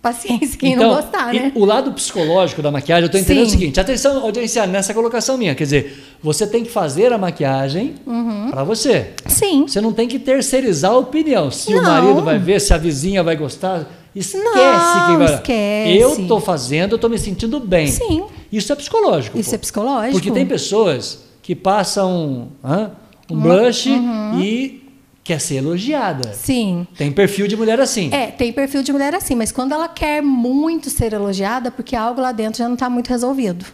[0.01, 1.53] paciência quem não gostar, né?
[1.55, 3.57] o lado psicológico da maquiagem, eu estou entendendo Sim.
[3.57, 5.55] o seguinte: atenção, audiência, nessa colocação minha.
[5.55, 8.51] Quer dizer, você tem que fazer a maquiagem Uhum.
[8.51, 9.11] para você.
[9.27, 9.67] Sim.
[9.67, 11.51] Você não tem que terceirizar a opinião.
[11.51, 11.83] Se o Não.
[11.85, 15.35] marido vai ver, se a vizinha vai gostar, esquece Não, vai.
[15.35, 15.99] esquece.
[15.99, 17.87] Eu estou fazendo, eu estou me sentindo bem.
[17.87, 18.25] Sim.
[18.53, 19.39] Isso é psicológico.
[19.39, 19.55] Isso pô.
[19.55, 20.13] é psicológico.
[20.13, 22.91] Porque tem pessoas que passam hã,
[23.31, 24.41] um blush Uhum.
[24.41, 24.83] e
[25.25, 26.33] quer ser elogiada.
[26.35, 26.87] Sim.
[26.99, 28.11] Tem perfil de mulher assim.
[28.13, 32.21] É, tem perfil de mulher assim, mas quando ela quer muito ser elogiada, porque algo
[32.21, 33.65] lá dentro já não está muito resolvido.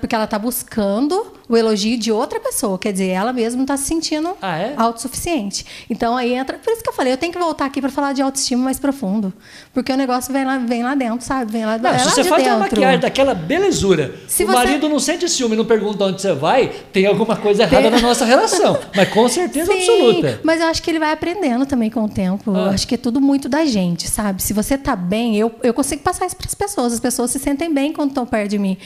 [0.00, 2.78] Porque ela está buscando o elogio de outra pessoa.
[2.78, 4.74] Quer dizer, ela mesma não está se sentindo Ah, é?
[4.76, 5.64] autossuficiente.
[5.88, 6.58] Então aí entra.
[6.58, 8.78] Por isso que eu falei, eu tenho que voltar aqui para falar de autoestima mais
[8.78, 9.32] profundo.
[9.72, 11.50] Porque o negócio vem lá, vem lá dentro, sabe?
[11.52, 12.70] Vem lá, Não, é se lá você de faz uma dentro.
[12.76, 16.68] maquiagem daquela belezura, Se o você- marido não sente ciúme, não pergunta onde você vai,
[16.92, 18.78] tem alguma coisa errada na nossa relação.
[18.96, 20.40] Mas com certeza Sim, absoluta.
[20.42, 22.50] Mas eu acho que ele vai aprendendo também com o tempo.
[22.50, 22.70] Eu Ah.
[22.70, 24.42] acho que é tudo muito da gente, sabe?
[24.42, 26.92] Se você tá bem, eu, eu consigo passar isso para as pessoas.
[26.92, 28.76] As pessoas se sentem bem quando estão perto de mim.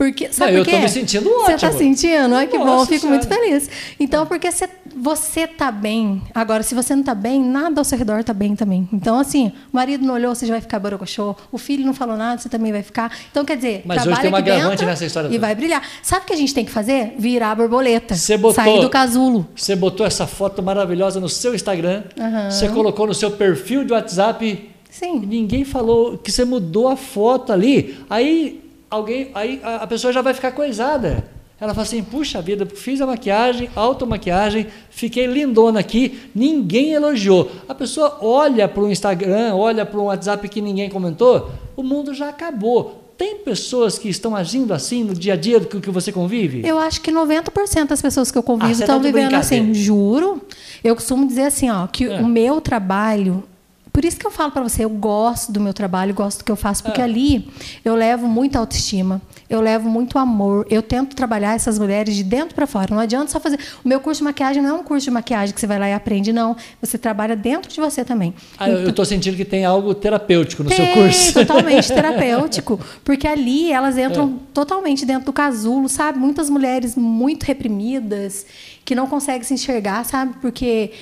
[0.00, 0.82] Porque, sabe Não, eu por tô quê?
[0.82, 1.58] me sentindo Você ótimo.
[1.72, 2.34] tá sentindo?
[2.34, 3.44] Ai, que bom, eu fico muito Senhora.
[3.44, 3.68] feliz.
[4.00, 4.66] Então, porque você,
[4.96, 6.22] você tá bem.
[6.34, 8.88] Agora, se você não tá bem, nada ao seu redor tá bem também.
[8.94, 11.36] Então, assim, o marido não olhou, você já vai ficar borocochô.
[11.52, 13.14] O filho não falou nada, você também vai ficar.
[13.30, 15.40] Então, quer dizer, Mas hoje trabalha tem um aqui agravante nessa história E toda.
[15.42, 15.82] vai brilhar.
[16.02, 17.12] Sabe o que a gente tem que fazer?
[17.18, 18.14] Virar a borboleta.
[18.14, 19.46] Você botou- Sair do casulo.
[19.54, 22.04] Você botou essa foto maravilhosa no seu Instagram,
[22.50, 24.70] você colocou no seu perfil de WhatsApp.
[24.88, 25.20] Sim.
[25.20, 27.98] ninguém falou que você mudou a foto ali.
[28.08, 28.60] Aí
[28.90, 31.24] alguém, aí a a pessoa já vai ficar coisada.
[31.60, 37.50] Ela fala assim: puxa vida, fiz a maquiagem, automaquiagem, fiquei lindona aqui, ninguém elogiou.
[37.68, 42.14] A pessoa olha para o Instagram, olha para um WhatsApp que ninguém comentou, o mundo
[42.14, 42.96] já acabou.
[43.18, 46.66] Tem pessoas que estão agindo assim no dia a dia com que você convive?
[46.66, 49.74] Eu acho que 90% das pessoas que eu Ah, convivo você estão tá vivendo assim,
[49.74, 50.40] juro.
[50.82, 52.18] Eu costumo dizer assim, ó, que É.
[52.22, 53.44] o meu trabalho,
[53.92, 56.50] por isso que eu falo para você, eu gosto do meu trabalho, gosto do que
[56.52, 57.04] eu faço, porque É.
[57.04, 57.50] ali
[57.84, 62.54] eu levo muita autoestima, eu levo muito amor, eu tento trabalhar essas mulheres de dentro
[62.54, 62.94] para fora.
[62.94, 63.58] Não adianta só fazer.
[63.84, 65.88] O meu curso de maquiagem não é um curso de maquiagem que você vai lá
[65.88, 66.56] e aprende, não.
[66.80, 68.32] Você trabalha dentro de você também.
[68.58, 71.32] Ah, eu estou sentindo que tem algo terapêutico no seu Tem, curso.
[71.34, 72.78] totalmente terapêutico.
[73.04, 74.52] Porque ali elas entram É.
[74.54, 76.18] totalmente dentro do casulo, sabe?
[76.18, 78.46] Muitas mulheres muito reprimidas,
[78.84, 80.34] que não conseguem se enxergar, sabe?
[80.40, 80.92] Porque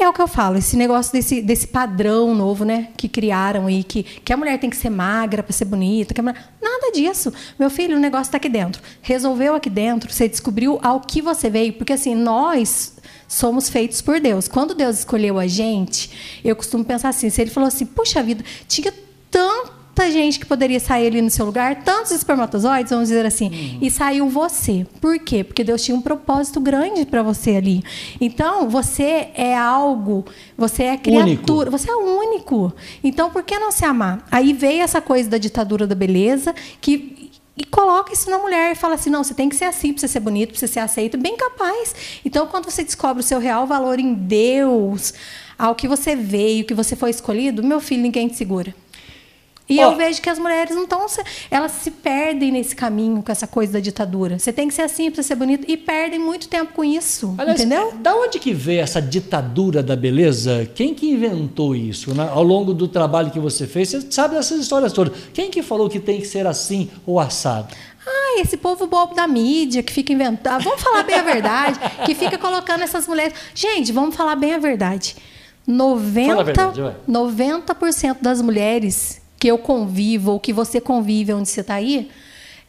[0.00, 2.88] é o que eu falo, esse negócio desse, desse padrão novo, né?
[2.96, 6.20] Que criaram aí, que, que a mulher tem que ser magra para ser bonita.
[6.22, 6.50] Mulher...
[6.60, 7.32] Nada disso.
[7.58, 8.82] Meu filho, o negócio está aqui dentro.
[9.02, 11.74] Resolveu aqui dentro, você descobriu ao que você veio.
[11.74, 12.94] Porque assim, nós
[13.28, 14.48] somos feitos por Deus.
[14.48, 18.42] Quando Deus escolheu a gente, eu costumo pensar assim, se ele falou assim, puxa vida,
[18.66, 18.92] tinha
[20.02, 23.90] tanta gente que poderia sair ali no seu lugar, tantos espermatozoides, vamos dizer assim, e
[23.90, 24.84] saiu você.
[25.00, 25.44] Por quê?
[25.44, 27.84] Porque Deus tinha um propósito grande para você ali.
[28.20, 30.24] Então, você é algo,
[30.56, 32.72] você é criatura, você é único.
[33.04, 34.26] Então, por que não se amar?
[34.30, 38.74] Aí veio essa coisa da ditadura da beleza, que e coloca isso na mulher e
[38.74, 40.80] fala assim: não, você tem que ser assim para você ser bonito, para você ser
[40.80, 41.94] aceito, bem capaz.
[42.24, 45.12] Então, quando você descobre o seu real valor em Deus,
[45.58, 48.74] ao que você veio, que você foi escolhido, meu filho, ninguém te segura.
[49.72, 49.92] E Ó.
[49.92, 51.06] eu vejo que as mulheres não estão.
[51.50, 54.38] Elas se perdem nesse caminho com essa coisa da ditadura.
[54.38, 57.34] Você tem que ser assim para ser bonito e perdem muito tempo com isso.
[57.38, 57.92] Aliás, entendeu?
[58.00, 60.68] Da onde que veio essa ditadura da beleza?
[60.74, 62.14] Quem que inventou isso?
[62.14, 62.28] né?
[62.30, 65.14] Ao longo do trabalho que você fez, você sabe dessas histórias todas.
[65.32, 67.74] Quem que falou que tem que ser assim ou assado?
[68.06, 70.64] Ah, esse povo bobo da mídia que fica inventando.
[70.64, 71.78] Vamos falar bem a verdade.
[72.04, 73.32] que fica colocando essas mulheres.
[73.54, 75.16] Gente, vamos falar bem a verdade.
[75.68, 76.94] 90%, Fala a verdade, vai.
[77.08, 82.08] 90% das mulheres que eu convivo ou que você convive onde você está aí,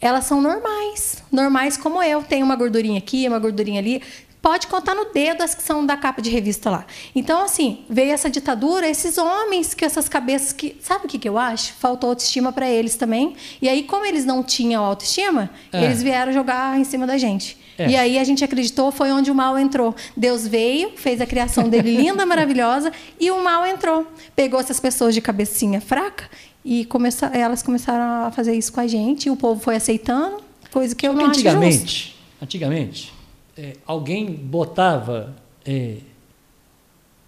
[0.02, 1.24] elas são normais.
[1.32, 2.24] Normais como eu.
[2.24, 4.02] Tem uma gordurinha aqui, uma gordurinha ali.
[4.41, 6.84] Pode contar no dedo as que são da capa de revista lá.
[7.14, 10.76] Então, assim, veio essa ditadura, esses homens que essas cabeças que.
[10.82, 11.74] Sabe o que, que eu acho?
[11.74, 13.36] Faltou autoestima para eles também.
[13.62, 15.84] E aí, como eles não tinham autoestima, É.
[15.84, 17.56] eles vieram jogar em cima da gente.
[17.78, 17.88] É.
[17.90, 19.95] E aí a gente acreditou, foi onde o mal entrou.
[20.18, 24.08] Deus veio, fez a criação dele linda, maravilhosa, e o mal entrou.
[24.36, 26.26] Pegou essas pessoas de cabecinha fraca
[26.64, 30.38] e começa, elas começaram a fazer isso com a gente, e o povo foi aceitando,
[30.72, 33.14] coisa que eu Porque não antigamente, antigamente
[33.57, 35.34] é, alguém botava
[35.65, 35.98] é,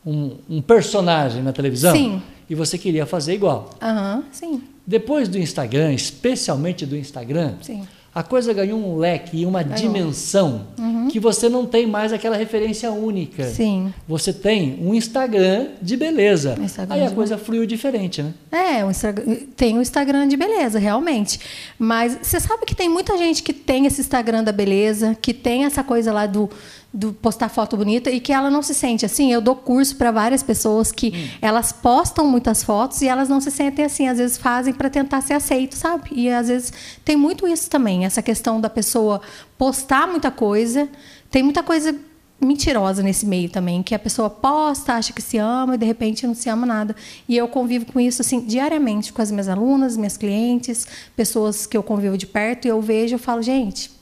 [0.05, 2.21] um, um personagem na televisão Sim.
[2.49, 3.69] e você queria fazer igual.
[3.81, 7.87] Aham, sim, Depois do Instagram, especialmente do Instagram, sim.
[8.15, 10.67] A coisa ganhou um leque e uma dimensão
[11.11, 13.43] que você não tem mais aquela referência única.
[13.43, 13.93] Sim.
[14.07, 16.55] Você tem um Instagram de beleza.
[16.61, 18.33] Instagram Aí a de coisa fluiu diferente, né?
[18.53, 18.89] É, o
[19.57, 21.41] tem o Instagram de beleza, realmente.
[21.77, 25.65] Mas você sabe que tem muita gente que tem esse Instagram da beleza, que tem
[25.65, 26.49] essa coisa lá do,
[26.95, 29.31] do postar foto bonita e que ela não se sente assim.
[29.31, 33.51] Eu dou curso para várias pessoas que elas postam muitas fotos e elas não se
[33.51, 34.07] sentem assim.
[34.07, 36.09] Às vezes fazem para tentar ser aceito, sabe?
[36.13, 36.71] E às vezes
[37.03, 39.21] tem muito isso também, essa questão da pessoa
[39.57, 40.87] postar muita coisa.
[41.29, 41.93] Tem muita coisa
[42.39, 46.25] mentirosa nesse meio também, que a pessoa posta, acha que se ama e de repente
[46.25, 46.95] não se ama nada.
[47.27, 51.75] E eu convivo com isso assim diariamente com as minhas alunas, minhas clientes, pessoas que
[51.75, 53.94] eu convivo de perto e eu vejo, eu falo, gente,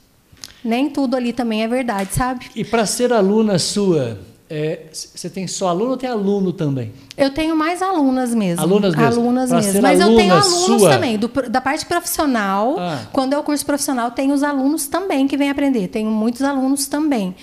[0.64, 2.46] nem tudo ali também é verdade, sabe?
[2.56, 4.18] E para ser aluna sua,
[4.48, 6.92] é, você tem só aluno ou tem aluno também?
[7.16, 8.62] Eu tenho mais alunas mesmo.
[8.62, 9.20] Alunas mesmo.
[9.20, 9.82] Alunas Pra mesmo.
[9.82, 10.90] Mas eu tenho aluna alunos sua.
[10.90, 11.18] também.
[11.18, 13.02] do- da parte profissional, Ah.
[13.12, 15.88] quando é o curso profissional, tem os alunos também que vêm aprender.
[15.88, 17.34] Tenho muitos alunos também.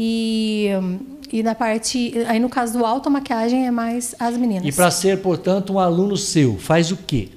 [0.00, 0.68] E,
[1.32, 2.12] e na parte.
[2.28, 4.64] Aí no caso do automaquiagem é mais as meninas.
[4.64, 7.28] E para ser, portanto, um aluno seu, faz o quê?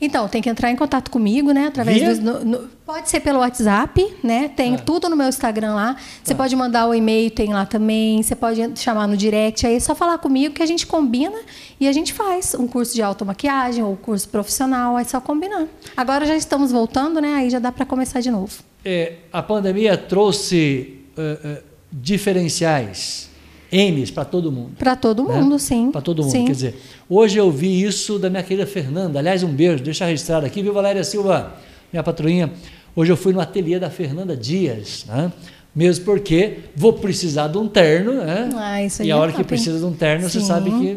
[0.00, 1.66] Então, tem que entrar em contato comigo, né?
[1.66, 2.24] Através do.
[2.40, 4.48] no- no- pode ser pelo WhatsApp, né?
[4.54, 4.78] Tem Ah.
[4.78, 5.96] tudo no meu Instagram lá.
[6.22, 6.36] Você Ah.
[6.36, 8.22] pode mandar o e-mail, tem lá também.
[8.22, 9.66] Você pode chamar no direct.
[9.66, 11.38] Aí é só falar comigo que a gente combina
[11.80, 14.98] e a gente faz um curso de automaquiagem ou curso profissional.
[14.98, 15.66] É só combinar.
[15.96, 17.34] Agora já estamos voltando, né?
[17.34, 18.52] Aí já dá para começar de novo.
[18.84, 23.30] É, a pandemia trouxe eh, eh, diferenciais,
[23.74, 24.72] N's para todo mundo.
[24.78, 25.40] Para todo né?
[25.40, 25.90] mundo, sim.
[25.90, 26.30] Para todo mundo.
[26.30, 26.44] Sim.
[26.44, 29.18] Quer dizer, hoje eu vi isso da minha querida Fernanda.
[29.18, 31.54] Aliás, um beijo, deixa registrado aqui, viu, Valéria Silva,
[31.92, 32.52] minha patroinha.
[32.94, 35.32] Hoje eu fui no ateliê da Fernanda Dias, né?
[35.74, 38.48] mesmo porque vou precisar de um terno, né?
[38.54, 40.46] Ah, isso aí e a é hora que top, precisa de um terno, você Sim.
[40.46, 40.94] sabe que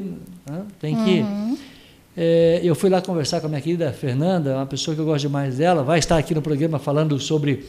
[0.49, 1.19] né, tem que.
[1.21, 1.57] Uhum.
[2.15, 5.21] É, eu fui lá conversar com a minha querida Fernanda, uma pessoa que eu gosto
[5.21, 7.65] demais dela, vai estar aqui no programa falando sobre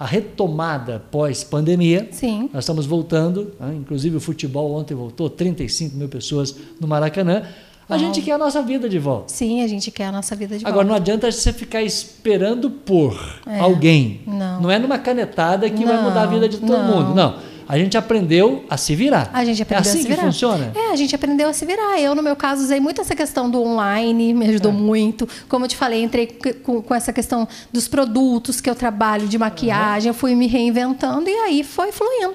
[0.00, 2.08] a retomada pós-pandemia.
[2.10, 2.48] Sim.
[2.54, 3.76] Nós estamos voltando, né?
[3.78, 7.42] inclusive o futebol ontem voltou, 35 mil pessoas no Maracanã.
[7.86, 9.30] A gente quer a nossa vida de volta.
[9.32, 11.02] Sim, a gente quer a nossa vida de Agora, não volta.
[11.02, 13.58] adianta você ficar esperando por É.
[13.58, 14.20] alguém.
[14.26, 14.70] Não.
[14.70, 16.86] é numa canetada que vai Não, mudar a vida de todo não.
[16.86, 17.14] mundo.
[17.14, 17.34] Não.
[17.72, 19.30] A gente aprendeu a se virar.
[19.32, 20.22] A gente aprendeu é assim a se que virar.
[20.26, 20.72] funciona?
[20.74, 22.00] É, a gente aprendeu a se virar.
[22.00, 24.74] Eu, no meu caso, usei muito essa questão do online, me ajudou É.
[24.74, 25.28] muito.
[25.48, 26.26] Como eu te falei, entrei
[26.64, 31.28] com, com essa questão dos produtos que eu trabalho, de maquiagem, eu fui me reinventando
[31.28, 32.34] e aí foi fluindo.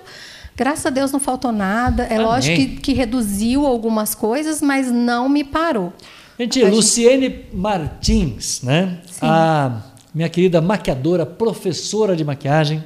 [0.56, 2.03] Graças a Deus não faltou nada.
[2.03, 2.26] É Amém.
[2.26, 5.91] lógico que, que reduziu algumas coisas, mas não me parou.
[6.40, 8.99] Gente, A gente- Luciene Martins, né?
[9.22, 9.82] A
[10.14, 12.82] minha querida maquiadora, professora de maquiagem?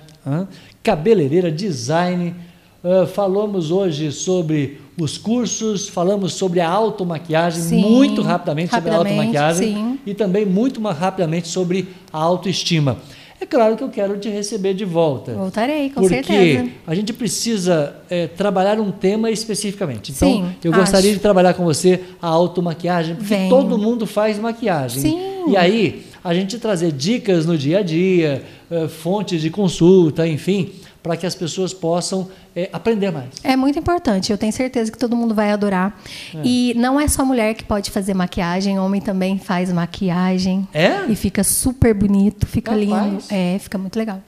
[0.83, 2.35] Cabeleireira, design.
[2.83, 8.93] Ah, falamos hoje sobre os cursos, falamos sobre a automaquiagem, Sim, muito rapidamente sobre a
[8.93, 9.99] rapidamente, automaquiagem sim.
[10.05, 12.97] e também muito mais rapidamente sobre a autoestima.
[13.41, 15.33] É claro que eu quero te receber de volta.
[15.33, 16.69] Voltarei, com porque certeza.
[16.85, 20.11] a gente precisa eh, trabalhar um tema especificamente.
[20.11, 21.17] Então, Sim, eu gostaria acho.
[21.17, 23.49] de trabalhar com você a automaquiagem, porque Venho.
[23.49, 25.01] todo mundo faz maquiagem.
[25.01, 25.19] Sim.
[25.47, 30.71] E aí, a gente trazer dicas no dia a dia, eh, fontes de consulta, enfim,
[31.01, 33.29] para que as pessoas possam eh, aprender mais.
[33.43, 35.99] É muito importante, eu tenho certeza que todo mundo vai adorar.
[36.35, 36.41] É.
[36.45, 40.67] E não é só mulher que pode fazer maquiagem, homem também faz maquiagem.
[40.71, 41.03] É?
[41.09, 42.87] E fica super bonito, fica Capaz.
[42.87, 43.23] lindo.
[43.31, 44.21] É, fica muito legal.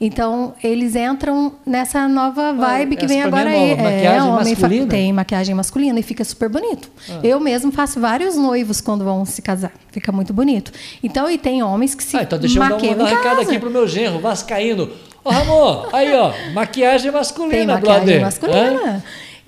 [0.00, 3.70] Então, eles entram nessa nova vibe que essa vem mim agora é aí.
[3.70, 3.82] nova.
[3.82, 4.86] Maquiagem homem fa- masculina?
[4.86, 6.88] Tem maquiagem masculina e fica super bonito.
[7.10, 7.18] Ah.
[7.22, 9.72] Eu mesmo faço vários noivos quando vão se casar.
[9.90, 10.70] Fica muito bonito.
[11.02, 13.70] Então, e tem homens que se Ah, então deixa eu dar um, recado aqui pro
[13.70, 14.88] meu genro, vascaíno.
[15.24, 18.20] Ô, Ramon, aí, ó, maquiagem masculina, Tem maquiagem brother.
[18.22, 18.80] masculina.
[18.96, 19.02] Hã?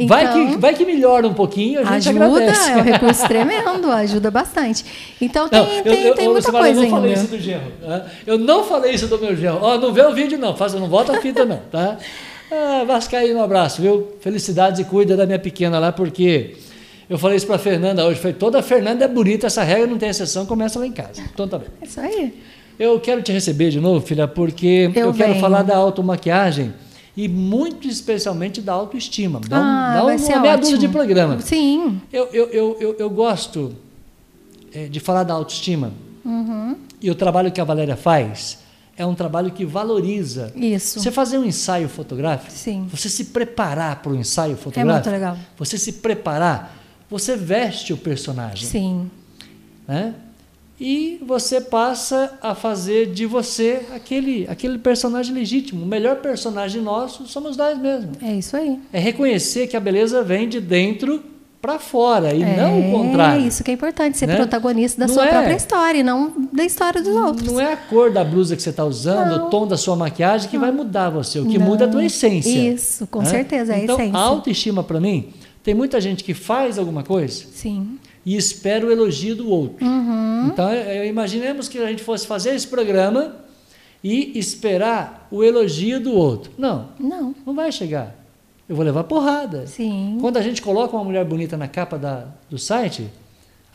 [0.07, 2.71] Vai, Então- que, vai que melhora um pouquinho, a gente Ajuda, agradece.
[2.71, 4.85] é um recurso tremendo, ajuda bastante.
[5.21, 7.23] Então tem, Não, tem, eu, tem eu, muita Silmara, eu coisa não falei ainda.
[7.23, 7.73] isso do genro.
[7.87, 8.07] tá?
[8.27, 9.59] Eu não falei isso do meu genro.
[9.63, 11.97] Ó, não vê o vídeo não, faça, não volta a fita não, tá?
[12.53, 14.09] Ah, Vascaíno, um abraço, viu?
[14.21, 16.57] Felicidades e cuida da minha pequena lá, porque
[17.09, 18.19] eu falei isso pra Fernanda hoje.
[18.19, 21.23] Falei, toda Fernanda é bonita, essa regra não tem exceção, começa lá em casa.
[21.33, 21.69] Então tá bem.
[21.81, 22.35] É Isso aí.
[22.77, 26.73] Eu quero te receber de novo, filha, porque eu, Eu quero falar da automaquiagem
[27.17, 29.41] e muito especialmente da autoestima.
[29.41, 31.41] Dá, um- Ah, dá vai uma meia dúzia de programa.
[31.41, 32.01] Sim.
[32.13, 33.75] Eu, eu, eu, eu, eu gosto
[34.73, 35.93] eh, de falar da autoestima.
[36.25, 36.77] Uhum.
[37.03, 38.59] E o trabalho que a Valéria faz
[38.97, 40.53] é um trabalho que valoriza.
[40.55, 41.01] Isso.
[41.01, 42.87] Você fazer um ensaio fotográfico, Sim.
[42.91, 45.37] você se preparar para o ensaio É fotográfico, muito legal.
[45.57, 46.77] você se preparar,
[47.09, 48.67] você veste o personagem.
[48.69, 49.11] Sim.
[49.89, 50.15] né?
[50.81, 55.83] E você passa a fazer de você aquele, aquele personagem legítimo.
[55.85, 58.17] O melhor personagem nosso somos nós mesmos.
[58.23, 58.79] É isso aí.
[58.93, 61.23] É reconhecer que a beleza vem de dentro
[61.61, 63.47] para fora e é não o contrário.
[63.47, 64.37] isso que é importante, ser né?
[64.37, 67.53] protagonista da Não sua é- própria história e não da história dos outros.
[67.53, 69.47] Não é a cor da blusa que você está usando, Não.
[69.49, 71.39] o tom da sua maquiagem que vai mudar você.
[71.39, 72.07] O que muda é a tua Não.
[72.07, 72.73] essência.
[72.73, 74.19] Isso, com certeza, é a então, essência.
[74.19, 75.29] a autoestima para mim,
[75.63, 77.99] tem muita gente que faz alguma coisa Sim.
[78.25, 79.85] E espera o elogio do outro.
[79.85, 80.49] Uhum.
[80.53, 83.37] Então, eh, imaginemos que a gente fosse fazer esse programa
[84.03, 86.53] e esperar o elogio do outro.
[86.57, 87.35] Não, Não.
[87.47, 88.15] não vai chegar.
[88.69, 89.67] Eu vou levar porrada.
[89.67, 90.19] Sim.
[90.21, 93.09] Quando a gente coloca uma mulher bonita na capa da, do site,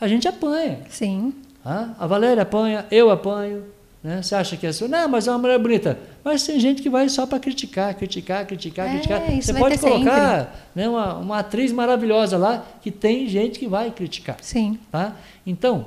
[0.00, 0.80] a gente apanha.
[0.88, 1.34] Sim.
[1.64, 3.64] Ah, A Valéria apanha, eu apanho.
[4.06, 4.22] Né?
[4.22, 4.86] Você acha que é assim?
[4.86, 5.98] Não, mas é uma mulher bonita.
[6.22, 9.32] Mas tem gente que vai só para criticar, criticar, criticar, É, criticar.
[9.34, 13.90] isso Você pode colocar né, uma, uma atriz maravilhosa lá que tem gente que vai
[13.90, 14.36] criticar.
[14.40, 14.78] Sim.
[14.92, 15.16] Tá?
[15.44, 15.86] Então,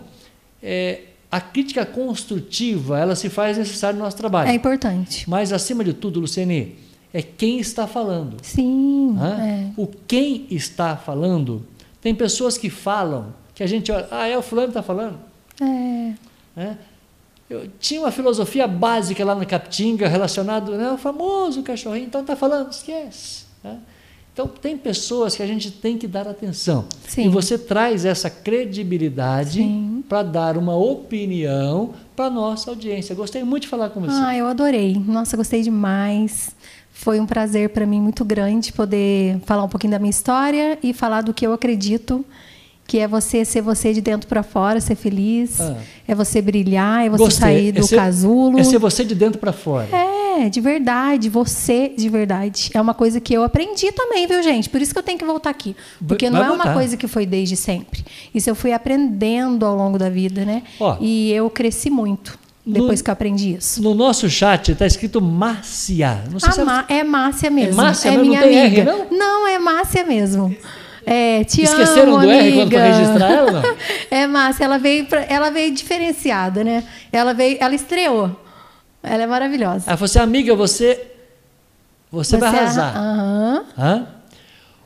[0.62, 4.50] é, a crítica construtiva, ela se faz necessária no nosso trabalho.
[4.50, 5.24] É importante.
[5.30, 6.76] Mas, acima de tudo, Luciene,
[7.14, 8.36] é quem está falando.
[8.42, 9.16] Sim.
[9.18, 9.42] Hã?
[9.42, 9.68] É.
[9.78, 11.66] O quem está falando.
[12.02, 15.18] Tem pessoas que falam, que a gente olha, ah, é o fulano que está falando.
[15.62, 16.14] É.
[16.54, 16.78] né?
[17.50, 22.36] Eu tinha uma filosofia básica lá na Capitinga relacionado né, ao famoso cachorrinho, então está
[22.36, 23.46] falando, esquece.
[23.64, 23.78] né?
[24.32, 26.86] Então tem pessoas que a gente tem que dar atenção.
[27.06, 27.26] Sim.
[27.26, 29.62] E você traz essa credibilidade
[30.08, 33.14] para dar uma opinião para a nossa audiência.
[33.14, 34.14] Gostei muito de falar com você.
[34.14, 34.96] Ah, eu adorei.
[35.06, 36.56] Nossa, gostei demais.
[36.94, 40.94] Foi um prazer para mim muito grande poder falar um pouquinho da minha história e
[40.94, 42.24] falar do que eu acredito,
[42.90, 45.78] que é você ser você de dentro para fora, ser feliz, Ah.
[46.08, 47.40] é você brilhar, é você Gostei.
[47.40, 48.60] sair do é ser, casulo.
[48.60, 49.88] É ser você de dentro para fora.
[49.96, 52.72] É, de verdade, você de verdade.
[52.74, 54.68] É uma coisa que eu aprendi também, viu, gente?
[54.70, 55.76] Por isso que eu tenho que voltar aqui.
[56.08, 56.74] Porque Vai não é uma voltar.
[56.74, 58.04] coisa que foi desde sempre.
[58.34, 60.64] Isso eu fui aprendendo ao longo da vida, né?
[60.80, 60.98] Ó.
[61.00, 63.82] e eu cresci muito depois No- que eu aprendi isso.
[63.84, 66.24] No nosso chat está escrito Márcia.
[66.32, 67.76] Não sei se é- Ma- é Márcia mesmo.
[67.76, 68.26] Márcia é mesmo?
[68.26, 69.08] minha Não tem R, amiga.
[69.12, 69.48] não?
[69.48, 70.56] é Márcia mesmo.
[71.06, 72.56] É, te Esqueceram amo, do R amiga.
[72.58, 73.76] quando foi registrar ela, não?
[74.12, 76.84] É Márcia, ela veio, pra- ela veio diferenciada, né?
[77.12, 78.36] Ela veio, ela estreou.
[79.02, 79.86] Ela é maravilhosa.
[79.88, 81.08] Ela falou assim, amiga, você,
[82.12, 82.98] você, vai arrasar.
[82.98, 83.66] Aham.
[83.78, 84.08] Hã?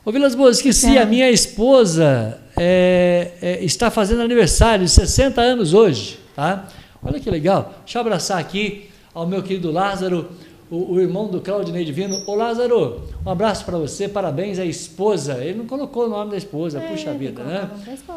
[0.04, 1.02] Ô Vilas Boas, esqueci, Tá.
[1.02, 6.64] a minha esposa é, é, está fazendo aniversário de 60 anos hoje, tá?
[7.02, 7.74] Olha que legal.
[7.84, 10.30] Deixa eu abraçar aqui ao meu querido Lázaro,
[10.74, 12.22] o, o irmão do Claudinei Divino.
[12.26, 15.34] Ô Lázaro, um abraço para você, parabéns à esposa.
[15.44, 17.70] Ele não colocou o nome da esposa, É, puxa vida, né?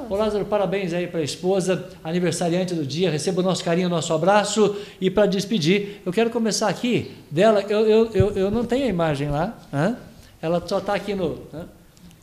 [0.10, 3.12] Ô Lázaro, parabéns aí para a esposa, aniversariante do dia.
[3.12, 4.76] Receba o nosso carinho, o nosso abraço.
[5.00, 7.62] E para despedir, eu quero começar aqui dela.
[7.62, 9.96] Eu, eu, eu, eu não tenho a imagem lá, hã?
[10.42, 11.66] ela só está aqui no, hã?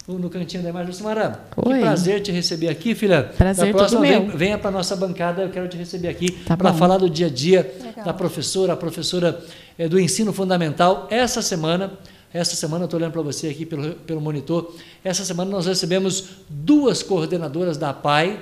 [0.07, 0.89] No, no cantinho da imagem.
[0.89, 3.23] Lucimara, que prazer te receber aqui, filha.
[3.37, 6.31] Prazer da todo próxima, vem- venha para a nossa bancada, eu quero te receber aqui
[6.31, 8.05] Tá para falar do dia a dia Legal.
[8.05, 9.43] da professora, a professora
[9.79, 11.07] eh, do ensino fundamental.
[11.11, 11.93] Essa semana,
[12.33, 16.25] essa semana, eu estou olhando para você aqui pelo, pelo monitor, essa semana nós recebemos
[16.49, 18.41] duas coordenadoras da APAI,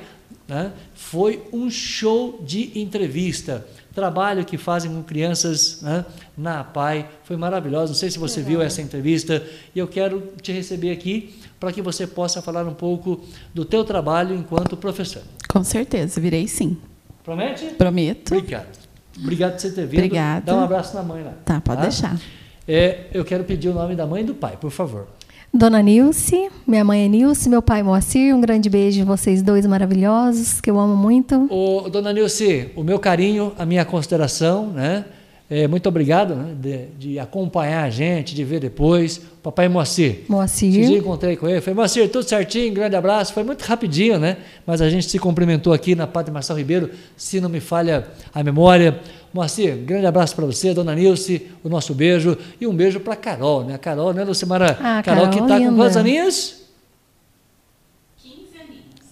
[0.48, 0.72] né?
[0.94, 3.64] foi um show de entrevista.
[3.94, 6.04] Trabalho que fazem com crianças né,
[6.36, 7.92] na APAI, foi maravilhoso.
[7.92, 9.42] Não sei se você viu essa entrevista
[9.74, 13.20] e eu quero te receber aqui para que você possa falar um pouco
[13.54, 15.22] do teu trabalho enquanto professor.
[15.48, 16.76] Com certeza, virei sim.
[17.22, 17.66] Promete?
[17.66, 18.34] Prometo.
[18.34, 18.78] Obrigado.
[19.16, 19.98] Obrigado por você ter vindo.
[19.98, 20.46] Obrigada.
[20.46, 21.34] Dá um abraço na mãe lá.
[21.44, 22.18] Tá, pode deixar.
[22.66, 25.06] É, eu quero pedir o nome da mãe e do pai, por favor.
[25.54, 28.34] Dona Nilce, minha mãe é Nilce, meu pai é Moacir.
[28.34, 31.46] Um grande beijo vocês dois maravilhosos, que eu amo muito.
[31.50, 35.04] Ô, dona Nilce, o meu carinho, a minha consideração, né?
[35.50, 39.20] É, muito obrigado né, de, de acompanhar a gente, de ver depois.
[39.42, 40.20] Papai Moacir.
[40.28, 40.90] Moacir.
[40.96, 43.32] encontrei com ele, falei, Moacir, tudo certinho, grande abraço.
[43.32, 44.38] Foi muito rapidinho, né?
[44.66, 48.42] Mas a gente se cumprimentou aqui na Padre Marcelo Ribeiro, se não me falha a
[48.42, 49.00] memória.
[49.34, 52.36] Moacir, grande abraço para você, dona Nilce, o nosso beijo.
[52.60, 53.74] E um beijo para Carol, né?
[53.74, 54.78] A Carol, né, Lucimara?
[54.80, 56.62] Ah, Carol, que Carol, está com quantos aninhos?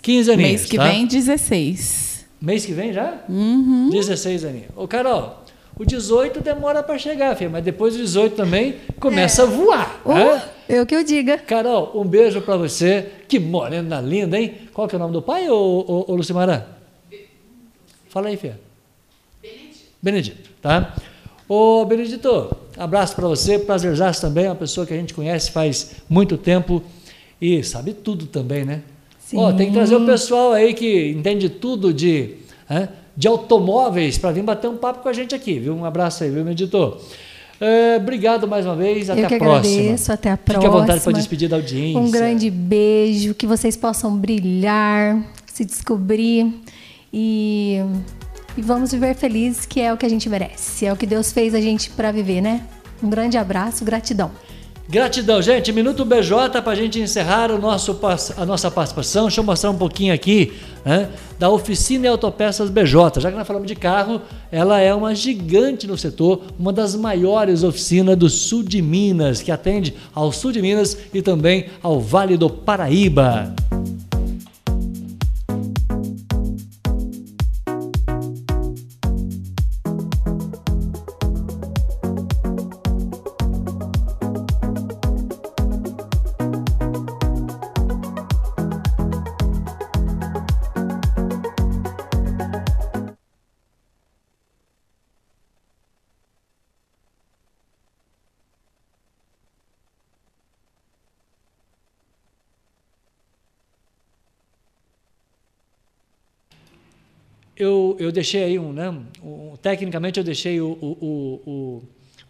[0.02, 0.50] 15 aninhos.
[0.50, 0.84] Mês que tá?
[0.84, 2.26] vem, 16.
[2.40, 3.22] Mês que vem já?
[3.28, 3.90] Uhum.
[3.90, 4.68] 16 aninhos.
[4.74, 5.39] Ô, Carol,
[5.80, 9.98] o 18 demora para chegar, filha, mas depois do 18 também começa a voar.
[10.04, 10.42] Oh, né?
[10.68, 11.38] eu que eu diga.
[11.38, 13.06] Carol, um beijo para você.
[13.26, 14.56] Que morena linda, hein?
[14.74, 16.68] Qual que é o nome do pai, ô, ô, ô Lucimara?
[18.10, 18.60] Fala aí, filha.
[19.40, 19.78] Benedito.
[20.02, 20.94] Benedito, tá?
[21.48, 23.58] Ô, Benedito, abraço para você.
[23.58, 26.82] Prazerzaço também, uma pessoa que a gente conhece faz muito tempo
[27.40, 28.82] e sabe tudo também, né?
[29.18, 29.38] Sim.
[29.38, 32.34] Ó, tem que trazer o pessoal aí que entende tudo de,
[32.68, 35.74] né, de automóveis para vir bater um papo com a gente aqui, viu?
[35.74, 36.96] Um abraço aí, viu, Benedito?
[37.60, 39.80] É, obrigado mais uma vez, até eu que a próxima.
[39.80, 40.74] agradeço, até a Fique próxima.
[40.74, 42.00] à vontade para despedir da audiência.
[42.00, 46.50] Um grande beijo, que vocês possam brilhar, se descobrir
[47.12, 47.78] e,
[48.56, 50.86] e vamos viver felizes, que é o que a gente merece.
[50.86, 52.62] É o que Deus fez a gente para viver, né?
[53.02, 54.30] Um grande abraço, gratidão.
[54.88, 55.70] Gratidão, gente.
[55.70, 57.98] Minuto BJ para a gente encerrar o nosso,
[58.36, 59.26] a nossa participação.
[59.26, 60.52] Deixa eu mostrar um pouquinho aqui
[61.38, 63.20] da oficina e autopeças BJ.
[63.20, 64.20] Já que nós falamos de carro,
[64.50, 69.50] ela é uma gigante no setor, uma das maiores oficinas do sul de Minas, que
[69.50, 73.54] atende ao sul de Minas e também ao Vale do Paraíba.
[107.62, 108.88] Eu, eu deixei aí um, né,
[109.22, 111.82] um- tecnicamente eu deixei o, o, o, o,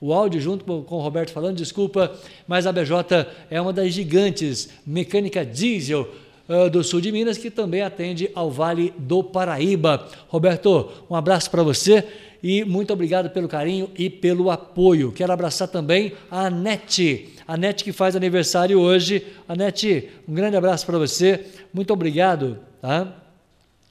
[0.08, 2.12] o áudio junto com o Roberto falando, desculpa,
[2.46, 6.08] mas a BJ é uma das gigantes mecânica diesel
[6.48, 10.06] uh, do sul de Minas que também atende ao Vale do Paraíba.
[10.28, 12.04] Roberto, um abraço para você
[12.42, 15.12] e muito obrigado pelo carinho e pelo apoio.
[15.12, 19.26] Quero abraçar também a Anete, a Anete que faz aniversário hoje.
[19.46, 23.19] Anete, um grande abraço para você, muito obrigado, tá?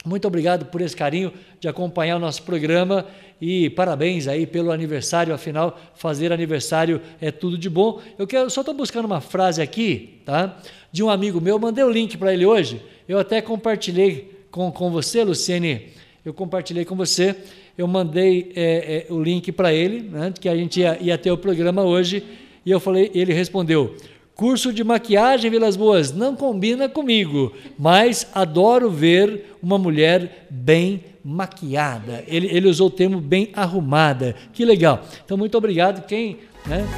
[0.04, 3.06] Muito obrigado por esse carinho de acompanhar o nosso programa
[3.38, 8.00] e parabéns aí pelo aniversário, afinal, fazer aniversário é tudo de bom.
[8.18, 10.56] Eu quero, só estou buscando uma frase aqui, tá?
[10.90, 14.90] De um amigo meu, mandei o link para ele hoje, eu até compartilhei com, com
[14.90, 15.88] você, Luciene,
[16.24, 17.36] eu compartilhei com você,
[17.76, 21.30] eu mandei é, é, o link para ele, né, que a gente ia, ia ter
[21.30, 22.24] o programa hoje,
[22.64, 23.96] e eu falei, ele respondeu,
[24.40, 32.24] Curso de maquiagem, Vilas Boas, não combina comigo, mas adoro ver uma mulher bem maquiada.
[32.26, 34.34] Ele, ele usou o termo bem arrumada.
[34.54, 35.02] Que legal.
[35.22, 36.06] Então, muito obrigado.
[36.06, 36.88] Quem, né?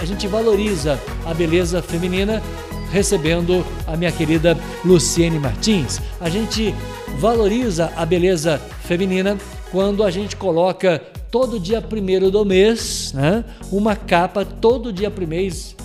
[0.00, 2.42] A gente valoriza a beleza feminina
[2.90, 6.00] recebendo a minha querida Luciene Martins.
[6.18, 6.74] A gente
[7.18, 9.36] valoriza a beleza feminina
[9.70, 10.98] quando a gente coloca
[11.30, 13.44] todo dia primeiro do mês, né?
[13.70, 15.83] Uma capa todo dia primeiro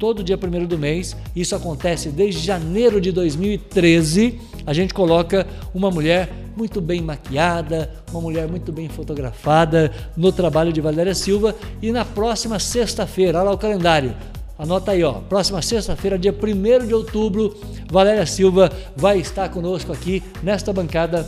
[0.00, 1.14] todo dia primeiro do mês.
[1.36, 4.40] Isso acontece desde janeiro de 2013.
[4.66, 10.72] A gente coloca uma mulher muito bem maquiada, uma mulher muito bem fotografada no trabalho
[10.72, 11.54] de Valéria Silva.
[11.82, 14.16] E na próxima sexta-feira, olha lá o calendário.
[14.58, 15.12] Anota aí, ó.
[15.12, 17.54] Próxima sexta-feira, dia 1 de outubro,
[17.90, 21.26] Valéria Silva vai estar conosco aqui nesta bancada,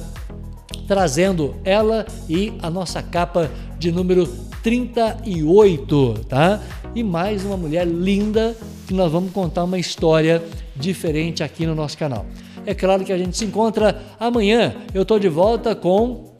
[0.88, 4.28] trazendo ela e a nossa capa de número
[4.62, 6.60] 38, tá?
[6.94, 8.56] e mais uma mulher linda
[8.86, 10.42] que nós vamos contar uma história
[10.76, 12.26] diferente aqui no nosso canal.
[12.66, 14.74] É claro que a gente se encontra amanhã.
[14.94, 16.30] Eu estou de volta com.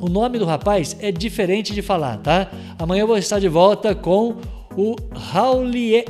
[0.00, 2.50] O nome do rapaz é diferente de falar, tá?
[2.76, 4.34] Amanhã eu vou estar de volta com
[4.76, 4.96] o
[5.32, 6.04] Howley,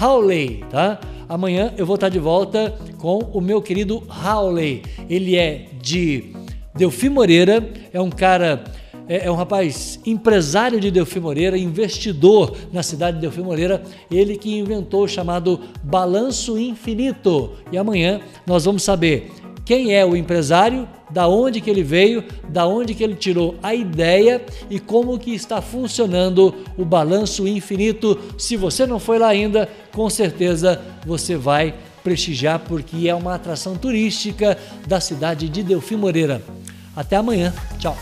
[0.00, 1.00] Howley tá?
[1.28, 4.84] Amanhã eu vou estar de volta com o meu querido Howley.
[5.10, 6.32] Ele é de
[6.76, 8.62] Delfim Moreira, é um cara
[9.08, 14.36] é, é, um rapaz empresário de Delfim Moreira, investidor na cidade de Delfim Moreira, ele
[14.36, 17.52] que inventou o chamado balanço infinito.
[17.70, 19.30] E amanhã nós vamos saber
[19.64, 23.74] quem é o empresário, da onde que ele veio, da onde que ele tirou a
[23.74, 28.18] ideia e como que está funcionando o balanço infinito.
[28.36, 33.76] Se você não foi lá ainda, com certeza você vai prestigiar porque é uma atração
[33.76, 36.42] turística da cidade de Delfim Moreira.
[36.94, 37.52] Até amanhã.
[37.78, 37.96] Tchau.